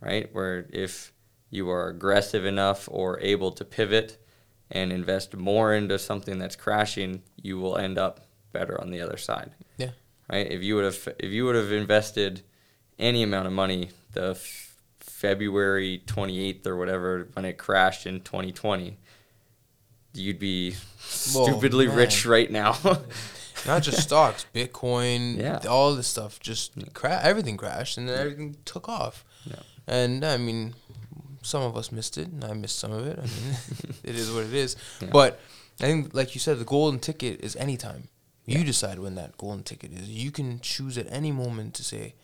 right? 0.00 0.28
Where 0.32 0.66
if 0.70 1.12
you 1.50 1.70
are 1.70 1.88
aggressive 1.88 2.44
enough 2.44 2.88
or 2.90 3.20
able 3.20 3.52
to 3.52 3.64
pivot 3.64 4.22
and 4.70 4.92
invest 4.92 5.34
more 5.36 5.72
into 5.72 5.98
something 5.98 6.38
that's 6.38 6.56
crashing, 6.56 7.22
you 7.40 7.58
will 7.58 7.76
end 7.78 7.96
up 7.98 8.20
better 8.52 8.80
on 8.80 8.90
the 8.90 9.00
other 9.00 9.16
side. 9.16 9.52
Yeah. 9.76 9.90
Right? 10.30 10.50
If 10.50 10.62
you 10.62 10.74
would 10.76 10.84
have 10.84 11.08
if 11.18 11.30
you 11.30 11.44
would 11.46 11.54
have 11.54 11.72
invested 11.72 12.42
any 12.98 13.22
amount 13.22 13.46
of 13.46 13.52
money 13.52 13.90
the 14.12 14.30
f- 14.30 14.76
February 15.00 16.02
28th 16.06 16.66
or 16.66 16.76
whatever 16.76 17.28
when 17.32 17.44
it 17.44 17.56
crashed 17.56 18.06
in 18.06 18.20
2020, 18.20 18.96
you'd 20.14 20.38
be 20.38 20.72
Whoa, 20.72 21.46
stupidly 21.46 21.86
man. 21.86 21.96
rich 21.96 22.26
right 22.26 22.50
now. 22.50 22.76
Not 23.68 23.82
just 23.82 24.02
stocks, 24.08 24.46
Bitcoin, 24.54 25.38
Yeah. 25.38 25.60
all 25.68 25.94
this 25.94 26.08
stuff. 26.08 26.40
Just 26.40 26.72
cra- 26.94 27.20
everything 27.22 27.56
crashed 27.56 27.98
and 27.98 28.08
then 28.08 28.18
everything 28.18 28.56
took 28.64 28.88
off. 28.88 29.24
Yeah. 29.44 29.60
And 29.86 30.24
I 30.24 30.36
mean, 30.38 30.74
some 31.42 31.62
of 31.62 31.76
us 31.76 31.92
missed 31.92 32.18
it, 32.18 32.28
and 32.28 32.44
I 32.44 32.52
missed 32.54 32.78
some 32.78 32.92
of 32.92 33.06
it. 33.06 33.18
I 33.18 33.22
mean, 33.22 33.56
it 34.04 34.16
is 34.16 34.30
what 34.32 34.44
it 34.44 34.52
is. 34.54 34.76
Yeah. 35.00 35.08
But 35.12 35.38
I 35.80 35.84
think, 35.84 36.12
like 36.14 36.34
you 36.34 36.40
said, 36.40 36.58
the 36.58 36.64
golden 36.64 36.98
ticket 37.00 37.40
is 37.44 37.54
anytime. 37.56 38.08
You 38.46 38.64
decide 38.64 38.98
when 38.98 39.14
that 39.16 39.36
golden 39.38 39.62
ticket 39.62 39.92
is. 39.92 40.08
You 40.08 40.30
can 40.30 40.58
choose 40.60 40.96
at 40.98 41.06
any 41.10 41.30
moment 41.32 41.74
to 41.74 41.84
say, 41.84 42.14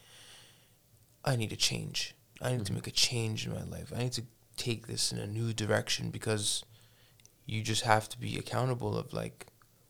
I 1.24 1.36
need 1.36 1.52
a 1.52 1.56
change. 1.56 2.14
I 2.40 2.50
need 2.52 2.58
to 2.58 2.64
Mm-hmm. 2.64 2.74
make 2.74 2.86
a 2.86 2.90
change 2.90 3.46
in 3.46 3.52
my 3.54 3.62
life. 3.64 3.92
I 3.94 3.98
need 4.04 4.12
to 4.14 4.24
take 4.56 4.86
this 4.86 5.12
in 5.12 5.18
a 5.18 5.26
new 5.26 5.52
direction 5.52 6.10
because 6.10 6.64
you 7.46 7.62
just 7.62 7.82
have 7.82 8.08
to 8.08 8.18
be 8.18 8.38
accountable 8.38 8.96
of 8.96 9.12
like 9.12 9.46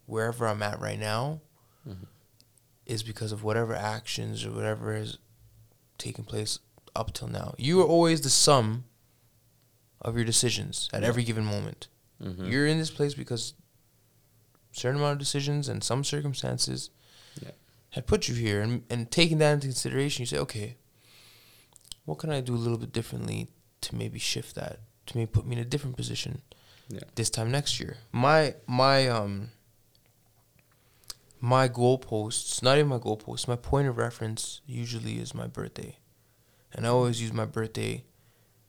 wherever 0.06 0.46
I'm 0.46 0.62
at 0.62 0.80
right 0.80 0.98
now 0.98 1.40
Mhm. 1.86 2.06
is 2.86 3.02
because 3.02 3.32
of 3.32 3.42
whatever 3.42 3.74
actions 3.74 4.44
or 4.44 4.52
whatever 4.52 4.94
has 4.94 5.18
taken 5.98 6.24
place 6.24 6.58
up 6.94 7.12
till 7.12 7.28
now. 7.28 7.54
You 7.58 7.80
are 7.80 7.86
always 7.86 8.20
the 8.20 8.30
sum 8.30 8.84
of 10.00 10.16
your 10.16 10.24
decisions 10.24 10.88
at 10.92 11.02
Yeah. 11.02 11.08
every 11.08 11.24
given 11.24 11.44
moment. 11.44 11.88
Mhm. 12.20 12.50
You're 12.50 12.66
in 12.66 12.78
this 12.78 12.90
place 12.90 13.14
because 13.14 13.54
certain 14.72 14.98
amount 15.00 15.12
of 15.14 15.18
decisions 15.18 15.68
and 15.68 15.82
some 15.82 16.04
circumstances 16.04 16.90
Yeah. 17.40 17.52
had 17.90 18.06
put 18.06 18.28
you 18.28 18.34
here 18.34 18.60
and 18.60 18.84
and 18.90 19.10
taking 19.10 19.38
that 19.38 19.52
into 19.54 19.68
consideration 19.68 20.22
you 20.22 20.26
say, 20.26 20.38
okay, 20.38 20.76
what 22.04 22.18
can 22.18 22.30
I 22.30 22.40
do 22.40 22.54
a 22.54 22.58
little 22.58 22.78
bit 22.78 22.92
differently 22.92 23.48
to 23.80 23.94
maybe 23.94 24.18
shift 24.18 24.54
that, 24.56 24.80
to 25.06 25.16
maybe 25.16 25.30
put 25.30 25.46
me 25.46 25.56
in 25.56 25.62
a 25.62 25.64
different 25.64 25.96
position 25.96 26.42
Yeah. 26.88 27.00
this 27.14 27.30
time 27.30 27.50
next 27.50 27.80
year. 27.80 27.96
My 28.12 28.56
my 28.66 29.08
um 29.08 29.50
my 31.44 31.68
goalposts, 31.68 32.62
not 32.62 32.78
even 32.78 32.88
my 32.88 32.98
goalposts, 32.98 33.46
my 33.46 33.56
point 33.56 33.86
of 33.86 33.98
reference 33.98 34.62
usually 34.66 35.18
is 35.18 35.34
my 35.34 35.46
birthday. 35.46 35.98
And 36.72 36.86
I 36.86 36.88
always 36.88 37.20
use 37.20 37.34
my 37.34 37.44
birthday 37.44 38.04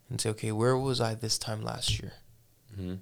and 0.09 0.19
say, 0.19 0.29
okay, 0.31 0.51
where 0.51 0.75
was 0.77 0.99
I 0.99 1.15
this 1.15 1.37
time 1.37 1.61
last 1.63 2.01
year? 2.01 2.13
Mhm. 2.77 2.99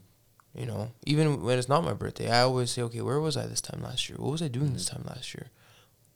You 0.54 0.66
know, 0.68 0.92
even 1.08 1.42
when 1.42 1.58
it's 1.58 1.68
not 1.68 1.84
my 1.84 1.94
birthday, 1.94 2.30
I 2.30 2.42
always 2.42 2.70
say, 2.70 2.84
okay, 2.84 3.02
where 3.02 3.20
was 3.20 3.36
I 3.36 3.48
this 3.48 3.62
time 3.62 3.82
last 3.82 4.08
year? 4.10 4.18
What 4.20 4.32
was 4.32 4.44
I 4.44 4.48
doing 4.48 4.74
this 4.74 4.86
time 4.86 5.04
last 5.08 5.34
year? 5.34 5.48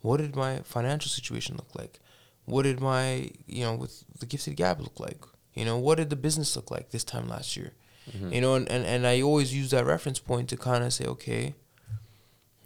What 0.02 0.18
did 0.18 0.36
my 0.36 0.60
financial 0.76 1.10
situation 1.10 1.56
look 1.56 1.74
like? 1.74 2.00
What 2.46 2.62
did 2.64 2.80
my, 2.80 3.32
you 3.48 3.64
know, 3.66 3.74
with 3.76 4.04
the 4.20 4.28
gifted 4.28 4.56
gab 4.56 4.80
look 4.80 5.00
like? 5.00 5.22
You 5.56 5.66
know, 5.66 5.80
what 5.80 5.96
did 5.98 6.12
the 6.12 6.16
business 6.28 6.56
look 6.56 6.70
like 6.70 6.92
this 6.92 7.04
time 7.04 7.28
last 7.28 7.58
year? 7.58 7.74
Mhm. 8.12 8.32
You 8.36 8.42
know, 8.42 8.54
and, 8.54 8.70
and, 8.70 8.86
and 8.86 9.08
I 9.08 9.22
always 9.24 9.52
use 9.62 9.72
that 9.72 9.86
reference 9.88 10.20
point 10.20 10.48
to 10.50 10.58
kind 10.58 10.84
of 10.84 10.94
say, 10.94 11.06
okay, 11.06 11.56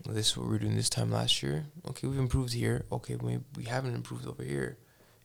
this 0.09 0.27
is 0.31 0.37
what 0.37 0.47
we 0.47 0.53
we're 0.53 0.59
doing 0.59 0.75
this 0.75 0.89
time 0.89 1.11
last 1.11 1.41
year. 1.43 1.65
Okay, 1.89 2.07
we've 2.07 2.19
improved 2.19 2.53
here. 2.53 2.85
Okay, 2.91 3.15
we, 3.15 3.39
we 3.55 3.65
haven't 3.65 3.95
improved 3.95 4.25
over 4.27 4.43
here. 4.43 4.77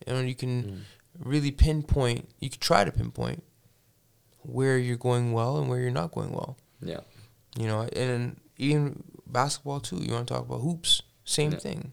Know, 0.05 0.19
you 0.21 0.35
can 0.35 0.63
Mhm. 0.63 0.81
really 1.19 1.51
pinpoint, 1.51 2.29
you 2.39 2.49
can 2.49 2.59
try 2.59 2.83
to 2.83 2.91
pinpoint 2.91 3.43
where 4.43 4.77
you're 4.77 4.97
going 4.97 5.33
well 5.33 5.57
and 5.57 5.67
where 5.69 5.79
you're 5.79 5.91
not 5.91 6.11
going 6.11 6.31
well. 6.31 6.57
Yeah. 6.81 7.01
You 7.57 7.67
know, 7.67 7.81
and 7.95 8.39
even 8.57 9.03
basketball 9.25 9.79
too. 9.79 9.97
You 9.97 10.13
want 10.13 10.27
to 10.27 10.33
talk 10.33 10.45
about 10.45 10.61
hoops? 10.61 11.01
Same 11.25 11.51
Yeah. 11.53 11.59
thing. 11.59 11.91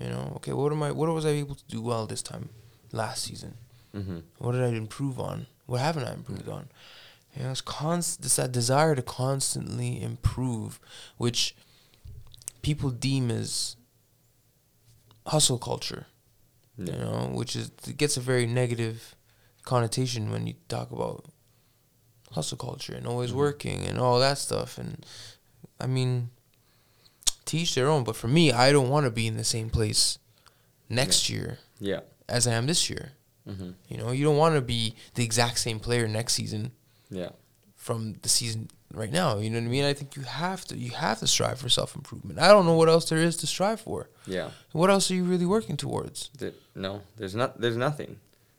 You 0.00 0.08
know, 0.08 0.32
okay, 0.36 0.52
what 0.54 0.72
am 0.72 0.82
I? 0.82 0.90
What 0.90 1.08
was 1.10 1.26
I 1.26 1.30
able 1.30 1.54
to 1.54 1.64
do 1.68 1.82
well 1.82 2.06
this 2.06 2.22
time, 2.22 2.48
last 2.92 3.22
season? 3.24 3.58
Mm-hmm. 3.94 4.20
What 4.38 4.52
did 4.52 4.62
I 4.62 4.68
improve 4.68 5.20
on? 5.20 5.46
What 5.66 5.80
haven't 5.80 6.04
I 6.04 6.14
improved 6.14 6.48
on? 6.48 6.68
You 7.36 7.42
know, 7.44 7.50
it's 7.50 7.60
const. 7.60 8.24
It's 8.24 8.36
that 8.36 8.52
desire 8.52 8.94
to 8.94 9.02
constantly 9.02 10.02
improve, 10.02 10.80
which 11.18 11.54
people 12.62 12.90
deem 12.90 13.30
as 13.30 13.76
hustle 15.26 15.58
culture. 15.58 16.06
Yeah. 16.78 16.92
You 16.94 16.98
know, 17.00 17.30
which 17.34 17.54
is 17.56 17.70
it 17.86 17.96
gets 17.96 18.16
a 18.16 18.20
very 18.20 18.46
negative 18.46 19.14
connotation 19.64 20.30
when 20.30 20.46
you 20.46 20.54
talk 20.68 20.90
about 20.90 21.26
hustle 22.32 22.56
culture 22.58 22.94
and 22.94 23.06
always 23.06 23.30
Mhm. 23.30 23.34
working 23.36 23.84
and 23.84 23.98
all 23.98 24.18
that 24.18 24.38
stuff. 24.38 24.78
And 24.78 25.04
I 25.78 25.86
mean, 25.86 26.30
teach 27.44 27.74
their 27.74 27.88
own. 27.88 28.04
But 28.04 28.16
for 28.16 28.28
me, 28.28 28.52
I 28.52 28.72
don't 28.72 28.88
want 28.88 29.04
to 29.04 29.10
be 29.10 29.26
in 29.26 29.36
the 29.36 29.44
same 29.44 29.68
place 29.70 30.18
next 30.88 31.28
year 31.28 31.58
Yeah. 31.78 32.00
as 32.28 32.46
I 32.46 32.54
am 32.54 32.66
this 32.66 32.88
year. 32.88 33.12
Mm-hmm. 33.46 33.70
You 33.88 33.96
know, 33.98 34.12
you 34.12 34.24
don't 34.24 34.36
want 34.38 34.54
to 34.54 34.60
be 34.62 34.94
the 35.14 35.24
exact 35.24 35.58
same 35.58 35.78
player 35.80 36.08
next 36.08 36.34
season 36.34 36.72
Yeah. 37.10 37.30
from 37.76 38.14
the 38.22 38.28
season 38.28 38.70
right 38.94 39.10
now. 39.12 39.38
You 39.38 39.50
know 39.50 39.58
what 39.58 39.64
I 39.66 39.68
mean? 39.70 39.84
I 39.84 39.92
think 39.94 40.16
you 40.16 40.22
have 40.22 40.64
to 40.66 40.76
you 40.76 40.90
have 40.90 41.18
to 41.20 41.26
strive 41.26 41.58
for 41.58 41.68
self 41.68 41.94
improvement. 41.96 42.38
I 42.38 42.48
don't 42.48 42.66
know 42.66 42.74
what 42.76 42.88
else 42.88 43.08
there 43.08 43.18
is 43.18 43.36
to 43.38 43.46
strive 43.46 43.80
for. 43.80 44.08
Yeah. 44.26 44.50
What 44.72 44.90
else 44.90 45.10
are 45.10 45.14
you 45.14 45.24
really 45.24 45.46
working 45.46 45.76
towards? 45.76 46.28
Th- 46.38 46.54
no, 46.74 47.00
there's 47.16 47.34
not. 47.34 47.60
There's 47.60 47.76
nothing. 47.76 48.16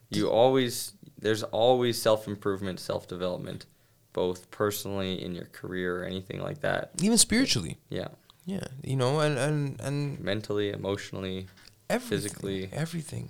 You 0.10 0.30
always. 0.30 0.94
There's 1.20 1.44
always 1.44 2.02
self 2.02 2.28
improvement, 2.28 2.80
self 2.80 3.08
development, 3.08 3.66
both 4.12 4.52
personally 4.52 5.24
in 5.24 5.34
your 5.36 5.46
career 5.46 6.02
or 6.02 6.04
anything 6.06 6.42
like 6.42 6.60
that. 6.62 6.92
Even 7.02 7.18
spiritually. 7.18 7.78
Yeah. 7.90 8.10
Yeah. 8.46 8.66
You 8.84 8.98
know, 8.98 9.20
and 9.22 9.38
and 9.40 9.80
and 9.82 10.20
Mentally, 10.20 10.72
emotionally. 10.72 11.48
everything, 11.90 12.10
Physically. 12.20 12.70
everything. 12.74 13.30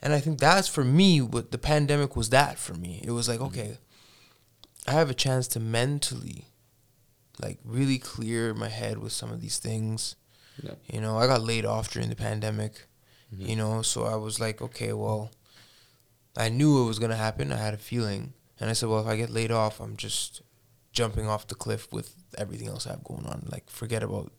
And 0.00 0.12
I 0.12 0.20
think 0.20 0.38
that's 0.38 0.68
for 0.68 0.84
me 0.84 1.20
what 1.20 1.50
the 1.50 1.58
pandemic 1.58 2.14
was 2.16 2.30
that 2.30 2.56
for 2.58 2.72
me. 2.74 3.02
It 3.04 3.10
was 3.10 3.28
like, 3.28 3.40
Mm-hmm. 3.40 3.58
okay, 3.60 3.78
I 4.88 4.92
have 4.92 5.10
a 5.10 5.14
chance 5.14 5.46
to 5.48 5.60
mentally 5.60 6.46
like 7.40 7.58
really 7.64 7.98
clear 7.98 8.52
my 8.54 8.68
head 8.68 8.98
with 8.98 9.12
some 9.12 9.30
of 9.30 9.40
these 9.40 9.58
things. 9.58 10.16
Yeah. 10.62 10.72
You 10.92 11.00
know, 11.00 11.16
I 11.18 11.26
got 11.26 11.42
laid 11.42 11.64
off 11.64 11.90
during 11.92 12.08
the 12.08 12.16
pandemic. 12.16 12.86
Mhm. 13.32 13.48
You 13.48 13.56
know, 13.56 13.82
so 13.82 14.04
I 14.04 14.16
was 14.16 14.40
like, 14.40 14.60
okay, 14.62 14.92
well, 14.92 15.30
I 16.36 16.48
knew 16.48 16.82
it 16.82 16.86
was 16.86 16.98
gonna 16.98 17.16
happen. 17.16 17.52
I 17.52 17.56
had 17.56 17.74
a 17.74 17.78
feeling, 17.78 18.32
and 18.58 18.68
I 18.70 18.72
said, 18.72 18.88
well, 18.88 19.00
if 19.00 19.06
I 19.06 19.16
get 19.16 19.30
laid 19.30 19.50
off, 19.52 19.78
I'm 19.80 19.96
just 19.96 20.42
jumping 20.92 21.28
off 21.28 21.46
the 21.46 21.54
cliff 21.54 21.92
with 21.92 22.14
everything 22.36 22.68
else 22.68 22.86
I 22.86 22.90
have 22.90 23.04
going 23.04 23.26
on. 23.26 23.46
Like, 23.52 23.70
forget 23.70 24.02
about 24.02 24.32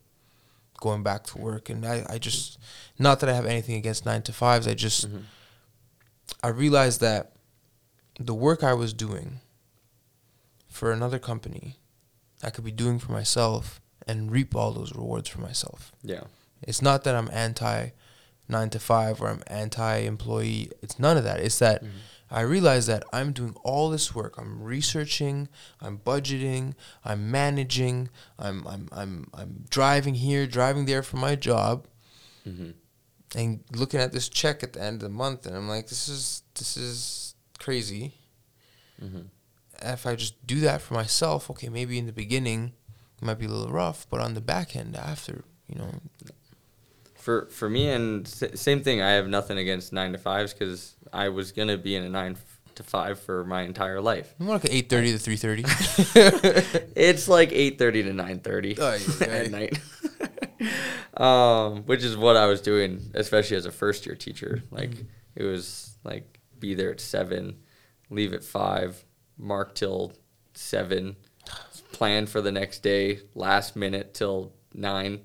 going 0.81 1.03
back 1.03 1.23
to 1.27 1.37
work. 1.37 1.69
And 1.69 1.85
I, 1.85 2.05
I 2.09 2.17
just, 2.17 2.57
not 2.97 3.19
that 3.19 3.29
I 3.29 3.33
have 3.33 3.45
anything 3.45 3.75
against 3.75 4.05
nine 4.05 4.23
to 4.23 4.33
fives. 4.33 4.67
I 4.67 4.73
just, 4.73 5.09
Mhm. 5.09 5.23
I 6.43 6.47
realized 6.49 6.99
that 7.01 7.33
the 8.19 8.33
work 8.33 8.63
I 8.63 8.73
was 8.73 8.93
doing 8.93 9.39
for 10.69 10.91
another 10.91 11.19
company, 11.19 11.77
I 12.43 12.49
could 12.51 12.63
be 12.63 12.71
doing 12.71 12.99
for 12.99 13.11
myself 13.11 13.81
and 14.07 14.31
reap 14.31 14.55
all 14.55 14.71
those 14.71 14.93
rewards 14.95 15.27
for 15.29 15.41
myself. 15.41 15.91
Yeah. 16.03 16.23
It's 16.61 16.81
not 16.81 17.03
that 17.03 17.15
I'm 17.15 17.29
anti 17.31 17.89
nine 18.47 18.69
to 18.71 18.79
five 18.79 19.21
or 19.21 19.27
I'm 19.29 19.43
anti 19.47 19.97
employee. 19.99 20.71
It's 20.81 20.97
none 20.99 21.17
of 21.17 21.23
that. 21.23 21.39
It's 21.39 21.59
that 21.59 21.83
Mhm. 21.83 21.89
I 22.31 22.41
realize 22.41 22.85
that 22.87 23.03
I'm 23.13 23.31
doing 23.31 23.55
all 23.63 23.89
this 23.89 24.13
work. 24.13 24.35
I'm 24.37 24.61
researching, 24.61 25.49
I'm 25.81 25.97
budgeting, 25.99 26.73
I'm 27.03 27.29
managing, 27.31 28.09
I'm 28.37 28.65
I'm 28.67 28.87
I'm 28.91 29.27
I'm 29.33 29.65
driving 29.69 30.15
here, 30.15 30.47
driving 30.47 30.85
there 30.85 31.03
for 31.03 31.17
my 31.17 31.35
job 31.35 31.87
Mhm. 32.47 32.73
and 33.35 33.63
looking 33.71 33.99
at 33.99 34.11
this 34.11 34.29
check 34.29 34.63
at 34.63 34.73
the 34.73 34.81
end 34.81 34.95
of 35.03 35.09
the 35.09 35.15
month 35.15 35.45
and 35.45 35.55
I'm 35.55 35.67
like 35.67 35.87
this 35.87 36.07
is 36.09 36.43
this 36.55 36.77
is 36.77 37.35
crazy. 37.59 38.15
Mhm. 39.01 39.29
If 39.81 40.05
I 40.05 40.15
just 40.15 40.45
do 40.45 40.59
that 40.61 40.81
for 40.81 40.93
myself, 40.93 41.49
okay, 41.51 41.69
maybe 41.69 41.97
in 41.97 42.05
the 42.05 42.11
beginning 42.13 42.73
it 43.21 43.25
might 43.25 43.39
be 43.39 43.45
a 43.45 43.49
little 43.49 43.71
rough, 43.73 44.07
but 44.09 44.19
on 44.21 44.33
the 44.33 44.41
back 44.41 44.75
end 44.75 44.95
after, 44.95 45.43
you 45.67 45.75
know, 45.79 45.91
For 47.15 47.47
for 47.51 47.69
me 47.69 47.89
and 47.89 48.25
s- 48.25 48.59
same 48.61 48.81
thing. 48.81 49.01
I 49.01 49.11
have 49.11 49.27
nothing 49.27 49.57
against 49.57 49.91
nine 49.93 50.11
to 50.13 50.17
fives 50.17 50.53
because 50.53 50.95
I 51.13 51.29
was 51.29 51.51
gonna 51.51 51.77
be 51.77 51.95
in 51.95 52.03
a 52.03 52.09
nine 52.09 52.37
to 52.75 52.83
five 52.83 53.19
for 53.19 53.43
my 53.43 53.63
entire 53.63 53.99
life. 53.99 54.33
more 54.39 54.53
like 54.55 54.67
eight 54.73 54.89
thirty 54.89 55.11
to 55.11 55.17
three 55.19 55.35
thirty. 55.35 55.63
It's 56.95 57.27
like 57.27 57.51
eight 57.51 57.77
thirty 57.77 58.03
to 58.03 58.13
nine 58.13 58.39
thirty 58.39 58.75
Oh, 58.79 58.93
yeah, 58.93 59.13
yeah. 59.19 59.27
at 59.27 59.51
night, 59.51 59.79
um, 61.17 61.83
which 61.83 62.03
is 62.03 62.15
what 62.17 62.35
I 62.37 62.45
was 62.45 62.61
doing, 62.61 63.11
especially 63.13 63.57
as 63.57 63.65
a 63.65 63.71
first 63.71 64.05
year 64.05 64.15
teacher. 64.15 64.63
Like 64.71 64.91
Mhm. 64.91 65.05
it 65.35 65.43
was 65.43 65.97
like 66.03 66.39
be 66.59 66.73
there 66.73 66.91
at 66.91 66.99
seven, 67.01 67.57
leave 68.09 68.33
at 68.33 68.43
five, 68.43 69.03
mark 69.39 69.73
till 69.73 70.13
seven, 70.53 71.15
plan 71.91 72.27
for 72.27 72.41
the 72.41 72.51
next 72.51 72.83
day, 72.83 73.21
last 73.33 73.75
minute 73.75 74.13
till 74.13 74.53
nine, 74.73 75.21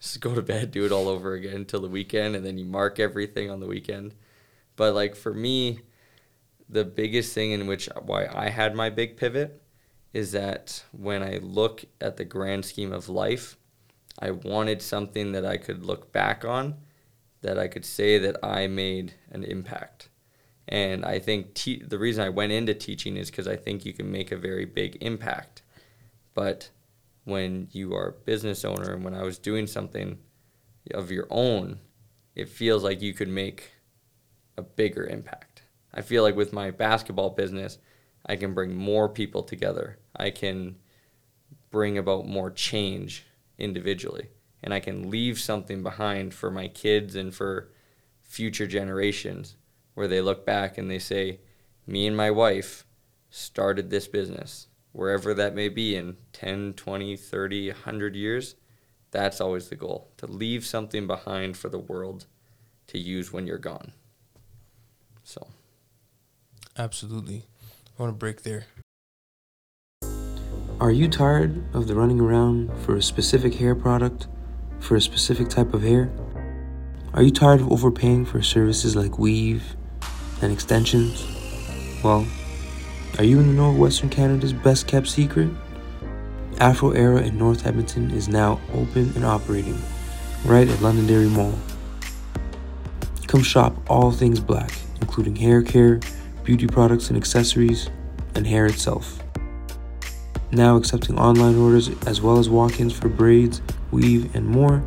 just 0.00 0.20
go 0.20 0.34
to 0.34 0.42
bed, 0.42 0.70
do 0.70 0.84
it 0.84 0.92
all 0.92 1.08
over 1.08 1.34
again 1.34 1.64
till 1.66 1.80
the 1.80 1.88
weekend, 1.88 2.34
and 2.34 2.44
then 2.44 2.58
you 2.58 2.64
mark 2.64 2.98
everything 2.98 3.50
on 3.50 3.60
the 3.60 3.66
weekend. 3.66 4.14
But 4.74 4.94
like 4.94 5.14
for 5.14 5.34
me, 5.34 5.80
the 6.68 6.84
biggest 6.84 7.34
thing 7.34 7.52
in 7.52 7.66
which 7.66 7.88
why 8.00 8.26
I 8.32 8.48
had 8.48 8.74
my 8.74 8.90
big 8.90 9.16
pivot 9.16 9.62
is 10.12 10.32
that 10.32 10.84
when 10.92 11.22
I 11.22 11.38
look 11.42 11.84
at 12.00 12.16
the 12.16 12.24
grand 12.24 12.64
scheme 12.64 12.92
of 12.92 13.08
life, 13.08 13.56
I 14.18 14.30
wanted 14.32 14.82
something 14.82 15.32
that 15.32 15.46
I 15.46 15.56
could 15.56 15.84
look 15.84 16.12
back 16.12 16.44
on, 16.44 16.76
that 17.42 17.58
I 17.58 17.68
could 17.68 17.84
say 17.84 18.18
that 18.18 18.36
I 18.42 18.66
made 18.66 19.14
an 19.30 19.44
impact. 19.44 20.09
And 20.70 21.04
I 21.04 21.18
think 21.18 21.54
te- 21.54 21.82
the 21.82 21.98
reason 21.98 22.24
I 22.24 22.28
went 22.28 22.52
into 22.52 22.74
teaching 22.74 23.16
is 23.16 23.28
because 23.28 23.48
I 23.48 23.56
think 23.56 23.84
you 23.84 23.92
can 23.92 24.10
make 24.10 24.30
a 24.30 24.36
very 24.36 24.64
big 24.64 24.98
impact. 25.00 25.62
But 26.32 26.70
when 27.24 27.68
you 27.72 27.94
are 27.94 28.08
a 28.08 28.24
business 28.24 28.64
owner 28.64 28.94
and 28.94 29.04
when 29.04 29.14
I 29.14 29.24
was 29.24 29.36
doing 29.36 29.66
something 29.66 30.18
of 30.94 31.10
your 31.10 31.26
own, 31.28 31.80
it 32.36 32.48
feels 32.48 32.84
like 32.84 33.02
you 33.02 33.12
could 33.12 33.28
make 33.28 33.72
a 34.56 34.62
bigger 34.62 35.04
impact. 35.04 35.62
I 35.92 36.02
feel 36.02 36.22
like 36.22 36.36
with 36.36 36.52
my 36.52 36.70
basketball 36.70 37.30
business, 37.30 37.78
I 38.24 38.36
can 38.36 38.54
bring 38.54 38.76
more 38.76 39.08
people 39.08 39.42
together. 39.42 39.98
I 40.14 40.30
can 40.30 40.76
bring 41.70 41.98
about 41.98 42.28
more 42.28 42.50
change 42.50 43.24
individually. 43.58 44.28
And 44.62 44.72
I 44.72 44.78
can 44.78 45.10
leave 45.10 45.40
something 45.40 45.82
behind 45.82 46.32
for 46.32 46.50
my 46.50 46.68
kids 46.68 47.16
and 47.16 47.34
for 47.34 47.72
future 48.22 48.68
generations 48.68 49.56
where 50.00 50.08
they 50.08 50.22
look 50.22 50.46
back 50.46 50.78
and 50.78 50.90
they 50.90 50.98
say, 50.98 51.40
Me 51.86 52.06
and 52.06 52.16
my 52.16 52.30
wife 52.30 52.86
started 53.28 53.90
this 53.90 54.08
business. 54.08 54.68
Wherever 54.92 55.34
that 55.34 55.54
may 55.54 55.68
be 55.68 55.94
in 55.94 56.16
10, 56.32 56.72
20, 56.72 57.16
30, 57.16 57.68
100 57.68 58.16
years, 58.16 58.54
that's 59.10 59.42
always 59.42 59.68
the 59.68 59.76
goal 59.76 60.10
to 60.16 60.26
leave 60.26 60.64
something 60.64 61.06
behind 61.06 61.58
for 61.58 61.68
the 61.68 61.78
world 61.78 62.24
to 62.86 62.98
use 62.98 63.30
when 63.30 63.46
you're 63.46 63.58
gone. 63.58 63.92
So, 65.22 65.48
Absolutely. 66.78 67.44
I 67.98 68.02
want 68.02 68.14
to 68.14 68.18
break 68.18 68.42
there. 68.42 68.64
Are 70.80 70.90
you 70.90 71.08
tired 71.08 71.62
of 71.74 71.88
the 71.88 71.94
running 71.94 72.20
around 72.20 72.74
for 72.86 72.96
a 72.96 73.02
specific 73.02 73.52
hair 73.52 73.74
product, 73.74 74.28
for 74.78 74.96
a 74.96 75.00
specific 75.02 75.50
type 75.50 75.74
of 75.74 75.82
hair? 75.82 76.10
Are 77.12 77.22
you 77.22 77.30
tired 77.30 77.60
of 77.60 77.70
overpaying 77.70 78.24
for 78.24 78.40
services 78.40 78.96
like 78.96 79.18
weave 79.18 79.76
and 80.42 80.52
extensions? 80.52 81.26
Well, 82.02 82.26
are 83.18 83.24
you 83.24 83.40
in 83.40 83.48
the 83.48 83.54
northwestern 83.54 84.08
Canada's 84.08 84.52
best 84.52 84.86
kept 84.86 85.08
secret? 85.08 85.50
Afro 86.58 86.90
Era 86.90 87.22
in 87.22 87.38
North 87.38 87.66
Edmonton 87.66 88.10
is 88.10 88.28
now 88.28 88.60
open 88.74 89.12
and 89.14 89.24
operating 89.24 89.80
right 90.44 90.68
at 90.68 90.80
Londonderry 90.80 91.28
Mall. 91.28 91.54
Come 93.26 93.42
shop 93.42 93.76
all 93.88 94.10
things 94.10 94.40
black, 94.40 94.72
including 95.00 95.36
hair 95.36 95.62
care, 95.62 96.00
beauty 96.44 96.66
products 96.66 97.08
and 97.08 97.16
accessories, 97.16 97.88
and 98.34 98.46
hair 98.46 98.66
itself 98.66 99.20
now 100.52 100.76
accepting 100.76 101.18
online 101.18 101.56
orders 101.56 101.90
as 102.06 102.20
well 102.20 102.38
as 102.38 102.48
walk 102.48 102.80
ins 102.80 102.92
for 102.92 103.08
braids, 103.08 103.62
weave, 103.90 104.34
and 104.34 104.46
more. 104.46 104.82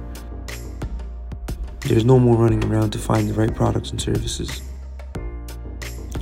There's 1.81 2.05
no 2.05 2.19
more 2.19 2.37
running 2.37 2.63
around 2.65 2.91
to 2.91 2.99
find 2.99 3.29
the 3.29 3.33
right 3.33 3.53
products 3.53 3.91
and 3.91 4.01
services. 4.01 4.61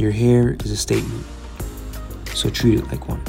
Your 0.01 0.09
hair 0.09 0.57
is 0.65 0.71
a 0.71 0.75
statement, 0.75 1.23
so 2.33 2.49
treat 2.49 2.79
it 2.79 2.87
like 2.87 3.07
one. 3.07 3.21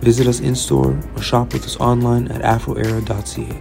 Visit 0.00 0.26
us 0.26 0.40
in 0.40 0.54
store 0.54 0.98
or 1.14 1.20
shop 1.20 1.52
with 1.52 1.66
us 1.66 1.76
online 1.76 2.28
at 2.28 2.40
afroera.ca. 2.40 3.60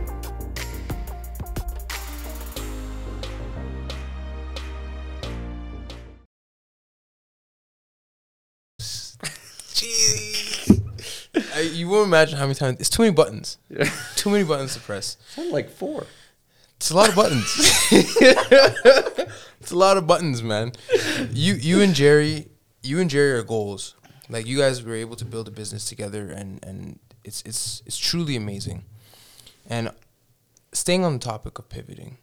Jeez. 9.74 10.82
I, 11.54 11.60
you 11.60 11.90
won't 11.90 12.08
imagine 12.08 12.38
how 12.38 12.46
many 12.46 12.56
times. 12.56 12.80
It's 12.80 12.90
too 12.90 13.02
many 13.04 13.14
buttons. 13.14 13.58
yeah. 13.70 13.92
Too 14.16 14.30
many 14.30 14.46
buttons 14.46 14.76
to 14.76 14.80
press. 14.80 15.18
Sound 15.28 15.52
like 15.52 15.70
four. 15.70 16.08
It's 16.82 16.90
a 16.90 16.96
lot 16.96 17.10
of 17.10 17.16
buttons. 17.16 17.46
it's 17.92 19.72
a 19.72 19.78
lot 19.78 19.98
of 19.98 20.08
buttons, 20.08 20.42
man. 20.42 20.72
You 21.32 21.54
you 21.54 21.80
and 21.80 21.94
Jerry, 21.94 22.48
you 22.82 23.00
and 23.00 23.08
Jerry 23.08 23.34
are 23.34 23.44
goals. 23.44 23.94
Like 24.30 24.48
you 24.48 24.58
guys 24.58 24.82
were 24.82 24.96
able 24.96 25.16
to 25.18 25.24
build 25.26 25.48
a 25.48 25.52
business 25.52 25.86
together, 25.86 26.30
and 26.30 26.60
and 26.66 26.98
it's 27.24 27.44
it's 27.46 27.84
it's 27.86 28.00
truly 28.00 28.36
amazing. 28.36 28.86
And 29.70 29.92
staying 30.74 31.06
on 31.06 31.14
the 31.14 31.20
topic 31.20 31.60
of 31.60 31.70
pivoting, 31.70 32.18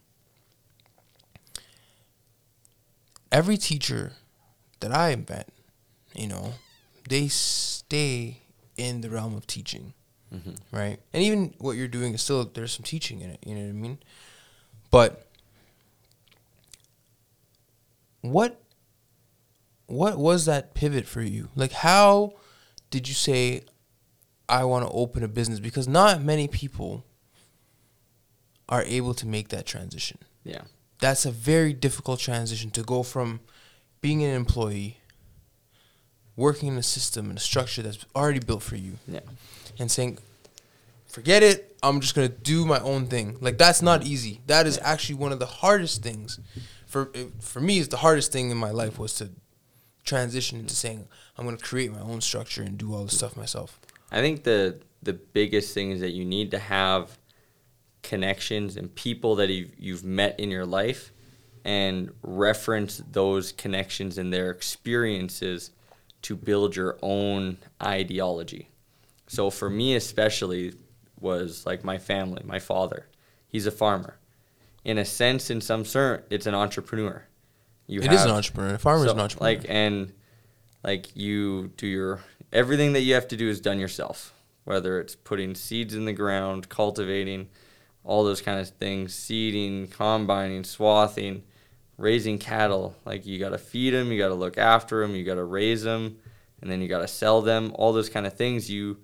every 3.30 3.58
teacher 3.58 4.14
that 4.80 4.92
I 4.92 5.14
met, 5.14 5.50
you 6.16 6.26
know, 6.26 6.54
they 7.08 7.28
stay 7.28 8.40
in 8.76 9.02
the 9.02 9.08
realm 9.08 9.36
of 9.36 9.46
teaching, 9.46 9.94
mm-hmm. 10.34 10.76
right? 10.76 10.98
And 11.12 11.22
even 11.22 11.54
what 11.58 11.76
you're 11.76 11.86
doing 11.86 12.12
is 12.14 12.22
still 12.22 12.44
there's 12.44 12.72
some 12.72 12.82
teaching 12.82 13.20
in 13.20 13.30
it. 13.30 13.38
You 13.46 13.54
know 13.54 13.62
what 13.62 13.68
I 13.68 13.72
mean? 13.72 13.98
But 14.90 15.26
what 18.20 18.60
what 19.86 20.18
was 20.18 20.44
that 20.44 20.74
pivot 20.74 21.06
for 21.06 21.22
you? 21.22 21.48
Like 21.54 21.72
how 21.72 22.34
did 22.90 23.08
you 23.08 23.14
say 23.14 23.62
I 24.48 24.64
want 24.64 24.86
to 24.86 24.92
open 24.92 25.22
a 25.22 25.28
business 25.28 25.60
because 25.60 25.86
not 25.88 26.22
many 26.22 26.48
people 26.48 27.04
are 28.68 28.82
able 28.82 29.14
to 29.14 29.26
make 29.26 29.48
that 29.48 29.64
transition. 29.66 30.18
Yeah. 30.44 30.62
That's 31.00 31.24
a 31.24 31.30
very 31.30 31.72
difficult 31.72 32.20
transition 32.20 32.70
to 32.72 32.82
go 32.82 33.02
from 33.02 33.40
being 34.00 34.22
an 34.24 34.34
employee 34.34 34.98
working 36.36 36.68
in 36.68 36.76
a 36.78 36.82
system 36.82 37.28
and 37.30 37.38
a 37.38 37.40
structure 37.40 37.82
that's 37.82 38.04
already 38.14 38.40
built 38.40 38.62
for 38.62 38.76
you 38.76 38.98
Yeah. 39.06 39.20
and 39.78 39.90
saying, 39.90 40.18
forget 41.08 41.42
it, 41.42 41.76
I'm 41.82 42.00
just 42.00 42.14
gonna 42.14 42.28
do 42.28 42.64
my 42.64 42.78
own 42.80 43.06
thing. 43.06 43.38
Like 43.40 43.58
that's 43.58 43.82
not 43.82 44.04
easy. 44.04 44.40
That 44.46 44.66
is 44.66 44.78
actually 44.82 45.16
one 45.16 45.32
of 45.32 45.38
the 45.38 45.46
hardest 45.46 46.02
things. 46.02 46.38
For 46.86 47.10
eh, 47.14 47.26
for 47.40 47.60
me, 47.60 47.78
it's 47.78 47.88
the 47.88 47.98
hardest 47.98 48.32
thing 48.32 48.50
in 48.50 48.56
my 48.56 48.70
life 48.70 48.98
was 48.98 49.14
to 49.14 49.30
transition 50.04 50.58
into 50.58 50.74
saying 50.74 51.08
I'm 51.36 51.44
gonna 51.44 51.58
create 51.58 51.92
my 51.92 52.00
own 52.00 52.20
structure 52.20 52.62
and 52.62 52.78
do 52.78 52.94
all 52.94 53.04
this 53.04 53.16
stuff 53.16 53.36
myself. 53.36 53.80
I 54.10 54.20
think 54.20 54.44
the 54.44 54.80
the 55.02 55.12
biggest 55.12 55.74
thing 55.74 55.90
is 55.90 56.00
that 56.00 56.10
you 56.10 56.24
need 56.24 56.50
to 56.50 56.58
have 56.58 57.18
connections 58.02 58.76
and 58.76 58.94
people 58.94 59.36
that 59.36 59.48
you've, 59.50 59.72
you've 59.78 60.04
met 60.04 60.38
in 60.40 60.50
your 60.50 60.66
life 60.66 61.12
and 61.64 62.10
reference 62.22 63.02
those 63.12 63.52
connections 63.52 64.18
and 64.18 64.32
their 64.32 64.50
experiences 64.50 65.70
to 66.22 66.34
build 66.34 66.74
your 66.74 66.98
own 67.02 67.58
ideology. 67.82 68.70
So 69.26 69.50
for 69.50 69.68
me 69.68 69.94
especially 69.94 70.72
was 71.20 71.66
like 71.66 71.84
my 71.84 71.98
family, 71.98 72.42
my 72.44 72.58
father. 72.58 73.06
He's 73.46 73.66
a 73.66 73.70
farmer. 73.70 74.18
In 74.84 74.98
a 74.98 75.04
sense, 75.04 75.50
in 75.50 75.60
some 75.60 75.84
certain, 75.84 76.24
it's 76.30 76.46
an 76.46 76.54
entrepreneur. 76.54 77.24
You 77.86 78.00
it 78.00 78.04
have, 78.04 78.12
It 78.12 78.16
is 78.16 78.24
an 78.24 78.30
entrepreneur. 78.30 78.74
A 78.74 78.78
farmer 78.78 79.06
is 79.06 79.12
an 79.12 79.20
entrepreneur. 79.20 79.54
Like 79.54 79.66
and 79.68 80.12
like 80.84 81.16
you 81.16 81.72
do 81.76 81.86
your 81.86 82.20
everything 82.52 82.92
that 82.92 83.00
you 83.00 83.14
have 83.14 83.28
to 83.28 83.36
do 83.36 83.48
is 83.48 83.60
done 83.60 83.78
yourself. 83.78 84.32
Whether 84.64 85.00
it's 85.00 85.14
putting 85.14 85.54
seeds 85.54 85.94
in 85.94 86.04
the 86.04 86.12
ground, 86.12 86.68
cultivating, 86.68 87.48
all 88.04 88.24
those 88.24 88.42
kind 88.42 88.60
of 88.60 88.68
things, 88.68 89.14
seeding, 89.14 89.88
combining, 89.88 90.64
swathing, 90.64 91.42
raising 91.96 92.38
cattle. 92.38 92.94
Like 93.04 93.26
you 93.26 93.38
got 93.38 93.50
to 93.50 93.58
feed 93.58 93.90
them, 93.90 94.12
you 94.12 94.18
got 94.18 94.28
to 94.28 94.34
look 94.34 94.56
after 94.56 95.00
them, 95.00 95.14
you 95.14 95.24
got 95.24 95.34
to 95.34 95.44
raise 95.44 95.82
them, 95.82 96.18
and 96.60 96.70
then 96.70 96.80
you 96.80 96.88
got 96.88 97.00
to 97.00 97.08
sell 97.08 97.42
them. 97.42 97.72
All 97.74 97.92
those 97.92 98.08
kind 98.08 98.26
of 98.26 98.34
things. 98.34 98.70
You, 98.70 98.98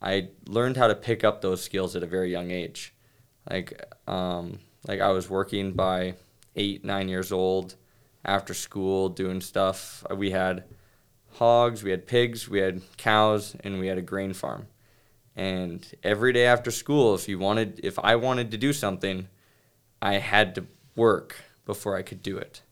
I 0.00 0.28
learned 0.46 0.76
how 0.76 0.86
to 0.86 0.94
pick 0.94 1.24
up 1.24 1.40
those 1.40 1.62
skills 1.62 1.96
at 1.96 2.02
a 2.02 2.06
very 2.06 2.30
young 2.30 2.50
age. 2.50 2.94
Like, 3.50 3.82
um, 4.06 4.60
like 4.86 5.00
I 5.00 5.08
was 5.10 5.28
working 5.28 5.72
by 5.72 6.14
eight, 6.54 6.84
nine 6.84 7.08
years 7.08 7.32
old, 7.32 7.74
after 8.24 8.54
school, 8.54 9.08
doing 9.08 9.40
stuff. 9.40 10.04
We 10.14 10.30
had 10.30 10.64
hogs, 11.34 11.82
we 11.82 11.90
had 11.90 12.06
pigs, 12.06 12.48
we 12.48 12.58
had 12.58 12.82
cows, 12.96 13.56
and 13.64 13.78
we 13.78 13.86
had 13.86 13.98
a 13.98 14.02
grain 14.02 14.32
farm. 14.32 14.66
And 15.34 15.86
every 16.02 16.32
day 16.32 16.46
after 16.46 16.70
school, 16.70 17.14
if 17.14 17.28
you 17.28 17.38
wanted, 17.38 17.80
if 17.82 17.98
I 17.98 18.16
wanted 18.16 18.50
to 18.50 18.58
do 18.58 18.72
something, 18.72 19.28
I 20.02 20.14
had 20.14 20.54
to 20.56 20.66
work 20.96 21.36
before 21.64 21.96
I 21.96 22.02
could 22.02 22.22
do 22.22 22.36
it. 22.36 22.62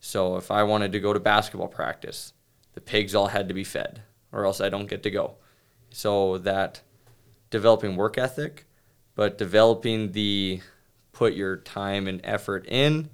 So 0.00 0.36
if 0.36 0.50
I 0.50 0.62
wanted 0.62 0.92
to 0.92 1.00
go 1.00 1.12
to 1.12 1.20
basketball 1.20 1.68
practice, 1.68 2.32
the 2.72 2.80
pigs 2.80 3.14
all 3.14 3.28
had 3.28 3.48
to 3.48 3.54
be 3.54 3.64
fed, 3.64 4.02
or 4.32 4.44
else 4.44 4.60
I 4.60 4.68
don't 4.68 4.88
get 4.88 5.02
to 5.02 5.10
go. 5.10 5.36
So 5.98 6.38
that 6.38 6.82
developing 7.50 7.96
work 7.96 8.18
ethic, 8.18 8.66
but 9.16 9.36
developing 9.36 10.12
the 10.12 10.60
put 11.10 11.34
your 11.34 11.56
time 11.56 12.06
and 12.06 12.20
effort 12.22 12.64
in 12.68 13.10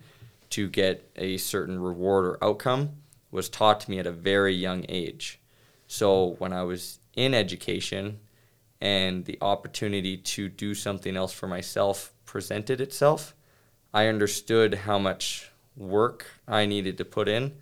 to 0.51 0.69
get 0.69 1.11
a 1.17 1.39
certain 1.39 1.81
reward 1.81 2.27
or 2.27 2.45
outcome 2.45 2.91
was 3.31 3.49
taught 3.49 3.81
to 3.81 3.91
me 3.91 3.99
at 4.01 4.07
a 4.07 4.13
very 4.13 4.55
young 4.55 4.85
age. 4.91 5.41
So 5.87 6.37
when 6.37 6.53
I 6.53 6.65
was 6.65 6.99
in 7.15 7.33
education 7.33 8.21
and 8.83 9.25
the 9.25 9.39
opportunity 9.41 10.19
to 10.19 10.51
do 10.51 10.75
something 10.75 11.17
else 11.17 11.33
for 11.33 11.47
myself 11.47 12.13
presented 12.27 12.83
itself, 12.83 13.35
I 13.95 14.09
understood 14.09 14.75
how 14.75 14.99
much 14.99 15.51
work 15.75 16.27
I 16.47 16.67
needed 16.67 16.99
to 16.99 17.07
put 17.07 17.29
in 17.29 17.55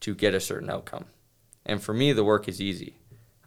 to 0.00 0.16
get 0.16 0.34
a 0.34 0.40
certain 0.40 0.68
outcome. 0.68 1.04
And 1.64 1.80
for 1.80 1.94
me, 1.94 2.12
the 2.12 2.24
work 2.24 2.48
is 2.48 2.60
easy. 2.60 2.94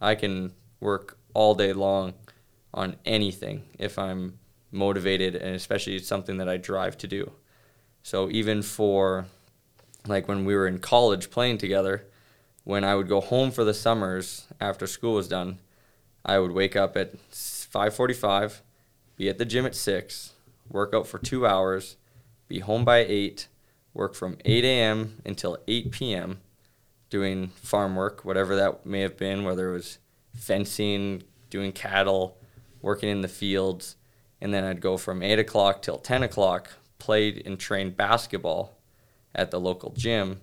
I 0.00 0.14
can 0.14 0.54
work 0.80 1.17
all 1.34 1.54
day 1.54 1.72
long 1.72 2.14
on 2.74 2.96
anything 3.04 3.64
if 3.78 3.98
I'm 3.98 4.38
motivated, 4.70 5.34
and 5.34 5.54
especially 5.54 5.98
something 5.98 6.36
that 6.38 6.48
I 6.48 6.56
drive 6.56 6.98
to 6.98 7.06
do. 7.06 7.32
So 8.02 8.30
even 8.30 8.62
for 8.62 9.26
like 10.06 10.28
when 10.28 10.44
we 10.44 10.54
were 10.54 10.66
in 10.66 10.78
college 10.78 11.30
playing 11.30 11.58
together, 11.58 12.06
when 12.64 12.84
I 12.84 12.94
would 12.94 13.08
go 13.08 13.20
home 13.20 13.50
for 13.50 13.64
the 13.64 13.74
summers 13.74 14.46
after 14.60 14.86
school 14.86 15.14
was 15.14 15.28
done, 15.28 15.58
I 16.24 16.38
would 16.38 16.52
wake 16.52 16.76
up 16.76 16.96
at 16.96 17.16
5:45, 17.30 18.60
be 19.16 19.28
at 19.28 19.38
the 19.38 19.44
gym 19.44 19.66
at 19.66 19.74
6, 19.74 20.32
work 20.68 20.92
out 20.94 21.06
for 21.06 21.18
2 21.18 21.46
hours, 21.46 21.96
be 22.46 22.60
home 22.60 22.84
by 22.84 22.98
8, 22.98 23.48
work 23.94 24.14
from 24.14 24.36
8 24.44 24.64
a.m. 24.64 25.22
until 25.24 25.58
8 25.66 25.90
p.m. 25.90 26.40
doing 27.10 27.48
farm 27.48 27.96
work, 27.96 28.24
whatever 28.24 28.54
that 28.56 28.84
may 28.84 29.00
have 29.00 29.16
been, 29.16 29.44
whether 29.44 29.70
it 29.70 29.74
was 29.74 29.98
fencing, 30.38 31.22
doing 31.50 31.72
cattle, 31.72 32.38
working 32.80 33.08
in 33.08 33.20
the 33.20 33.28
fields, 33.28 33.96
and 34.40 34.52
then 34.54 34.64
I'd 34.64 34.80
go 34.80 34.96
from 34.96 35.22
8 35.22 35.38
o'clock 35.38 35.82
till 35.82 35.98
10 35.98 36.22
o'clock, 36.22 36.70
played 36.98 37.42
and 37.46 37.58
trained 37.58 37.96
basketball 37.96 38.78
at 39.34 39.50
the 39.50 39.60
local 39.60 39.90
gym, 39.90 40.40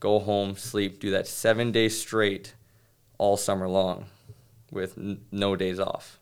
go 0.00 0.18
home, 0.18 0.56
sleep, 0.56 1.00
do 1.00 1.10
that 1.10 1.26
seven 1.26 1.72
days 1.72 1.98
straight 1.98 2.54
all 3.16 3.36
summer 3.36 3.68
long 3.68 4.06
with 4.70 4.96
n- 4.98 5.20
no 5.32 5.56
days 5.56 5.80
off. 5.80 6.18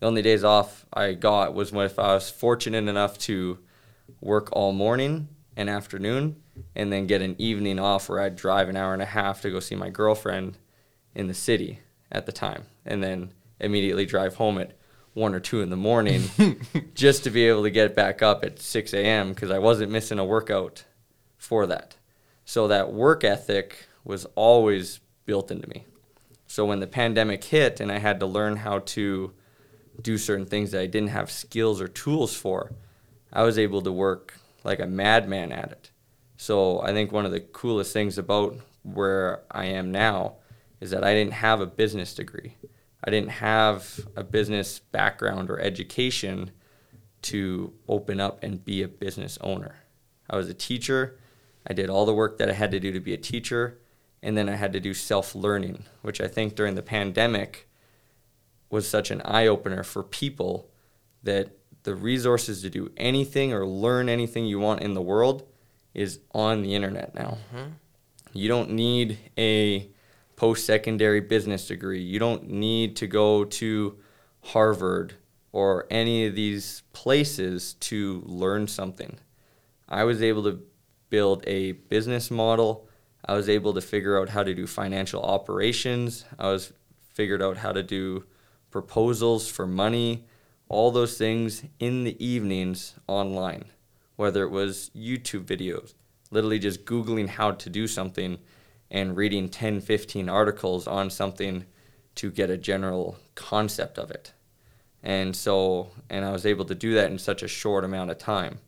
The 0.00 0.06
only 0.06 0.22
days 0.22 0.42
off 0.42 0.86
I 0.92 1.12
got 1.12 1.54
was 1.54 1.72
if 1.72 1.98
I 1.98 2.14
was 2.14 2.30
fortunate 2.30 2.88
enough 2.88 3.18
to 3.18 3.58
work 4.20 4.48
all 4.52 4.72
morning 4.72 5.28
and 5.56 5.70
afternoon 5.70 6.42
and 6.74 6.92
then 6.92 7.06
get 7.06 7.22
an 7.22 7.36
evening 7.38 7.78
off 7.78 8.08
where 8.08 8.20
I'd 8.20 8.36
drive 8.36 8.68
an 8.68 8.76
hour 8.76 8.92
and 8.92 9.02
a 9.02 9.06
half 9.06 9.42
to 9.42 9.50
go 9.50 9.60
see 9.60 9.76
my 9.76 9.90
girlfriend 9.90 10.58
in 11.14 11.28
the 11.28 11.34
city 11.34 11.80
at 12.12 12.26
the 12.26 12.32
time 12.32 12.64
and 12.84 13.02
then 13.02 13.32
immediately 13.58 14.06
drive 14.06 14.36
home 14.36 14.58
at 14.58 14.76
one 15.14 15.34
or 15.34 15.40
two 15.40 15.60
in 15.60 15.70
the 15.70 15.76
morning 15.76 16.22
just 16.94 17.24
to 17.24 17.30
be 17.30 17.46
able 17.48 17.62
to 17.62 17.70
get 17.70 17.96
back 17.96 18.22
up 18.22 18.44
at 18.44 18.60
6 18.60 18.94
a.m. 18.94 19.32
because 19.32 19.50
I 19.50 19.58
wasn't 19.58 19.92
missing 19.92 20.18
a 20.18 20.24
workout 20.24 20.84
for 21.36 21.66
that. 21.66 21.96
So 22.44 22.68
that 22.68 22.92
work 22.92 23.24
ethic 23.24 23.86
was 24.04 24.26
always 24.34 25.00
built 25.26 25.50
into 25.50 25.68
me. 25.68 25.86
So 26.46 26.64
when 26.66 26.80
the 26.80 26.86
pandemic 26.86 27.44
hit 27.44 27.80
and 27.80 27.90
I 27.90 27.98
had 27.98 28.20
to 28.20 28.26
learn 28.26 28.56
how 28.56 28.80
to 28.80 29.32
do 30.00 30.18
certain 30.18 30.46
things 30.46 30.70
that 30.70 30.80
I 30.80 30.86
didn't 30.86 31.10
have 31.10 31.30
skills 31.30 31.80
or 31.80 31.88
tools 31.88 32.34
for, 32.34 32.72
I 33.32 33.42
was 33.42 33.58
able 33.58 33.82
to 33.82 33.92
work 33.92 34.34
like 34.64 34.80
a 34.80 34.86
madman 34.86 35.52
at 35.52 35.72
it. 35.72 35.90
So 36.36 36.80
I 36.82 36.92
think 36.92 37.12
one 37.12 37.24
of 37.24 37.32
the 37.32 37.40
coolest 37.40 37.92
things 37.92 38.18
about 38.18 38.56
where 38.82 39.42
I 39.50 39.66
am 39.66 39.92
now 39.92 40.36
is 40.82 40.90
that 40.90 41.04
I 41.04 41.14
didn't 41.14 41.34
have 41.34 41.60
a 41.60 41.66
business 41.66 42.12
degree. 42.12 42.56
I 43.04 43.10
didn't 43.10 43.30
have 43.30 44.00
a 44.16 44.24
business 44.24 44.80
background 44.80 45.48
or 45.48 45.60
education 45.60 46.50
to 47.22 47.72
open 47.88 48.20
up 48.20 48.42
and 48.42 48.64
be 48.64 48.82
a 48.82 48.88
business 48.88 49.38
owner. 49.42 49.76
I 50.28 50.36
was 50.36 50.48
a 50.48 50.54
teacher. 50.54 51.20
I 51.64 51.72
did 51.72 51.88
all 51.88 52.04
the 52.04 52.12
work 52.12 52.38
that 52.38 52.50
I 52.50 52.54
had 52.54 52.72
to 52.72 52.80
do 52.80 52.90
to 52.90 52.98
be 52.98 53.14
a 53.14 53.16
teacher, 53.16 53.78
and 54.24 54.36
then 54.36 54.48
I 54.48 54.56
had 54.56 54.72
to 54.72 54.80
do 54.80 54.92
self 54.92 55.36
learning, 55.36 55.84
which 56.02 56.20
I 56.20 56.26
think 56.26 56.56
during 56.56 56.74
the 56.74 56.82
pandemic 56.82 57.68
was 58.68 58.88
such 58.88 59.12
an 59.12 59.22
eye 59.24 59.46
opener 59.46 59.84
for 59.84 60.02
people 60.02 60.68
that 61.22 61.50
the 61.84 61.94
resources 61.94 62.60
to 62.62 62.70
do 62.70 62.90
anything 62.96 63.52
or 63.52 63.64
learn 63.64 64.08
anything 64.08 64.46
you 64.46 64.58
want 64.58 64.80
in 64.80 64.94
the 64.94 65.02
world 65.02 65.46
is 65.94 66.18
on 66.32 66.62
the 66.62 66.74
internet 66.74 67.14
now. 67.14 67.38
Mm-hmm. 67.54 67.68
You 68.32 68.48
don't 68.48 68.70
need 68.70 69.18
a 69.38 69.91
post 70.42 70.66
secondary 70.66 71.20
business 71.20 71.68
degree. 71.68 72.02
You 72.02 72.18
don't 72.18 72.50
need 72.50 72.96
to 72.96 73.06
go 73.06 73.44
to 73.44 73.96
Harvard 74.40 75.14
or 75.52 75.86
any 75.88 76.26
of 76.26 76.34
these 76.34 76.82
places 76.92 77.74
to 77.74 78.24
learn 78.26 78.66
something. 78.66 79.20
I 79.88 80.02
was 80.02 80.20
able 80.20 80.42
to 80.42 80.60
build 81.10 81.44
a 81.46 81.70
business 81.70 82.28
model. 82.28 82.88
I 83.24 83.34
was 83.34 83.48
able 83.48 83.72
to 83.74 83.80
figure 83.80 84.20
out 84.20 84.30
how 84.30 84.42
to 84.42 84.52
do 84.52 84.66
financial 84.66 85.22
operations. 85.22 86.24
I 86.40 86.48
was 86.48 86.72
figured 87.14 87.40
out 87.40 87.58
how 87.58 87.70
to 87.70 87.84
do 87.84 88.24
proposals 88.72 89.48
for 89.48 89.68
money, 89.68 90.26
all 90.68 90.90
those 90.90 91.16
things 91.16 91.62
in 91.78 92.02
the 92.02 92.16
evenings 92.18 92.94
online, 93.06 93.66
whether 94.16 94.42
it 94.42 94.50
was 94.50 94.90
YouTube 94.92 95.44
videos, 95.44 95.94
literally 96.32 96.58
just 96.58 96.84
Googling 96.84 97.28
how 97.28 97.52
to 97.52 97.70
do 97.70 97.86
something 97.86 98.38
and 98.92 99.16
reading 99.16 99.48
10, 99.48 99.80
15 99.80 100.28
articles 100.28 100.86
on 100.86 101.08
something 101.08 101.64
to 102.14 102.30
get 102.30 102.50
a 102.50 102.58
general 102.58 103.16
concept 103.34 103.98
of 103.98 104.10
it. 104.10 104.34
And 105.02 105.34
so, 105.34 105.88
and 106.10 106.26
I 106.26 106.30
was 106.30 106.44
able 106.44 106.66
to 106.66 106.74
do 106.74 106.94
that 106.94 107.10
in 107.10 107.18
such 107.18 107.42
a 107.42 107.48
short 107.48 107.84
amount 107.84 108.10
of 108.10 108.18
time. 108.18 108.58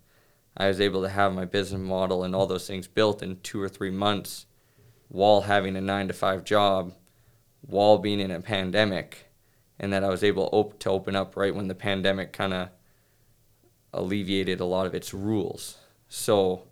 I 0.56 0.68
was 0.68 0.80
able 0.80 1.02
to 1.02 1.10
have 1.10 1.34
my 1.34 1.44
business 1.44 1.80
model 1.80 2.24
and 2.24 2.34
all 2.34 2.46
those 2.46 2.66
things 2.66 2.88
built 2.88 3.22
in 3.22 3.40
two 3.42 3.60
or 3.60 3.68
three 3.68 3.90
months 3.90 4.46
while 5.08 5.42
having 5.42 5.76
a 5.76 5.80
nine 5.80 6.08
to 6.08 6.14
five 6.14 6.42
job, 6.42 6.94
while 7.60 7.98
being 7.98 8.18
in 8.18 8.30
a 8.30 8.40
pandemic, 8.40 9.26
and 9.78 9.92
that 9.92 10.04
I 10.04 10.08
was 10.08 10.24
able 10.24 10.48
op- 10.52 10.78
to 10.80 10.90
open 10.90 11.14
up 11.14 11.36
right 11.36 11.54
when 11.54 11.68
the 11.68 11.74
pandemic 11.74 12.32
kind 12.32 12.54
of 12.54 12.68
alleviated 13.92 14.58
a 14.58 14.64
lot 14.64 14.86
of 14.86 14.94
its 14.94 15.12
rules. 15.12 15.76
So, 16.08 16.62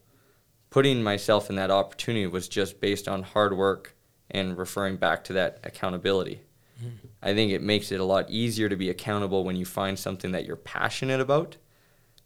putting 0.72 1.02
myself 1.02 1.50
in 1.50 1.56
that 1.56 1.70
opportunity 1.70 2.26
was 2.26 2.48
just 2.48 2.80
based 2.80 3.06
on 3.06 3.22
hard 3.22 3.54
work 3.54 3.94
and 4.30 4.56
referring 4.56 4.96
back 4.96 5.22
to 5.22 5.34
that 5.34 5.60
accountability. 5.64 6.40
Mm-hmm. 6.82 7.08
I 7.22 7.34
think 7.34 7.52
it 7.52 7.60
makes 7.60 7.92
it 7.92 8.00
a 8.00 8.04
lot 8.04 8.30
easier 8.30 8.70
to 8.70 8.76
be 8.76 8.88
accountable 8.88 9.44
when 9.44 9.54
you 9.54 9.66
find 9.66 9.98
something 9.98 10.32
that 10.32 10.46
you're 10.46 10.56
passionate 10.56 11.20
about, 11.20 11.58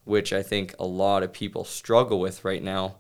which 0.05 0.33
I 0.33 0.45
think 0.45 0.77
a 0.79 0.87
lot 0.87 1.25
of 1.25 1.33
people 1.33 1.65
struggle 1.65 2.21
with 2.21 2.45
right 2.45 2.63
now 2.63 2.95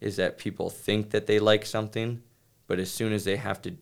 is 0.00 0.16
that 0.16 0.38
people 0.38 0.70
think 0.70 1.10
that 1.10 1.28
they 1.28 1.38
like 1.38 1.64
something, 1.64 2.24
but 2.66 2.80
as 2.80 2.90
soon 2.90 3.12
as 3.12 3.22
they 3.22 3.36
have 3.36 3.62
to 3.62 3.76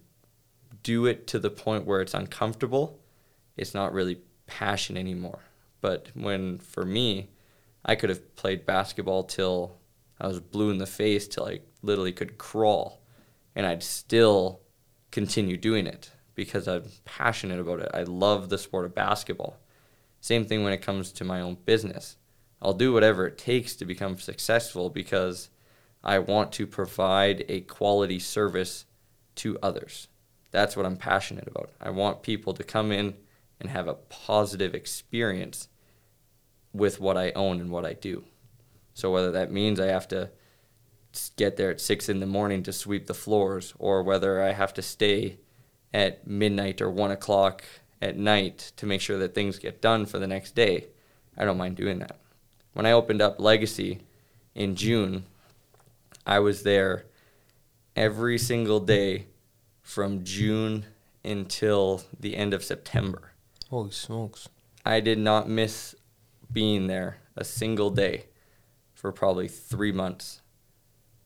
do 0.82 1.06
it 1.06 1.26
to 1.28 1.38
the 1.38 1.50
point 1.50 1.86
where 1.86 2.02
it's 2.02 2.12
uncomfortable, 2.12 3.00
it's 3.56 3.72
not 3.72 3.94
really 3.94 4.20
passion 4.46 4.98
anymore. 4.98 5.40
But 5.80 6.08
when 6.12 6.58
for 6.58 6.84
me, 6.84 7.30
I 7.82 7.94
could 7.94 8.10
have 8.10 8.36
played 8.36 8.66
basketball 8.66 9.24
till 9.24 9.77
I 10.20 10.26
was 10.26 10.40
blue 10.40 10.70
in 10.70 10.78
the 10.78 10.86
face 10.86 11.28
till 11.28 11.46
I 11.46 11.60
literally 11.82 12.12
could 12.12 12.38
crawl, 12.38 13.00
and 13.54 13.66
I'd 13.66 13.82
still 13.82 14.60
continue 15.10 15.56
doing 15.56 15.86
it 15.86 16.10
because 16.34 16.68
I'm 16.68 16.84
passionate 17.04 17.60
about 17.60 17.80
it. 17.80 17.90
I 17.94 18.02
love 18.02 18.48
the 18.48 18.58
sport 18.58 18.84
of 18.84 18.94
basketball. 18.94 19.58
Same 20.20 20.44
thing 20.44 20.64
when 20.64 20.72
it 20.72 20.82
comes 20.82 21.12
to 21.12 21.24
my 21.24 21.40
own 21.40 21.56
business. 21.64 22.16
I'll 22.60 22.74
do 22.74 22.92
whatever 22.92 23.26
it 23.26 23.38
takes 23.38 23.76
to 23.76 23.84
become 23.84 24.18
successful 24.18 24.90
because 24.90 25.50
I 26.02 26.18
want 26.18 26.52
to 26.52 26.66
provide 26.66 27.44
a 27.48 27.60
quality 27.62 28.18
service 28.18 28.84
to 29.36 29.58
others. 29.62 30.08
That's 30.50 30.76
what 30.76 30.86
I'm 30.86 30.96
passionate 30.96 31.46
about. 31.46 31.70
I 31.80 31.90
want 31.90 32.22
people 32.22 32.54
to 32.54 32.64
come 32.64 32.90
in 32.90 33.14
and 33.60 33.70
have 33.70 33.86
a 33.86 33.94
positive 33.94 34.74
experience 34.74 35.68
with 36.72 37.00
what 37.00 37.16
I 37.16 37.32
own 37.32 37.60
and 37.60 37.70
what 37.70 37.84
I 37.84 37.92
do. 37.92 38.24
So 38.98 39.12
whether 39.12 39.30
that 39.30 39.52
means 39.52 39.78
I 39.78 39.86
have 39.86 40.08
to 40.08 40.28
get 41.36 41.56
there 41.56 41.70
at 41.70 41.80
six 41.80 42.08
in 42.08 42.18
the 42.18 42.26
morning 42.26 42.64
to 42.64 42.72
sweep 42.72 43.06
the 43.06 43.14
floors, 43.14 43.72
or 43.78 44.02
whether 44.02 44.42
I 44.42 44.50
have 44.50 44.74
to 44.74 44.82
stay 44.82 45.38
at 45.94 46.26
midnight 46.26 46.82
or 46.82 46.90
one 46.90 47.12
o'clock 47.12 47.62
at 48.02 48.18
night 48.18 48.72
to 48.74 48.86
make 48.86 49.00
sure 49.00 49.16
that 49.18 49.36
things 49.36 49.60
get 49.60 49.80
done 49.80 50.04
for 50.04 50.18
the 50.18 50.26
next 50.26 50.56
day, 50.56 50.88
I 51.36 51.44
don't 51.44 51.56
mind 51.58 51.76
doing 51.76 52.00
that. 52.00 52.18
When 52.72 52.86
I 52.86 52.90
opened 52.90 53.22
up 53.22 53.40
Legacy 53.40 54.00
in 54.56 54.74
June, 54.74 55.26
I 56.26 56.40
was 56.40 56.64
there 56.64 57.06
every 57.94 58.36
single 58.36 58.80
day 58.80 59.26
from 59.80 60.24
June 60.24 60.86
until 61.24 62.02
the 62.18 62.34
end 62.34 62.52
of 62.52 62.64
September. 62.64 63.30
Holy 63.70 63.92
smokes. 63.92 64.48
I 64.84 64.98
did 64.98 65.20
not 65.20 65.48
miss 65.48 65.94
being 66.50 66.88
there 66.88 67.18
a 67.36 67.44
single 67.44 67.90
day 67.90 68.24
for 68.98 69.12
probably 69.12 69.46
three 69.46 69.92
months. 69.92 70.42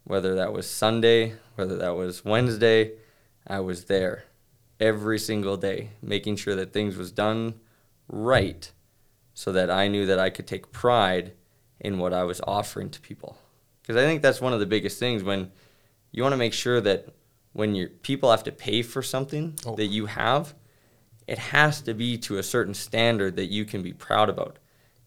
Whether 0.05 0.35
that 0.35 0.53
was 0.53 0.69
Sunday, 0.69 1.37
whether 1.55 1.79
that 1.79 1.97
was 1.97 2.23
Wednesday, 2.23 2.93
I 3.47 3.61
was 3.61 3.87
there 3.87 4.25
every 4.79 5.19
single 5.19 5.57
day, 5.57 5.89
making 6.03 6.37
sure 6.37 6.55
that 6.55 6.75
things 6.75 6.99
was 6.99 7.11
done 7.11 7.55
right 8.09 8.71
so 9.33 9.53
that 9.53 9.71
I 9.71 9.89
knew 9.89 10.05
that 10.05 10.19
I 10.19 10.29
could 10.29 10.47
take 10.47 10.71
pride 10.71 11.33
in 11.81 11.99
what 11.99 12.13
I 12.13 12.25
was 12.25 12.43
offering 12.47 12.91
to 12.91 13.01
people. 13.01 13.39
Because 13.81 13.97
I 13.97 14.05
think 14.05 14.21
that's 14.21 14.41
one 14.41 14.53
of 14.53 14.61
the 14.61 14.67
biggest 14.67 14.99
things 14.99 15.25
when 15.25 15.51
you 16.11 16.23
want 16.23 16.35
to 16.35 16.39
make 16.39 16.53
sure 16.53 16.81
that 16.83 17.09
when 17.55 17.75
your 17.75 17.89
people 17.89 18.31
have 18.31 18.45
to 18.45 18.53
pay 18.53 18.83
for 18.83 19.03
something 19.03 19.55
oh. 19.65 19.77
that 19.77 19.87
you 19.87 20.07
have, 20.07 20.55
it 21.27 21.39
has 21.39 21.81
to 21.83 21.95
be 21.95 22.19
to 22.19 22.37
a 22.37 22.43
certain 22.43 22.75
standard 22.75 23.37
that 23.37 23.47
you 23.47 23.65
can 23.65 23.83
be 23.83 23.95
proud 23.95 24.29
about. 24.29 24.59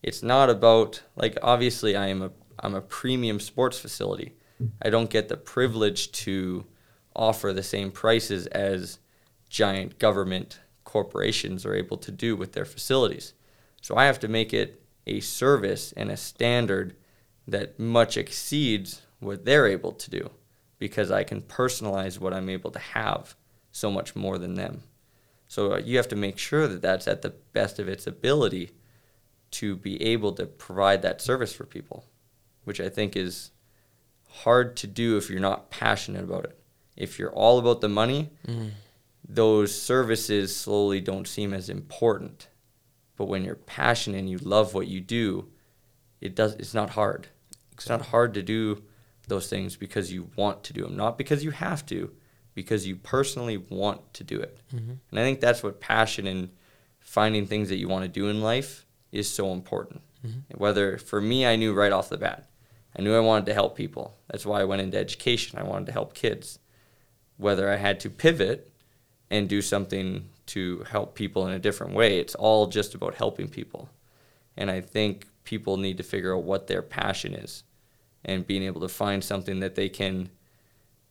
It's 0.02 0.24
not 0.24 0.50
about 0.50 1.04
like 1.16 1.38
obviously 1.44 1.96
I 1.96 2.08
am 2.08 2.24
a 2.24 2.32
I'm 2.60 2.76
a 2.76 2.82
premium 2.82 3.40
sports 3.40 3.80
facility. 3.80 4.34
I 4.82 4.90
don't 4.90 5.10
get 5.10 5.28
the 5.28 5.38
privilege 5.38 6.12
to 6.24 6.66
offer 7.16 7.54
the 7.54 7.64
same 7.64 7.92
prices 7.92 8.48
as 8.48 9.00
giant 9.50 10.00
government 10.00 10.60
corporations 10.84 11.66
are 11.66 11.76
able 11.76 11.98
to 11.98 12.12
do 12.12 12.36
with 12.36 12.54
their 12.54 12.66
facilities. 12.66 13.34
So 13.82 13.96
I 13.96 14.06
have 14.06 14.20
to 14.22 14.28
make 14.28 14.54
it 14.54 14.82
a 15.06 15.20
service 15.20 15.92
and 15.94 16.10
a 16.10 16.18
standard 16.18 16.96
that 17.48 17.80
much 17.80 18.18
exceeds 18.18 19.02
what 19.20 19.46
they're 19.46 19.68
able 19.68 19.92
to 19.92 20.10
do 20.10 20.30
because 20.80 21.12
I 21.12 21.24
can 21.24 21.42
personalize 21.42 22.20
what 22.20 22.34
I'm 22.34 22.50
able 22.50 22.72
to 22.72 22.80
have 22.80 23.36
so 23.72 23.92
much 23.92 24.16
more 24.16 24.38
than 24.38 24.56
them. 24.56 24.84
So 25.48 25.74
uh, 25.74 25.78
you 25.78 25.98
have 25.98 26.08
to 26.10 26.16
make 26.16 26.38
sure 26.38 26.68
that 26.68 26.82
that's 26.82 27.08
at 27.08 27.22
the 27.22 27.34
best 27.54 27.78
of 27.78 27.88
its 27.88 28.08
ability 28.08 28.72
to 29.52 29.76
be 29.76 30.02
able 30.02 30.34
to 30.34 30.46
provide 30.46 31.02
that 31.04 31.22
service 31.22 31.54
for 31.54 31.66
people 31.66 32.06
which 32.66 32.82
I 32.82 32.90
think 32.90 33.16
is 33.16 33.52
hard 34.30 34.76
to 34.78 34.88
do 34.88 35.18
if 35.18 35.30
you're 35.30 35.40
not 35.40 35.70
passionate 35.70 36.24
about 36.24 36.44
it. 36.44 36.60
If 36.98 37.18
you're 37.18 37.32
all 37.32 37.58
about 37.58 37.82
the 37.82 37.90
money, 37.90 38.32
mm. 38.46 38.72
those 39.28 39.80
services 39.80 40.56
slowly 40.56 41.02
don't 41.02 41.28
seem 41.28 41.54
as 41.54 41.70
important. 41.70 42.48
But 43.18 43.26
when 43.26 43.44
you're 43.44 43.56
passionate 43.56 44.20
and 44.20 44.30
you 44.30 44.38
love 44.40 44.74
what 44.74 44.88
you 44.88 45.00
do, 45.00 45.50
it 46.20 46.36
does 46.36 46.54
it's 46.56 46.74
not 46.74 46.92
hard. 46.92 47.28
It's 47.74 47.90
not 47.90 48.08
hard 48.08 48.34
to 48.34 48.44
do 48.44 48.84
those 49.28 49.50
things 49.50 49.76
because 49.76 50.12
you 50.12 50.30
want 50.36 50.64
to 50.66 50.74
do 50.74 50.84
them, 50.84 50.96
not 50.96 51.18
because 51.18 51.44
you 51.44 51.52
have 51.52 51.86
to, 51.88 52.12
because 52.54 52.88
you 52.88 52.96
personally 52.96 53.58
want 53.58 54.14
to 54.14 54.24
do 54.24 54.40
it. 54.40 54.60
Mm-hmm. 54.74 54.94
And 55.12 55.20
I 55.20 55.24
think 55.24 55.40
that's 55.40 55.64
what 55.64 55.82
passion 55.82 56.28
and 56.28 56.50
finding 57.00 57.46
things 57.46 57.70
that 57.70 57.78
you 57.78 57.88
want 57.88 58.04
to 58.04 58.10
do 58.10 58.30
in 58.30 58.42
life 58.42 58.86
is 59.12 59.30
so 59.30 59.52
important. 59.52 60.02
Mm-hmm. 60.26 60.58
Whether 60.58 60.98
for 60.98 61.22
me, 61.22 61.46
I 61.46 61.56
knew 61.56 61.74
right 61.74 61.92
off 61.92 62.10
the 62.10 62.18
bat, 62.18 62.48
I 62.96 63.02
knew 63.02 63.16
I 63.16 63.20
wanted 63.20 63.46
to 63.48 63.54
help 63.54 63.76
people. 63.76 64.18
That's 64.30 64.46
why 64.46 64.62
I 64.62 64.66
went 64.66 64.82
into 64.82 64.98
education. 64.98 65.60
I 65.60 65.64
wanted 65.64 65.88
to 65.88 65.92
help 65.92 66.14
kids. 66.14 66.60
Whether 67.38 67.70
I 67.70 67.76
had 67.76 68.00
to 68.02 68.10
pivot 68.10 68.72
and 69.30 69.50
do 69.50 69.62
something 69.62 70.30
to 70.48 70.86
help 70.90 71.16
people 71.16 71.46
in 71.48 71.54
a 71.54 71.60
different 71.60 71.94
way, 71.94 72.20
it's 72.20 72.36
all 72.36 72.68
just 72.68 72.96
about 72.96 73.16
helping 73.16 73.50
people. 73.50 73.90
And 74.56 74.72
I 74.72 74.80
think 74.80 75.28
people 75.44 75.78
need 75.78 75.98
to 75.98 76.04
figure 76.04 76.36
out 76.36 76.44
what 76.44 76.68
their 76.68 76.82
passion 76.82 77.34
is 77.34 77.64
and 78.24 78.48
being 78.48 78.64
able 78.64 78.82
to 78.82 78.88
find 78.88 79.24
something 79.24 79.60
that 79.60 79.76
they 79.76 79.90
can 79.90 80.30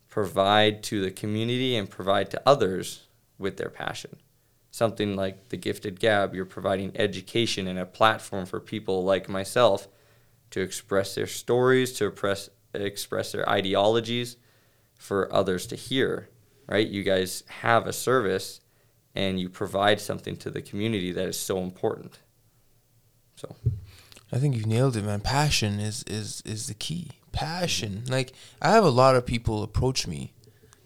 provide 0.09 0.81
to 0.83 1.01
the 1.01 1.11
community 1.11 1.75
and 1.75 1.89
provide 1.89 2.31
to 2.31 2.41
others 2.45 3.03
with 3.37 3.57
their 3.57 3.69
passion. 3.69 4.17
Something 4.71 5.15
like 5.15 5.49
the 5.49 5.57
Gifted 5.57 5.99
Gab, 5.99 6.33
you're 6.33 6.45
providing 6.45 6.91
education 6.95 7.67
and 7.67 7.77
a 7.77 7.85
platform 7.85 8.45
for 8.45 8.59
people 8.59 9.03
like 9.03 9.29
myself 9.29 9.87
to 10.55 10.61
express 10.61 11.15
their 11.15 11.27
stories, 11.27 11.91
to 11.91 12.05
express, 12.05 12.49
express 12.73 13.33
their 13.33 13.47
ideologies 13.49 14.37
for 14.97 15.31
others 15.33 15.67
to 15.67 15.75
hear, 15.75 16.29
right? 16.65 16.87
You 16.87 17.03
guys 17.03 17.43
have 17.59 17.87
a 17.87 17.91
service 17.91 18.61
and 19.13 19.37
you 19.37 19.49
provide 19.49 19.99
something 19.99 20.37
to 20.37 20.49
the 20.49 20.61
community 20.61 21.11
that 21.11 21.27
is 21.27 21.37
so 21.37 21.57
important. 21.57 22.19
So 23.35 23.53
I 24.31 24.37
think 24.37 24.55
you 24.55 24.63
nailed 24.63 24.95
it, 24.95 25.03
man. 25.03 25.19
Passion 25.19 25.81
is 25.81 26.03
is 26.03 26.41
is 26.45 26.67
the 26.67 26.73
key. 26.73 27.11
Passion. 27.33 28.03
Like 28.07 28.31
I 28.61 28.69
have 28.69 28.85
a 28.85 28.89
lot 28.89 29.17
of 29.17 29.25
people 29.25 29.61
approach 29.61 30.07
me 30.07 30.31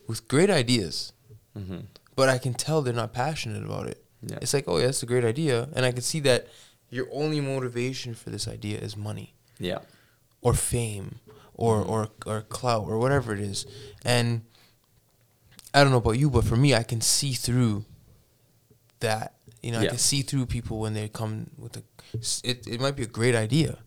with 0.07 0.27
great 0.27 0.49
ideas, 0.49 1.13
mm-hmm. 1.55 1.81
but 2.15 2.27
I 2.27 2.39
can 2.39 2.55
tell 2.55 2.81
they're 2.81 2.91
not 2.91 3.13
passionate 3.13 3.63
about 3.63 3.85
it. 3.85 4.03
Yeah. 4.23 4.39
It's 4.41 4.55
like, 4.55 4.65
oh, 4.67 4.79
yeah, 4.79 4.87
that's 4.87 5.03
a 5.03 5.05
great 5.05 5.23
idea, 5.25 5.69
and 5.75 5.85
I 5.85 5.91
can 5.91 6.01
see 6.01 6.21
that 6.21 6.47
your 6.89 7.07
only 7.11 7.39
motivation 7.39 8.15
for 8.15 8.31
this 8.31 8.47
idea 8.47 8.79
is 8.79 8.97
money. 8.97 9.35
Yeah. 9.59 9.79
Or 10.41 10.53
fame 10.53 11.19
or 11.53 11.81
mm-hmm. 11.81 11.91
or 11.91 12.09
or 12.25 12.41
clout 12.41 12.87
or 12.87 12.97
whatever 12.97 13.33
it 13.33 13.39
is. 13.39 13.65
And 14.03 14.41
I 15.73 15.83
don't 15.83 15.91
know 15.91 15.97
about 15.97 16.17
you, 16.17 16.29
but 16.29 16.45
for 16.45 16.55
me 16.55 16.73
I 16.73 16.83
can 16.83 17.01
see 17.01 17.33
through 17.33 17.85
that 19.01 19.33
You 19.61 19.71
know, 19.71 19.79
I 19.79 19.87
can 19.87 19.97
see 19.97 20.21
through 20.21 20.45
people 20.45 20.79
when 20.79 20.93
they 20.93 21.09
come 21.09 21.49
with 21.57 21.77
a. 21.77 21.83
It 22.43 22.65
it 22.67 22.79
might 22.79 22.95
be 22.95 23.03
a 23.03 23.07
great 23.07 23.35
idea, 23.35 23.79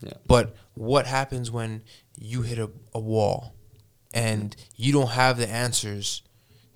Yeah. 0.00 0.14
but 0.26 0.56
what 0.74 1.06
happens 1.06 1.50
when 1.50 1.82
you 2.16 2.42
hit 2.42 2.58
a, 2.58 2.70
a 2.94 3.00
wall, 3.00 3.54
and 4.14 4.56
mm-hmm. 4.56 4.62
you 4.76 4.92
don't 4.92 5.10
have 5.10 5.36
the 5.36 5.48
answers 5.48 6.22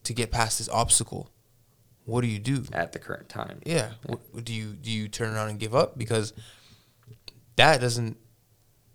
to 0.04 0.12
get 0.12 0.30
past 0.30 0.58
this 0.58 0.68
obstacle? 0.68 1.30
What 2.04 2.20
do 2.22 2.26
you 2.26 2.38
do? 2.38 2.64
At 2.72 2.92
the 2.92 2.98
current 2.98 3.28
time. 3.28 3.60
Yeah. 3.64 3.92
What, 4.06 4.44
do 4.44 4.52
you 4.52 4.72
do 4.72 4.90
you 4.90 5.08
turn 5.08 5.34
around 5.34 5.50
and 5.50 5.58
give 5.58 5.74
up 5.74 5.96
because 5.96 6.34
that 7.56 7.80
doesn't 7.80 8.16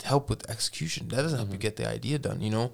help 0.04 0.30
with 0.30 0.50
execution. 0.50 1.08
That 1.10 1.18
doesn't 1.24 1.38
help 1.38 1.52
you 1.52 1.58
get 1.58 1.76
the 1.78 1.88
idea 1.88 2.20
done. 2.20 2.42
You 2.42 2.50
know, 2.50 2.72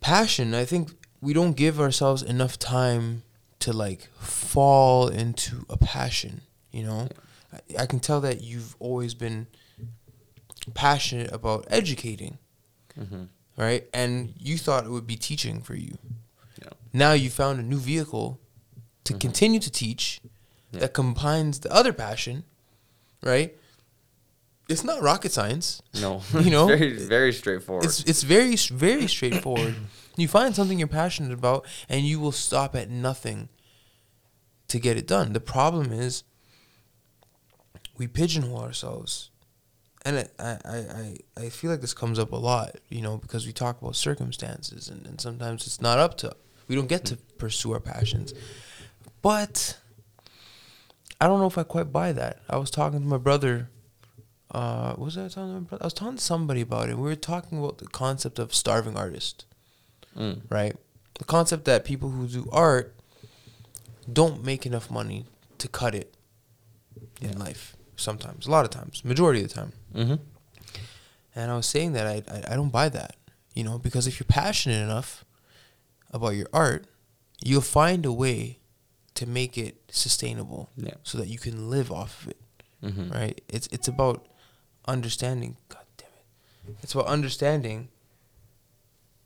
passion. 0.00 0.54
I 0.54 0.64
think 0.64 0.90
we 1.20 1.32
don't 1.32 1.52
give 1.56 1.80
ourselves 1.80 2.22
enough 2.22 2.58
time 2.58 3.22
to 3.60 3.72
like 3.72 4.08
fall 4.18 5.08
into 5.08 5.64
a 5.70 5.76
passion. 5.76 6.42
You 6.72 6.84
know, 6.84 7.08
I, 7.52 7.82
I 7.82 7.86
can 7.86 8.00
tell 8.00 8.20
that 8.22 8.42
you've 8.42 8.74
always 8.80 9.14
been 9.14 9.46
passionate 10.74 11.32
about 11.32 11.66
educating, 11.70 12.38
Mm-hmm. 12.98 13.22
right? 13.56 13.86
And 13.94 14.34
you 14.38 14.58
thought 14.58 14.84
it 14.84 14.90
would 14.90 15.06
be 15.06 15.16
teaching 15.16 15.62
for 15.62 15.74
you. 15.74 15.96
Yeah. 16.60 16.68
Now 16.92 17.12
you 17.12 17.30
found 17.30 17.58
a 17.58 17.62
new 17.62 17.78
vehicle 17.78 18.38
to 19.04 19.14
continue 19.14 19.60
to 19.60 19.70
teach 19.70 20.20
Yeah. 20.72 20.80
that 20.80 20.92
combines 20.92 21.60
the 21.60 21.72
other 21.72 21.92
passion, 21.94 22.44
right? 23.22 23.56
It's 24.72 24.84
not 24.84 25.02
rocket 25.02 25.32
science. 25.32 25.82
No. 26.00 26.22
You 26.40 26.50
know, 26.50 26.66
very 26.78 26.92
very 26.96 27.32
straightforward. 27.32 27.84
It's 27.84 28.02
it's 28.04 28.22
very 28.22 28.56
very 28.56 29.06
straightforward. 29.06 29.74
you 30.16 30.28
find 30.28 30.54
something 30.54 30.78
you're 30.78 30.88
passionate 30.88 31.32
about, 31.32 31.66
and 31.88 32.06
you 32.06 32.18
will 32.18 32.32
stop 32.32 32.74
at 32.74 32.90
nothing 32.90 33.48
to 34.68 34.78
get 34.78 34.96
it 34.96 35.06
done. 35.06 35.32
The 35.32 35.40
problem 35.40 35.92
is 35.92 36.24
we 37.98 38.06
pigeonhole 38.06 38.60
ourselves, 38.60 39.30
and 40.04 40.16
it, 40.16 40.34
I, 40.38 40.58
I 40.64 40.76
I 40.76 41.16
I 41.44 41.48
feel 41.50 41.70
like 41.70 41.82
this 41.82 41.94
comes 41.94 42.18
up 42.18 42.32
a 42.32 42.36
lot, 42.36 42.76
you 42.88 43.02
know, 43.02 43.18
because 43.18 43.46
we 43.46 43.52
talk 43.52 43.80
about 43.80 43.94
circumstances, 43.96 44.88
and, 44.88 45.06
and 45.06 45.20
sometimes 45.20 45.66
it's 45.66 45.80
not 45.80 45.98
up 45.98 46.16
to 46.18 46.34
we 46.66 46.74
don't 46.74 46.88
get 46.88 47.04
to 47.06 47.16
pursue 47.38 47.72
our 47.72 47.80
passions, 47.80 48.32
but 49.20 49.78
I 51.20 51.26
don't 51.26 51.38
know 51.38 51.46
if 51.46 51.58
I 51.58 51.62
quite 51.62 51.92
buy 51.92 52.12
that. 52.12 52.40
I 52.48 52.56
was 52.56 52.70
talking 52.70 53.00
to 53.00 53.06
my 53.06 53.18
brother 53.18 53.68
uh, 54.52 54.94
was 54.98 55.16
I 55.16 55.28
talking 55.28 55.54
to 55.54 55.60
my 55.60 55.60
brother? 55.60 55.82
I 55.84 55.86
was 55.86 55.94
talking 55.94 56.16
to 56.16 56.22
somebody 56.22 56.60
about 56.60 56.88
it. 56.90 56.96
We 56.96 57.02
were 57.02 57.16
talking 57.16 57.58
about 57.58 57.78
the 57.78 57.86
concept 57.86 58.38
of 58.38 58.54
starving 58.54 58.96
artist, 58.96 59.46
Mm. 60.16 60.42
right? 60.50 60.76
The 61.18 61.24
concept 61.24 61.64
that 61.64 61.84
people 61.84 62.10
who 62.10 62.26
do 62.26 62.48
art 62.52 62.94
don't 64.12 64.44
make 64.44 64.66
enough 64.66 64.90
money 64.90 65.24
to 65.58 65.68
cut 65.68 65.94
it 65.94 66.14
in 67.20 67.38
life. 67.38 67.76
Sometimes, 67.96 68.46
a 68.46 68.50
lot 68.50 68.64
of 68.64 68.70
times, 68.70 69.04
majority 69.04 69.42
of 69.42 69.48
the 69.48 69.54
time. 69.54 69.72
Mm-hmm. 69.94 70.14
And 71.34 71.50
I 71.50 71.56
was 71.56 71.66
saying 71.66 71.92
that 71.92 72.06
I, 72.06 72.22
I 72.28 72.52
I 72.52 72.56
don't 72.56 72.70
buy 72.72 72.88
that, 72.90 73.16
you 73.54 73.64
know, 73.64 73.78
because 73.78 74.06
if 74.06 74.18
you're 74.20 74.26
passionate 74.26 74.82
enough 74.82 75.24
about 76.10 76.34
your 76.34 76.48
art, 76.52 76.86
you'll 77.42 77.60
find 77.62 78.04
a 78.04 78.12
way 78.12 78.58
to 79.14 79.26
make 79.26 79.56
it 79.56 79.76
sustainable, 79.90 80.68
Yeah. 80.76 80.94
so 81.04 81.16
that 81.18 81.28
you 81.28 81.38
can 81.38 81.70
live 81.70 81.90
off 81.92 82.22
of 82.22 82.28
it 82.30 82.40
Mm-hmm. 82.82 83.12
right? 83.12 83.40
It's 83.48 83.68
it's 83.70 83.86
about 83.88 84.26
understanding. 84.86 85.56
God 85.68 85.84
damn 85.96 86.08
it! 86.68 86.76
It's 86.82 86.94
about 86.94 87.06
understanding 87.06 87.88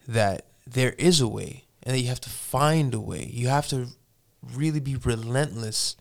that 0.09 0.46
there 0.66 0.92
is 0.92 1.20
a 1.20 1.28
way, 1.28 1.64
and 1.82 1.94
that 1.94 2.00
you 2.00 2.09
have 2.09 2.20
to 2.22 2.30
find 2.30 2.94
a 2.94 3.00
way. 3.00 3.28
You 3.32 3.48
have 3.48 3.68
to 3.68 3.88
really 4.54 4.80
be 4.80 4.96
relentless 4.96 5.96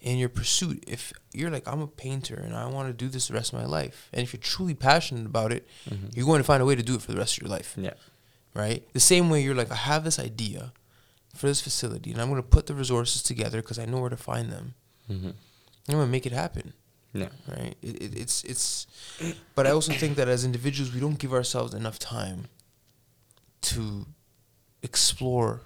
in 0.00 0.18
your 0.18 0.28
pursuit. 0.28 0.82
If 0.86 1.12
you're 1.32 1.50
like, 1.50 1.66
I'm 1.68 1.80
a 1.80 1.86
painter 1.86 2.34
and 2.34 2.54
I 2.56 2.66
want 2.66 2.88
to 2.88 2.92
do 2.92 3.08
this 3.08 3.28
the 3.28 3.34
rest 3.34 3.52
of 3.52 3.58
my 3.58 3.66
life, 3.66 4.08
and 4.12 4.22
if 4.22 4.32
you're 4.32 4.40
truly 4.40 4.74
passionate 4.74 5.26
about 5.26 5.52
it, 5.52 5.66
Mm-hmm. 5.88 6.06
you're 6.14 6.26
going 6.26 6.40
to 6.40 6.44
find 6.44 6.62
a 6.62 6.66
way 6.66 6.74
to 6.74 6.82
do 6.82 6.94
it 6.96 7.02
for 7.02 7.12
the 7.12 7.18
rest 7.18 7.36
of 7.36 7.42
your 7.42 7.50
life 7.50 7.74
Yeah. 7.78 7.94
right? 8.54 8.86
The 8.94 9.00
same 9.00 9.30
way 9.30 9.42
you're 9.42 9.54
like, 9.54 9.70
I 9.70 9.76
have 9.76 10.04
this 10.04 10.18
idea 10.18 10.72
for 11.34 11.46
this 11.46 11.60
facility, 11.60 12.10
and 12.12 12.20
I'm 12.20 12.28
going 12.30 12.42
to 12.42 12.48
put 12.48 12.66
the 12.66 12.74
resources 12.74 13.22
together 13.22 13.62
because 13.62 13.78
I 13.78 13.84
know 13.86 14.00
where 14.00 14.10
to 14.10 14.16
find 14.16 14.50
them. 14.50 14.74
Mm-hmm. 15.10 15.28
I'm 15.28 15.94
going 15.94 16.06
to 16.06 16.10
make 16.12 16.26
it 16.26 16.32
happen, 16.32 16.72
Yeah. 17.14 17.28
right? 17.48 17.74
It, 17.82 18.02
it, 18.02 18.18
it's 18.18 18.42
it's, 18.44 18.86
but 19.54 19.66
I 19.66 19.70
also 19.70 19.92
think 19.92 20.16
that 20.16 20.28
as 20.28 20.44
individuals, 20.44 20.94
we 20.94 21.00
don't 21.00 21.18
give 21.18 21.32
ourselves 21.34 21.74
enough 21.74 21.98
time 21.98 22.46
to 23.62 24.06
explore 24.82 25.60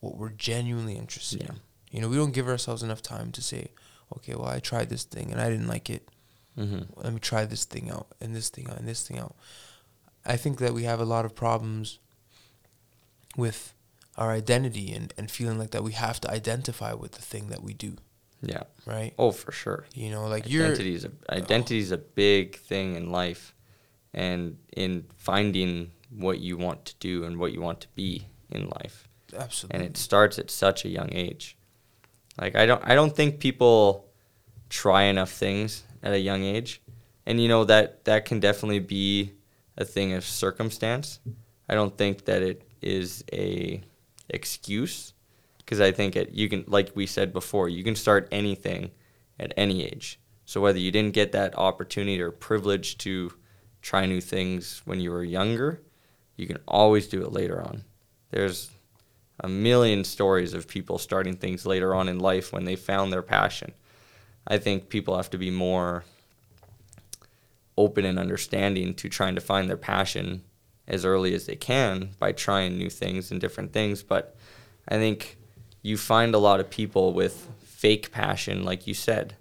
what 0.00 0.16
we're 0.16 0.30
genuinely 0.30 0.94
interested 0.94 1.40
Yeah. 1.42 1.48
in. 1.50 1.60
You 1.90 2.00
know, 2.00 2.08
we 2.08 2.16
don't 2.16 2.32
give 2.32 2.48
ourselves 2.48 2.82
enough 2.82 3.02
time 3.02 3.30
to 3.32 3.42
say, 3.42 3.68
okay, 4.16 4.34
well, 4.34 4.48
I 4.48 4.60
tried 4.60 4.88
this 4.88 5.04
thing 5.04 5.30
and 5.32 5.40
I 5.40 5.48
didn't 5.50 5.68
like 5.68 5.90
it. 5.90 6.08
Mm-hmm. 6.58 7.00
Let 7.02 7.12
me 7.12 7.20
try 7.20 7.44
this 7.44 7.64
thing 7.64 7.90
out 7.90 8.06
and 8.20 8.34
this 8.34 8.48
thing 8.48 8.68
out 8.70 8.78
and 8.78 8.86
this 8.88 9.06
thing 9.06 9.18
out. 9.18 9.34
I 10.24 10.36
think 10.36 10.58
that 10.58 10.72
we 10.74 10.84
have 10.84 11.00
a 11.00 11.04
lot 11.04 11.24
of 11.24 11.34
problems 11.34 11.98
with 13.36 13.74
our 14.16 14.30
identity 14.30 14.92
and, 14.92 15.12
and 15.18 15.30
feeling 15.30 15.58
like 15.58 15.70
that 15.72 15.82
we 15.82 15.92
have 15.92 16.20
to 16.20 16.30
identify 16.30 16.92
with 16.92 17.12
the 17.12 17.22
thing 17.22 17.48
that 17.48 17.62
we 17.62 17.74
do, 17.74 17.96
Yeah. 18.48 18.64
right? 18.86 19.12
Oh, 19.18 19.30
for 19.30 19.52
sure. 19.52 19.84
You 19.94 20.10
know, 20.10 20.26
like 20.26 20.48
you're 20.48 20.66
identity 20.66 20.94
is 20.94 21.04
a 21.04 21.10
identity 21.28 21.78
is 21.78 21.92
a 21.92 21.98
big 21.98 22.56
thing 22.56 22.94
in 22.96 23.10
life, 23.10 23.54
and 24.12 24.58
in 24.76 25.06
finding 25.16 25.90
what 26.10 26.38
you 26.40 26.56
want 26.56 26.84
to 26.86 26.94
do 27.00 27.24
and 27.24 27.38
what 27.38 27.52
you 27.52 27.60
want 27.60 27.80
to 27.80 27.88
be 27.94 28.28
in 28.50 28.68
life, 28.68 29.08
absolutely 29.36 29.80
and 29.80 29.88
it 29.88 29.96
starts 29.96 30.38
at 30.38 30.50
such 30.50 30.84
a 30.84 30.88
young 30.88 31.12
age. 31.12 31.56
Like 32.40 32.54
I 32.56 32.66
don't 32.66 32.82
I 32.84 32.94
don't 32.94 33.14
think 33.14 33.40
people 33.40 34.06
try 34.68 35.04
enough 35.04 35.30
things 35.30 35.84
at 36.02 36.12
a 36.12 36.18
young 36.18 36.44
age, 36.44 36.82
and 37.26 37.40
you 37.40 37.48
know 37.48 37.64
that 37.64 38.04
that 38.04 38.24
can 38.24 38.40
definitely 38.40 38.80
be 38.80 39.32
a 39.76 39.84
thing 39.84 40.12
of 40.12 40.24
circumstance. 40.24 41.20
I 41.68 41.74
don't 41.74 41.96
think 41.96 42.26
that 42.26 42.42
it 42.42 42.62
is 42.82 43.24
a 43.32 43.82
excuse 44.28 45.13
because 45.64 45.80
I 45.80 45.92
think 45.92 46.16
it 46.16 46.30
you 46.30 46.48
can 46.48 46.64
like 46.66 46.92
we 46.94 47.06
said 47.06 47.32
before 47.32 47.68
you 47.68 47.84
can 47.84 47.96
start 47.96 48.28
anything 48.30 48.90
at 49.38 49.52
any 49.56 49.84
age. 49.84 50.18
So 50.44 50.60
whether 50.60 50.78
you 50.78 50.90
didn't 50.90 51.14
get 51.14 51.32
that 51.32 51.56
opportunity 51.56 52.20
or 52.20 52.30
privilege 52.30 52.98
to 52.98 53.32
try 53.80 54.06
new 54.06 54.20
things 54.20 54.82
when 54.84 55.00
you 55.00 55.10
were 55.10 55.24
younger, 55.24 55.82
you 56.36 56.46
can 56.46 56.58
always 56.68 57.08
do 57.08 57.22
it 57.22 57.32
later 57.32 57.62
on. 57.62 57.84
There's 58.30 58.70
a 59.40 59.48
million 59.48 60.04
stories 60.04 60.54
of 60.54 60.68
people 60.68 60.98
starting 60.98 61.36
things 61.36 61.66
later 61.66 61.94
on 61.94 62.08
in 62.08 62.18
life 62.18 62.52
when 62.52 62.64
they 62.64 62.76
found 62.76 63.12
their 63.12 63.22
passion. 63.22 63.72
I 64.46 64.58
think 64.58 64.88
people 64.88 65.16
have 65.16 65.30
to 65.30 65.38
be 65.38 65.50
more 65.50 66.04
open 67.76 68.04
and 68.04 68.18
understanding 68.18 68.94
to 68.94 69.08
trying 69.08 69.34
to 69.34 69.40
find 69.40 69.68
their 69.68 69.76
passion 69.76 70.42
as 70.86 71.04
early 71.04 71.34
as 71.34 71.46
they 71.46 71.56
can 71.56 72.10
by 72.18 72.32
trying 72.32 72.76
new 72.76 72.90
things 72.90 73.30
and 73.30 73.40
different 73.40 73.72
things. 73.72 74.02
But 74.02 74.36
I 74.88 74.96
think 74.96 75.38
you 75.84 75.98
find 75.98 76.34
a 76.34 76.38
lot 76.38 76.60
of 76.60 76.70
people 76.70 77.12
with 77.12 77.46
fake 77.62 78.10
passion, 78.10 78.64
like 78.64 78.86
you 78.86 78.94
said, 78.94 79.36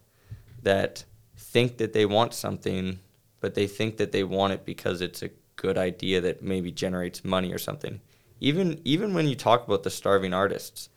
that 0.62 1.06
think 1.38 1.78
that 1.78 1.94
they 1.94 2.06
want 2.06 2.34
something, 2.34 3.00
but 3.40 3.56
they 3.56 3.66
think 3.66 3.96
that 3.96 4.12
they 4.12 4.26
want 4.26 4.52
it 4.52 4.66
because 4.66 5.00
it's 5.00 5.24
a 5.24 5.30
good 5.56 5.78
idea 5.78 6.20
that 6.20 6.44
maybe 6.44 6.70
generates 6.70 7.24
money 7.24 7.54
or 7.54 7.58
something. 7.58 8.02
Even 8.42 8.82
even 8.84 9.14
when 9.14 9.26
you 9.26 9.36
talk 9.36 9.66
about 9.66 9.84
the 9.84 9.90
starving 9.90 10.34
artists, 10.34 10.90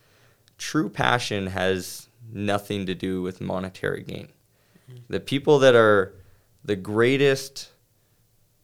true 0.58 0.88
passion 0.88 1.46
has 1.46 2.08
nothing 2.32 2.84
to 2.86 2.94
do 2.96 3.22
with 3.22 3.40
monetary 3.40 4.02
gain. 4.02 4.28
Mm-hmm. 4.90 4.98
The 5.08 5.20
people 5.20 5.60
that 5.60 5.76
are 5.76 6.12
the 6.64 6.74
greatest 6.74 7.70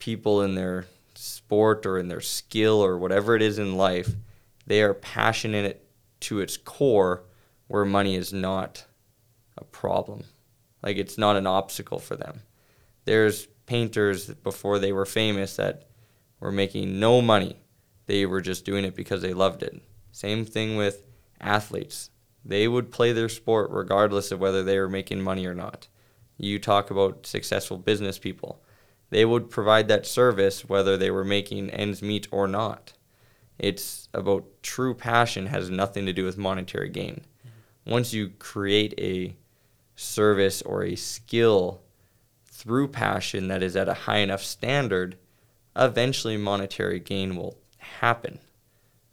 people 0.01 0.43
in 0.43 0.57
their 0.57 0.87
sport 1.15 1.87
or 1.87 1.97
in 1.97 2.09
their 2.09 2.21
skill 2.21 2.85
or 2.85 2.99
whatever 2.99 3.37
it 3.37 3.43
is 3.43 3.61
in 3.61 3.77
life, 3.77 4.11
they 4.67 4.83
are 4.83 4.95
passionate 4.95 5.79
to 6.23 6.41
its 6.41 6.57
core 6.57 7.25
where 7.69 7.85
money 7.85 8.15
is 8.15 8.33
not 8.33 8.85
a 9.57 9.65
problem. 9.65 10.25
Like 10.83 10.97
it's 10.97 11.19
not 11.19 11.37
an 11.37 11.47
obstacle 11.47 11.99
for 11.99 12.17
them. 12.17 12.43
There's 13.05 13.47
painters 13.67 14.27
before 14.27 14.79
they 14.79 14.93
were 14.93 15.07
famous 15.07 15.57
that 15.57 15.89
were 16.41 16.53
making 16.53 16.99
no 16.99 17.23
money. 17.23 17.57
They 18.07 18.27
were 18.27 18.41
just 18.41 18.65
doing 18.65 18.85
it 18.85 18.97
because 18.97 19.23
they 19.23 19.33
loved 19.33 19.63
it. 19.63 19.81
Same 20.11 20.45
thing 20.45 20.77
with 20.77 21.03
athletes. 21.41 22.11
They 22.45 22.67
would 22.67 22.91
play 22.91 23.13
their 23.13 23.29
sport 23.29 23.71
regardless 23.71 24.33
of 24.33 24.41
whether 24.41 24.63
they 24.63 24.79
were 24.79 24.89
making 24.89 25.23
money 25.23 25.47
or 25.47 25.55
not. 25.55 25.89
You 26.37 26.59
talk 26.59 26.91
about 26.91 27.27
successful 27.27 27.79
business 27.79 28.19
people. 28.19 28.63
They 29.11 29.25
would 29.25 29.51
provide 29.51 29.89
that 29.89 30.07
service 30.07 30.69
whether 30.69 30.97
they 30.97 31.11
were 31.11 31.25
making 31.25 31.71
ends 31.71 32.03
meet 32.03 32.27
or 32.31 32.49
not. 32.49 32.95
It's 33.59 34.09
about 34.13 34.45
true 34.63 34.95
passion 34.95 35.47
has 35.47 35.71
nothing 35.71 36.07
to 36.07 36.13
do 36.13 36.25
with 36.25 36.37
monetary 36.39 36.89
gain. 36.89 37.23
Once 37.87 38.13
you 38.13 38.31
create 38.39 38.95
a 38.99 39.37
service 39.97 40.63
or 40.63 40.85
a 40.85 40.97
skill 40.97 41.83
through 42.47 42.89
passion 42.89 43.49
that 43.49 43.63
is 43.63 43.77
at 43.77 43.89
a 43.89 43.95
high 43.95 44.19
enough 44.19 44.43
standard, 44.43 45.17
eventually 45.77 46.37
monetary 46.37 47.01
gain 47.01 47.37
will 47.37 47.59
happen. 47.79 48.39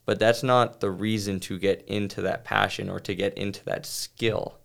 But 0.06 0.20
that's 0.20 0.44
not 0.44 0.80
the 0.80 0.92
reason 0.92 1.40
to 1.42 1.60
get 1.60 1.84
into 1.88 2.22
that 2.22 2.44
passion 2.44 2.90
or 2.90 3.00
to 3.02 3.14
get 3.14 3.38
into 3.38 3.64
that 3.66 3.86
skill. 3.86 4.60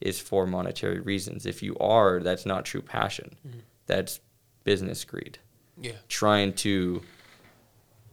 is 0.00 0.18
for 0.18 0.46
monetary 0.46 1.00
reasons. 1.00 1.46
If 1.46 1.62
you 1.62 1.76
are, 1.78 2.20
that's 2.20 2.46
not 2.46 2.64
true 2.64 2.82
passion. 2.82 3.36
Mm-hmm. 3.46 3.58
That's 3.86 4.20
business 4.64 5.04
greed. 5.04 5.38
Yeah. 5.80 5.92
Trying 6.08 6.54
to 6.54 7.02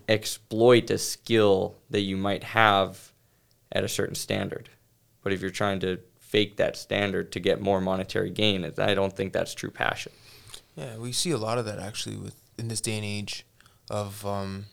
exploit 0.07 0.89
a 0.89 0.97
skill 0.97 1.77
that 1.89 2.01
you 2.01 2.17
might 2.17 2.43
have 2.43 3.11
at 3.71 3.83
a 3.83 3.87
certain 3.89 4.15
standard. 4.15 4.69
But 5.23 5.33
if 5.33 5.41
you're 5.41 5.49
trying 5.51 5.79
to 5.81 5.99
fake 6.19 6.57
that 6.57 6.77
standard 6.77 7.31
to 7.33 7.39
get 7.39 7.61
more 7.61 7.81
monetary 7.81 8.29
gain, 8.29 8.63
I 8.77 8.93
don't 8.93 9.15
think 9.15 9.33
that's 9.33 9.53
true 9.53 9.71
passion. 9.71 10.11
Yeah, 10.75 10.97
we 10.97 11.11
see 11.11 11.31
a 11.31 11.37
lot 11.37 11.57
of 11.57 11.65
that 11.65 11.79
actually 11.79 12.17
with 12.17 12.35
in 12.57 12.67
this 12.69 12.81
day 12.81 12.95
and 12.95 13.05
age 13.05 13.45
of 13.89 14.25
um, 14.25 14.65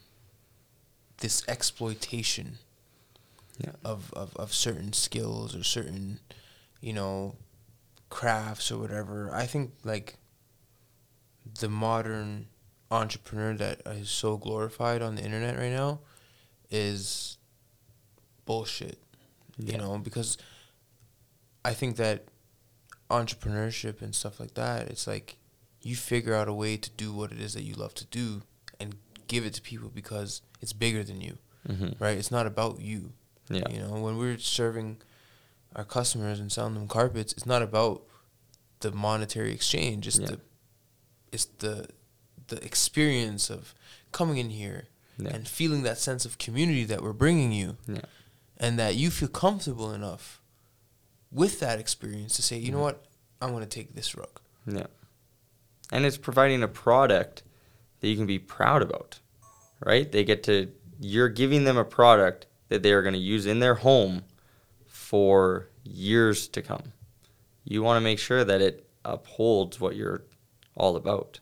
this 1.18 1.42
exploitation 1.48 2.58
Yeah. 3.58 3.72
of, 3.84 4.12
of, 4.14 4.36
of 4.36 4.52
certain 4.54 4.92
skills 4.92 5.54
or 5.54 5.62
certain, 5.64 6.20
you 6.80 6.92
know, 6.92 7.36
crafts 8.10 8.70
or 8.70 8.78
whatever. 8.78 9.30
I 9.34 9.46
think 9.46 9.72
like 9.84 10.16
the 11.60 11.68
modern 11.68 12.46
entrepreneur 12.94 13.54
that 13.54 13.82
is 13.86 14.08
so 14.10 14.36
glorified 14.36 15.02
on 15.02 15.16
the 15.16 15.22
internet 15.22 15.56
right 15.58 15.72
now 15.72 16.00
is 16.70 17.38
bullshit. 18.44 18.98
Yeah. 19.58 19.72
You 19.72 19.78
know, 19.78 19.98
because 19.98 20.38
I 21.64 21.74
think 21.74 21.96
that 21.96 22.24
entrepreneurship 23.10 24.02
and 24.02 24.14
stuff 24.14 24.40
like 24.40 24.54
that, 24.54 24.88
it's 24.88 25.06
like 25.06 25.36
you 25.82 25.96
figure 25.96 26.34
out 26.34 26.48
a 26.48 26.52
way 26.52 26.76
to 26.76 26.90
do 26.90 27.12
what 27.12 27.32
it 27.32 27.40
is 27.40 27.54
that 27.54 27.62
you 27.62 27.74
love 27.74 27.94
to 27.94 28.06
do 28.06 28.42
and 28.80 28.96
give 29.28 29.44
it 29.44 29.54
to 29.54 29.62
people 29.62 29.90
because 29.94 30.42
it's 30.60 30.72
bigger 30.72 31.02
than 31.02 31.20
you, 31.20 31.38
Mm-hmm. 31.68 32.02
right? 32.02 32.18
It's 32.18 32.30
not 32.30 32.46
about 32.46 32.80
you. 32.80 33.12
Yeah. 33.48 33.62
You 33.70 33.80
know, 33.80 33.92
when 34.00 34.18
we're 34.18 34.38
serving 34.38 34.98
our 35.74 35.84
customers 35.84 36.38
and 36.40 36.52
selling 36.52 36.74
them 36.74 36.88
carpets, 36.88 37.32
it's 37.32 37.46
not 37.46 37.62
about 37.62 38.02
the 38.80 38.92
monetary 38.92 39.52
exchange. 39.52 40.06
It's 40.06 40.18
Yeah. 40.18 40.26
the 40.26 40.40
it's 41.32 41.46
the 41.58 41.88
the 42.48 42.62
experience 42.64 43.50
of 43.50 43.74
coming 44.12 44.38
in 44.38 44.50
here 44.50 44.86
Yeah. 45.18 45.30
and 45.34 45.48
feeling 45.48 45.82
that 45.84 45.98
sense 45.98 46.24
of 46.24 46.38
community 46.38 46.84
that 46.84 47.02
we're 47.02 47.12
bringing 47.12 47.52
you 47.52 47.76
Yeah. 47.86 48.02
and 48.56 48.78
that 48.78 48.94
you 48.96 49.10
feel 49.10 49.28
comfortable 49.28 49.92
enough 49.92 50.40
with 51.30 51.60
that 51.60 51.78
experience 51.80 52.36
to 52.36 52.42
say, 52.42 52.56
you 52.58 52.70
know 52.72 52.80
what, 52.80 53.04
I'm 53.40 53.50
going 53.50 53.62
to 53.62 53.68
take 53.68 53.94
this 53.94 54.14
rug. 54.14 54.40
Yeah. 54.66 54.86
And 55.90 56.04
it's 56.06 56.16
providing 56.16 56.62
a 56.62 56.68
product 56.68 57.42
that 58.00 58.08
you 58.08 58.16
can 58.16 58.26
be 58.26 58.38
proud 58.38 58.82
about, 58.82 59.18
right? 59.84 60.10
They 60.10 60.24
get 60.24 60.42
to, 60.44 60.72
you're 61.00 61.28
giving 61.28 61.64
them 61.64 61.76
a 61.76 61.84
product 61.84 62.46
that 62.68 62.82
they 62.82 62.92
are 62.92 63.02
going 63.02 63.14
to 63.14 63.20
use 63.20 63.46
in 63.46 63.58
their 63.60 63.74
home 63.76 64.24
for 64.86 65.68
years 65.82 66.48
to 66.48 66.62
come. 66.62 66.92
You 67.64 67.82
want 67.82 67.96
to 67.98 68.00
make 68.00 68.18
sure 68.18 68.44
that 68.44 68.60
it 68.60 68.86
upholds 69.04 69.80
what 69.80 69.96
you're 69.96 70.22
all 70.74 70.96
about. 70.96 71.40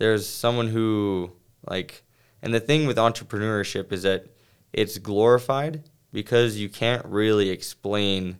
There's 0.00 0.26
someone 0.26 0.68
who, 0.68 1.30
like, 1.68 2.04
and 2.40 2.54
the 2.54 2.58
thing 2.58 2.86
with 2.86 2.96
entrepreneurship 2.96 3.92
is 3.92 4.04
that 4.04 4.24
it's 4.72 4.96
glorified 4.96 5.90
because 6.10 6.56
you 6.56 6.70
can't 6.70 7.04
really 7.04 7.50
explain 7.50 8.38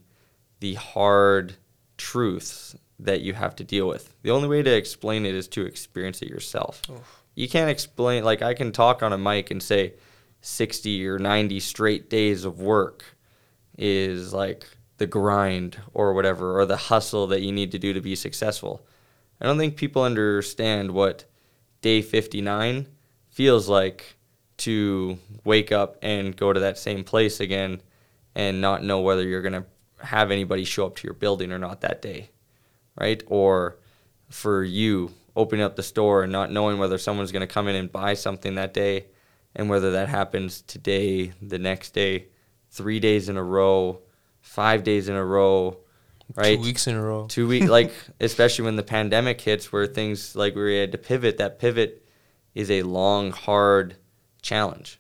the 0.61 0.73
hard 0.77 1.57
truths 1.99 2.75
that 2.99 3.21
you 3.21 3.35
have 3.35 3.55
to 3.57 3.65
deal 3.65 3.87
with. 3.87 4.15
The 4.23 4.31
only 4.31 4.49
way 4.49 4.63
to 4.63 4.75
explain 4.75 5.27
it 5.27 5.35
is 5.35 5.49
to 5.49 5.67
experience 5.67 6.23
it 6.23 6.31
yourself. 6.31 6.81
You 7.35 7.47
can't 7.47 7.69
explain 7.69 8.25
like 8.25 8.41
I 8.41 8.55
can 8.55 8.73
talk 8.73 9.03
on 9.03 9.13
a 9.13 9.19
mic 9.19 9.51
and 9.51 9.63
say 9.63 9.93
60 10.41 11.07
or 11.07 11.19
90 11.19 11.61
straight 11.61 12.09
days 12.09 12.47
of 12.47 12.63
work 12.63 13.05
is 13.77 14.33
like 14.33 14.65
the 14.97 15.07
grind 15.07 15.77
or 15.93 16.15
whatever 16.15 16.59
or 16.59 16.65
the 16.65 16.79
hustle 16.79 17.27
that 17.27 17.43
you 17.43 17.53
need 17.53 17.73
to 17.73 17.79
do 17.79 17.93
to 17.93 18.01
be 18.01 18.17
successful. 18.17 18.87
I 19.43 19.45
don't 19.45 19.59
think 19.59 19.77
people 19.77 20.03
understand 20.03 20.93
what 20.93 21.27
day 21.81 22.03
59 22.03 22.87
feels 23.29 23.69
like 23.69 24.17
to 24.59 25.19
wake 25.45 25.73
up 25.73 25.97
and 26.03 26.37
go 26.37 26.53
to 26.53 26.61
that 26.61 26.79
same 26.79 27.05
place 27.05 27.41
again 27.41 27.81
and 28.35 28.61
not 28.61 28.85
know 28.85 29.01
whether 29.01 29.27
you're 29.27 29.43
going 29.43 29.53
to 29.55 29.65
have 30.05 30.31
anybody 30.31 30.65
show 30.65 30.87
up 30.87 30.97
to 30.97 31.07
your 31.07 31.15
building 31.15 31.53
or 31.53 31.59
not 31.59 31.81
that 31.81 32.03
day, 32.03 32.31
right? 32.97 33.23
Or 33.27 33.79
for 34.29 34.63
you 34.63 35.13
opening 35.35 35.65
up 35.65 35.77
the 35.77 35.83
store 35.83 36.23
and 36.23 36.33
not 36.33 36.51
knowing 36.51 36.79
whether 36.79 36.99
someone's 36.99 37.33
going 37.33 37.47
to 37.47 37.53
come 37.53 37.69
in 37.69 37.77
and 37.77 37.91
buy 37.91 38.15
something 38.15 38.55
that 38.57 38.75
day 38.75 39.07
and 39.55 39.69
whether 39.69 39.93
that 39.93 40.09
happens 40.09 40.63
today, 40.63 41.33
the 41.43 41.59
next 41.59 41.91
day, 41.91 42.27
three 42.71 43.01
days 43.01 43.29
in 43.29 43.37
a 43.37 43.43
row, 43.43 44.01
five 44.41 44.85
days 44.85 45.09
in 45.09 45.17
a 45.17 45.25
row, 45.25 45.79
right? 46.35 46.57
Two 46.57 46.63
weeks 46.63 46.87
in 46.87 46.95
a 46.97 47.03
row. 47.03 47.27
two 47.29 47.47
weeks 47.49 47.67
like 47.69 47.93
especially 48.21 48.65
when 48.65 48.77
the 48.77 48.83
pandemic 48.83 49.41
hits 49.41 49.73
where 49.73 49.87
things 49.87 50.35
like 50.37 50.55
we 50.55 50.77
had 50.77 50.93
to 50.93 50.99
pivot 50.99 51.39
that 51.39 51.59
pivot 51.59 52.07
is 52.55 52.71
a 52.71 52.83
long 52.83 53.31
hard 53.33 53.97
challenge. 54.43 54.99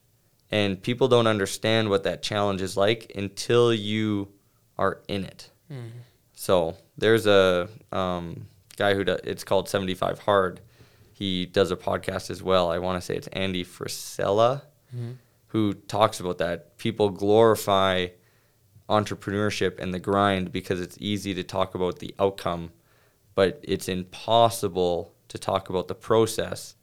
And 0.51 0.83
people 0.83 1.07
don't 1.09 1.27
understand 1.29 1.91
what 1.91 2.03
that 2.05 2.23
challenge 2.23 2.61
is 2.61 2.77
like 2.77 3.13
until 3.15 3.73
you 3.73 4.29
are 4.77 5.01
in 5.09 5.25
it. 5.25 5.51
So 6.35 6.77
there's 6.99 7.27
a 7.27 7.69
um, 7.93 8.47
guy 8.77 8.95
who 8.95 9.05
does, 9.05 9.21
it's 9.25 9.45
called 9.45 9.69
75 9.69 10.19
hard. 10.21 10.61
He 11.13 11.47
does 11.47 11.71
a 11.71 11.77
podcast 11.77 12.31
as 12.31 12.43
well. 12.43 12.71
I 12.71 12.79
want 12.79 13.01
to 13.01 13.05
say 13.07 13.15
it's 13.15 13.29
andy 13.29 13.65
frisella 13.65 14.63
who 15.49 15.75
talks 15.75 16.19
about 16.19 16.39
that. 16.39 16.77
People 16.79 17.11
glorify 17.11 18.09
entrepreneurship 18.91 19.79
and 19.79 19.95
the 19.95 19.99
grind 19.99 20.53
because 20.53 20.81
it's 20.81 20.99
easy 21.01 21.33
to 21.35 21.43
talk 21.43 21.75
about 21.75 22.01
the 22.01 22.15
outcome, 22.19 22.71
but 23.35 23.61
it's 23.63 23.89
impossible 23.89 25.15
to 25.29 25.39
talk 25.39 25.71
about 25.71 25.89
the 25.89 25.95
process 25.95 26.75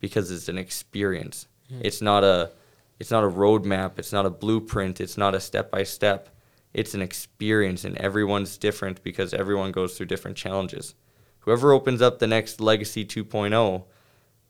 because 0.00 0.30
it's 0.30 0.48
an 0.48 0.58
experience. 0.58 1.46
Hmm. 1.70 1.80
It's 1.82 2.02
not 2.02 2.24
a 2.24 2.50
it's 2.98 3.10
not 3.10 3.24
a 3.24 3.28
roadmap, 3.28 3.98
it's 3.98 4.12
not 4.12 4.26
a 4.26 4.30
blueprint, 4.30 5.00
it's 5.00 5.16
not 5.16 5.34
a 5.34 5.40
step 5.40 5.70
by 5.70 5.82
step. 5.82 6.28
It's 6.74 6.94
an 6.94 7.02
experience 7.02 7.84
and 7.84 7.96
everyone's 7.98 8.56
different 8.56 9.02
because 9.02 9.34
everyone 9.34 9.72
goes 9.72 9.96
through 9.96 10.06
different 10.06 10.36
challenges. 10.36 10.94
Whoever 11.40 11.72
opens 11.72 12.00
up 12.00 12.18
the 12.18 12.26
next 12.26 12.60
Legacy 12.60 13.04
2.0 13.04 13.84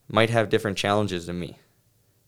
might 0.07 0.29
have 0.29 0.49
different 0.49 0.77
challenges 0.77 1.25
than 1.25 1.39
me. 1.39 1.57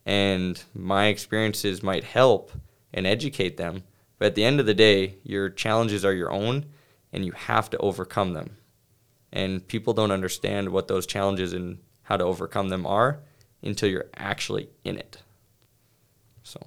And 0.05 0.61
my 0.73 1.07
experiences 1.07 1.83
might 1.83 2.03
help 2.03 2.51
and 2.93 3.05
educate 3.05 3.57
them, 3.57 3.83
but 4.17 4.27
at 4.27 4.35
the 4.35 4.43
end 4.43 4.59
of 4.59 4.65
the 4.65 4.73
day, 4.73 5.15
your 5.23 5.49
challenges 5.49 6.03
are 6.05 6.13
your 6.13 6.31
own 6.31 6.65
and 7.11 7.25
you 7.25 7.31
have 7.33 7.69
to 7.71 7.77
overcome 7.77 8.33
them. 8.33 8.57
And 9.31 9.67
people 9.67 9.93
don't 9.93 10.11
understand 10.11 10.69
what 10.69 10.87
those 10.87 11.05
challenges 11.05 11.53
and 11.53 11.79
how 12.03 12.17
to 12.17 12.23
overcome 12.23 12.69
them 12.69 12.85
are 12.85 13.19
until 13.61 13.89
you're 13.89 14.07
actually 14.15 14.69
in 14.83 14.97
it. 14.97 15.21
So, 16.43 16.59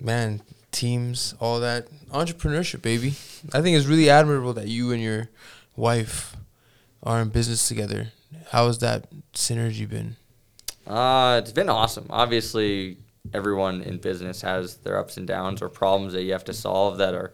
Man, 0.00 0.42
teams, 0.70 1.34
all 1.40 1.60
that. 1.60 1.88
Entrepreneurship, 2.10 2.82
baby. 2.82 3.14
I 3.52 3.62
think 3.62 3.76
it's 3.76 3.86
really 3.86 4.10
admirable 4.10 4.52
that 4.54 4.68
you 4.68 4.92
and 4.92 5.02
your 5.02 5.30
wife 5.76 6.36
are 7.02 7.20
in 7.22 7.30
business 7.30 7.66
together. 7.66 8.08
How 8.50 8.66
has 8.66 8.78
that 8.78 9.06
synergy 9.32 9.88
been? 9.88 10.16
uh, 10.86 11.40
it's 11.42 11.52
been 11.52 11.70
awesome. 11.70 12.06
Obviously, 12.10 12.98
everyone 13.32 13.82
in 13.82 13.98
business 13.98 14.42
has 14.42 14.76
their 14.78 14.98
ups 14.98 15.16
and 15.16 15.26
downs 15.26 15.62
or 15.62 15.68
problems 15.68 16.12
that 16.12 16.22
you 16.22 16.32
have 16.32 16.44
to 16.44 16.52
solve 16.52 16.98
that 16.98 17.14
are 17.14 17.32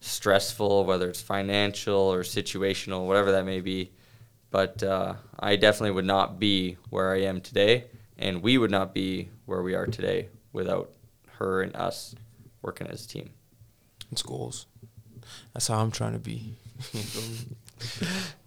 stressful, 0.00 0.84
whether 0.84 1.08
it's 1.08 1.22
financial 1.22 1.96
or 1.96 2.22
situational, 2.22 3.06
whatever 3.06 3.32
that 3.32 3.44
may 3.44 3.60
be. 3.60 3.92
But 4.50 4.82
uh, 4.82 5.14
I 5.38 5.56
definitely 5.56 5.92
would 5.92 6.04
not 6.04 6.38
be 6.38 6.76
where 6.90 7.12
I 7.12 7.22
am 7.22 7.40
today, 7.40 7.86
and 8.18 8.42
we 8.42 8.58
would 8.58 8.70
not 8.70 8.92
be 8.92 9.30
where 9.46 9.62
we 9.62 9.74
are 9.74 9.86
today 9.86 10.28
without 10.52 10.90
her 11.38 11.62
and 11.62 11.74
us 11.74 12.14
working 12.60 12.88
as 12.88 13.04
a 13.04 13.08
team. 13.08 13.30
It's 14.10 14.22
goals. 14.22 14.66
That's 15.54 15.68
how 15.68 15.78
I'm 15.78 15.90
trying 15.90 16.12
to 16.12 16.18
be. 16.18 16.56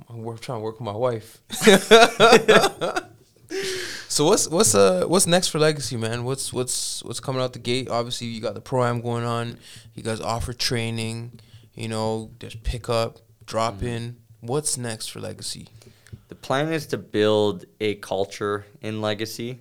I'm 0.10 0.38
trying 0.38 0.60
to 0.60 0.60
work 0.60 0.80
with 0.80 0.82
my 0.82 0.92
wife. 0.92 1.40
so 4.16 4.24
what's 4.24 4.48
what's 4.48 4.74
uh 4.74 5.04
what's 5.08 5.28
next 5.28 5.50
for 5.50 5.60
Legacy, 5.60 5.98
man? 5.98 6.24
What's 6.24 6.54
what's 6.54 7.04
what's 7.04 7.20
coming 7.20 7.42
out 7.42 7.52
the 7.52 7.60
gate? 7.60 7.90
Obviously, 7.90 8.28
you 8.28 8.40
got 8.40 8.54
the 8.54 8.62
pro 8.62 8.86
am 8.86 9.02
going 9.02 9.26
on. 9.26 9.58
You 9.94 10.04
guys 10.04 10.22
offer 10.22 10.54
training. 10.54 11.42
You 11.74 11.90
know, 11.90 12.32
there's 12.40 12.56
pickup, 12.56 13.20
drop 13.46 13.84
in. 13.84 14.16
What's 14.40 14.78
next 14.78 15.08
for 15.08 15.20
Legacy? 15.20 15.68
The 16.30 16.36
plan 16.36 16.72
is 16.72 16.88
to 16.88 16.98
build 16.98 17.66
a 17.82 17.96
culture 17.96 18.66
in 18.80 19.02
legacy 19.02 19.60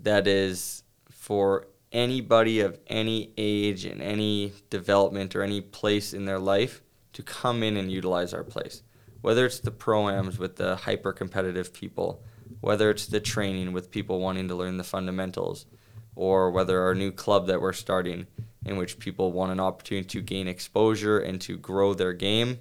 that 0.00 0.26
is 0.26 0.82
for 1.08 1.68
anybody 1.92 2.58
of 2.58 2.80
any 2.88 3.32
age 3.38 3.84
and 3.84 4.02
any 4.02 4.52
development 4.68 5.36
or 5.36 5.42
any 5.42 5.60
place 5.60 6.12
in 6.12 6.24
their 6.24 6.40
life 6.40 6.82
to 7.12 7.22
come 7.22 7.62
in 7.62 7.76
and 7.76 7.88
utilize 7.88 8.34
our 8.34 8.42
place. 8.42 8.82
Whether 9.20 9.46
it's 9.46 9.60
the 9.60 9.70
proams 9.70 10.40
with 10.40 10.56
the 10.56 10.74
hyper 10.74 11.12
competitive 11.12 11.72
people, 11.72 12.24
whether 12.60 12.90
it's 12.90 13.06
the 13.06 13.20
training 13.20 13.72
with 13.72 13.90
people 13.90 14.20
wanting 14.20 14.48
to 14.48 14.54
learn 14.54 14.76
the 14.76 14.84
fundamentals, 14.84 15.66
or 16.14 16.50
whether 16.50 16.82
our 16.82 16.94
new 16.94 17.10
club 17.10 17.46
that 17.46 17.60
we're 17.60 17.72
starting 17.72 18.26
in 18.64 18.76
which 18.76 18.98
people 18.98 19.32
want 19.32 19.52
an 19.52 19.60
opportunity 19.60 20.06
to 20.06 20.20
gain 20.20 20.46
exposure 20.46 21.18
and 21.18 21.40
to 21.40 21.56
grow 21.56 21.94
their 21.94 22.12
game 22.12 22.58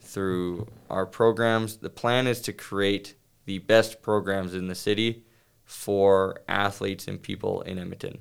through 0.00 0.66
our 0.90 1.06
programs. 1.06 1.78
The 1.78 1.90
plan 1.90 2.26
is 2.26 2.40
to 2.42 2.52
create 2.52 3.14
the 3.44 3.58
best 3.58 4.02
programs 4.02 4.54
in 4.54 4.68
the 4.68 4.74
city 4.74 5.24
for 5.64 6.40
athletes 6.48 7.08
and 7.08 7.20
people 7.20 7.62
in 7.62 7.78
Edmonton. 7.78 8.18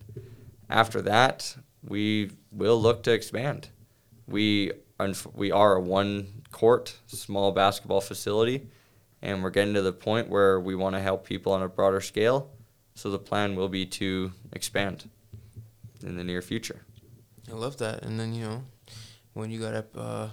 After 0.70 1.02
that, 1.02 1.56
we 1.84 2.32
will 2.52 2.82
look 2.82 3.04
to 3.04 3.12
expand. 3.12 3.70
We 4.28 4.72
we 5.34 5.52
are 5.52 5.76
a 5.76 5.82
one 5.82 6.44
court 6.52 6.96
small 7.08 7.52
basketball 7.52 8.02
facility 8.02 8.68
and 9.22 9.44
we're 9.44 9.50
getting 9.50 9.74
to 9.74 9.82
the 9.82 9.94
point 9.94 10.30
where 10.30 10.60
we 10.60 10.76
want 10.76 10.96
to 10.96 11.02
help 11.02 11.26
people 11.26 11.54
on 11.54 11.62
a 11.62 11.68
broader 11.68 12.02
scale. 12.02 12.50
So 12.96 13.10
the 13.10 13.20
plan 13.20 13.56
will 13.56 13.70
be 13.70 13.86
to 13.86 14.34
expand 14.52 15.10
in 16.04 16.18
the 16.18 16.24
near 16.24 16.42
future. 16.42 16.82
I 17.50 17.56
love 17.56 17.78
that. 17.78 18.04
And 18.04 18.20
then 18.20 18.34
you 18.34 18.46
know, 18.46 18.64
when 19.34 19.52
you 19.52 19.60
got 19.60 19.74
up 19.74 19.98
uh, 19.98 20.28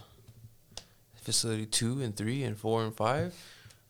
facility 1.15 1.67
two 1.67 2.01
and 2.03 2.17
three 2.17 2.43
and 2.43 2.59
four 2.59 2.85
and 2.85 2.95
five, 2.95 3.35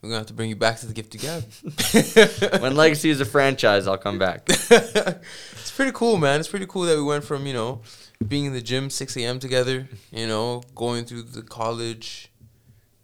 we're 0.01 0.11
gonna 0.11 0.18
have 0.18 0.26
to 0.28 0.34
bring 0.34 0.51
you 0.51 0.57
back 0.57 0.78
to 0.78 0.86
the 0.86 0.92
Gifted 0.92 1.20
Gab. 1.20 2.61
when 2.62 2.76
Legacy 2.76 3.11
is 3.11 3.20
a 3.20 3.24
franchise, 3.24 3.86
I'll 3.86 3.99
come 3.99 4.18
back. 4.18 4.42
it's 4.49 5.72
pretty 5.72 5.92
cool, 5.92 6.18
man. 6.18 6.38
It's 6.38 6.49
pretty 6.49 6.66
cool 6.66 6.82
that 6.82 6.96
we 6.96 7.03
went 7.03 7.24
from 7.24 7.46
you 7.46 7.55
know 7.55 7.80
being 8.26 8.46
in 8.46 8.53
the 8.53 8.61
gym 8.61 8.90
6 8.90 9.16
a.m. 9.16 9.38
together, 9.38 9.88
you 10.11 10.26
know, 10.26 10.62
going 10.74 11.05
through 11.05 11.22
the 11.22 11.42
college 11.42 12.30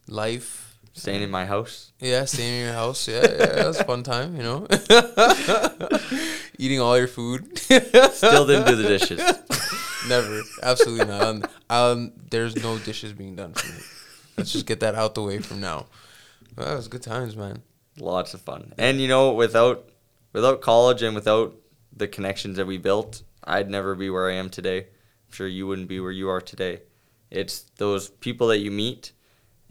life, 0.09 0.74
Staying 0.97 1.23
in 1.23 1.31
my 1.31 1.45
house. 1.45 1.93
yeah, 1.99 2.25
staying 2.25 2.55
in 2.55 2.65
your 2.67 2.73
house, 2.73 3.09
yeah, 3.09 3.23
yeah, 3.23 3.47
that 3.47 3.67
was 3.67 3.81
a 3.81 3.85
fun 3.85 4.05
time, 4.05 4.37
you 4.37 4.45
know, 4.45 4.67
eating 6.59 6.81
all 6.81 6.97
your 6.97 7.09
food. 7.09 7.59
Still 7.59 8.47
didn't 8.47 8.69
do 8.69 8.77
the 8.77 8.87
dishes. 8.87 9.21
Never, 10.09 10.43
absolutely 10.63 11.07
not. 11.07 11.23
Um, 11.23 11.45
um, 11.69 12.13
there's 12.31 12.55
no 12.63 12.79
dishes 12.79 13.13
being 13.13 13.35
done 13.35 13.55
for 13.55 13.67
me. 13.73 13.81
Let's 14.37 14.53
just 14.53 14.67
get 14.67 14.81
that 14.81 14.95
out 14.95 15.17
the 15.17 15.23
way 15.23 15.41
from 15.41 15.61
now. 15.61 15.87
Well, 16.57 16.69
that 16.69 16.77
was 16.77 16.87
good 16.87 17.03
times, 17.03 17.37
man. 17.37 17.63
Lots 17.99 18.33
of 18.33 18.41
fun. 18.43 18.73
And 18.79 19.01
you 19.01 19.09
know, 19.09 19.33
without 19.33 19.89
without 20.33 20.61
college 20.61 21.03
and 21.03 21.15
without 21.17 21.57
the 21.93 22.07
connections 22.07 22.57
that 22.57 22.67
we 22.67 22.79
built, 22.79 23.23
I'd 23.43 23.69
never 23.69 23.97
be 23.97 24.11
where 24.11 24.31
I 24.31 24.35
am 24.35 24.49
today. 24.49 24.79
I'm 24.79 25.33
sure 25.33 25.49
you 25.49 25.67
wouldn't 25.67 25.89
be 25.89 25.99
where 25.99 26.13
you 26.13 26.29
are 26.29 26.41
today. 26.41 26.83
It's 27.31 27.63
those 27.79 28.11
people 28.11 28.47
that 28.49 28.59
you 28.59 28.71
meet 28.71 29.11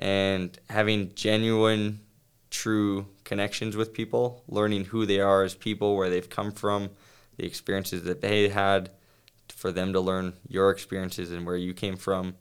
and 0.04 0.60
having 0.70 1.16
genuine 1.16 2.02
true 2.50 3.08
connections 3.24 3.78
with 3.78 3.94
people, 3.94 4.44
learning 4.50 4.84
who 4.84 5.06
they 5.06 5.22
are 5.22 5.44
as 5.44 5.56
people, 5.56 5.96
where 5.96 6.10
they've 6.10 6.30
come 6.30 6.52
from, 6.52 6.90
the 7.38 7.46
experiences 7.46 8.04
that 8.04 8.20
they 8.20 8.50
had, 8.50 8.92
for 9.48 9.72
them 9.72 9.94
to 9.94 10.02
learn 10.02 10.34
your 10.46 10.72
experiences 10.72 11.32
and 11.32 11.46
where 11.46 11.56
you 11.56 11.74
came 11.74 11.96
from. 11.96 12.36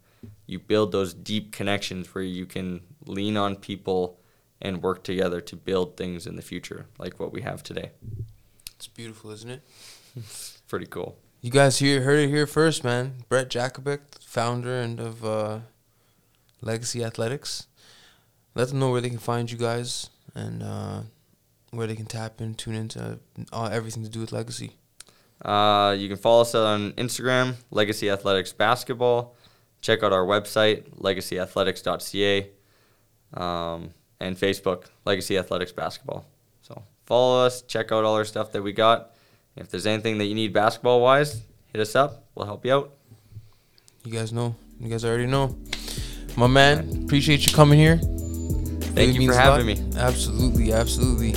You 0.45 0.59
build 0.59 0.91
those 0.91 1.15
deep 1.15 1.53
connections 1.53 2.13
where 2.13 2.25
you 2.25 2.47
can 2.47 2.81
lean 3.07 3.37
on 3.37 3.55
people 3.55 4.19
and 4.61 4.83
work 4.83 5.05
together 5.05 5.41
to 5.41 5.55
build 5.55 5.97
things 5.97 6.27
in 6.27 6.35
the 6.35 6.43
future, 6.43 6.87
like 6.99 7.21
what 7.21 7.33
we 7.33 7.43
have 7.43 7.63
today. 7.63 7.93
It's 8.75 8.89
beautiful, 8.89 9.31
isn't 9.31 9.51
it? 9.51 9.63
Pretty 10.69 10.87
cool. 10.87 11.17
You 11.41 11.53
guys 11.53 11.79
here 11.79 12.03
heard 12.03 12.19
it 12.19 12.29
here 12.29 12.49
first, 12.49 12.83
man. 12.83 13.23
Brett 13.29 13.49
Jakubec, 13.49 14.01
founder 14.21 14.81
and 14.81 14.99
of 14.99 15.25
uh, 15.25 15.61
Legacy 16.63 17.05
Athletics. 17.05 17.67
Let 18.55 18.69
them 18.69 18.79
know 18.79 18.91
where 18.91 19.01
they 19.01 19.11
can 19.11 19.19
find 19.19 19.51
you 19.51 19.59
guys 19.59 20.11
and 20.35 20.63
uh, 20.63 21.03
where 21.71 21.87
they 21.87 21.97
can 21.97 22.07
tap 22.07 22.41
in, 22.41 22.55
tune 22.55 22.75
into 22.75 23.19
uh, 23.53 23.71
everything 23.73 24.03
to 24.05 24.09
do 24.09 24.21
with 24.21 24.33
Legacy. 24.33 24.73
Uh, 25.45 25.95
you 25.99 26.09
can 26.09 26.17
follow 26.17 26.43
us 26.43 26.55
on 26.55 26.93
Instagram, 26.93 27.55
Legacy 27.71 28.09
Athletics 28.09 28.53
Basketball. 28.53 29.35
Check 29.81 30.03
out 30.05 30.13
our 30.13 30.25
website, 30.25 30.89
legacyathletics.ca, 31.01 32.51
um, 33.35 33.91
and 34.21 34.37
Facebook, 34.37 34.85
Legacy 35.05 35.37
Athletics 35.37 35.73
Basketball. 35.73 36.25
So 36.61 36.85
follow 37.05 37.45
us, 37.45 37.63
check 37.63 37.91
out 37.91 38.05
all 38.05 38.15
our 38.15 38.25
stuff 38.25 38.53
that 38.53 38.63
we 38.63 38.73
got. 38.73 39.11
If 39.57 39.69
there's 39.69 39.87
anything 39.87 40.19
that 40.19 40.27
you 40.27 40.35
need 40.35 40.53
basketball 40.53 41.01
wise, 41.01 41.43
hit 41.73 41.81
us 41.81 41.97
up. 41.97 42.25
We'll 42.35 42.47
help 42.47 42.65
you 42.65 42.73
out. 42.75 42.95
You 44.05 44.13
guys 44.13 44.33
know. 44.33 44.55
You 44.81 44.89
guys 44.89 45.05
already 45.05 45.27
know. 45.27 45.57
My 46.37 46.47
man, 46.47 47.05
appreciate 47.05 47.47
you 47.47 47.53
coming 47.53 47.78
here. 47.78 47.99
Thank 47.99 49.14
Really 49.14 49.24
you 49.24 49.33
for 49.33 49.39
having 49.39 49.66
me. 49.66 49.76
Absolutely, 49.97 50.72
absolutely. 50.72 51.30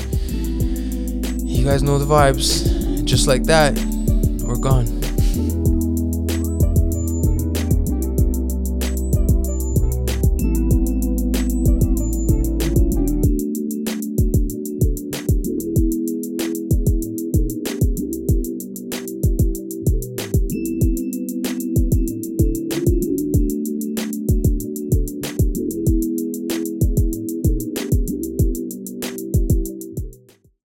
You 1.43 1.63
guys 1.65 1.83
know 1.83 1.97
the 1.97 2.05
vibes. 2.05 3.03
Just 3.05 3.27
like 3.27 3.43
that, 3.43 3.77
we're 4.43 4.57
gone. 4.57 5.04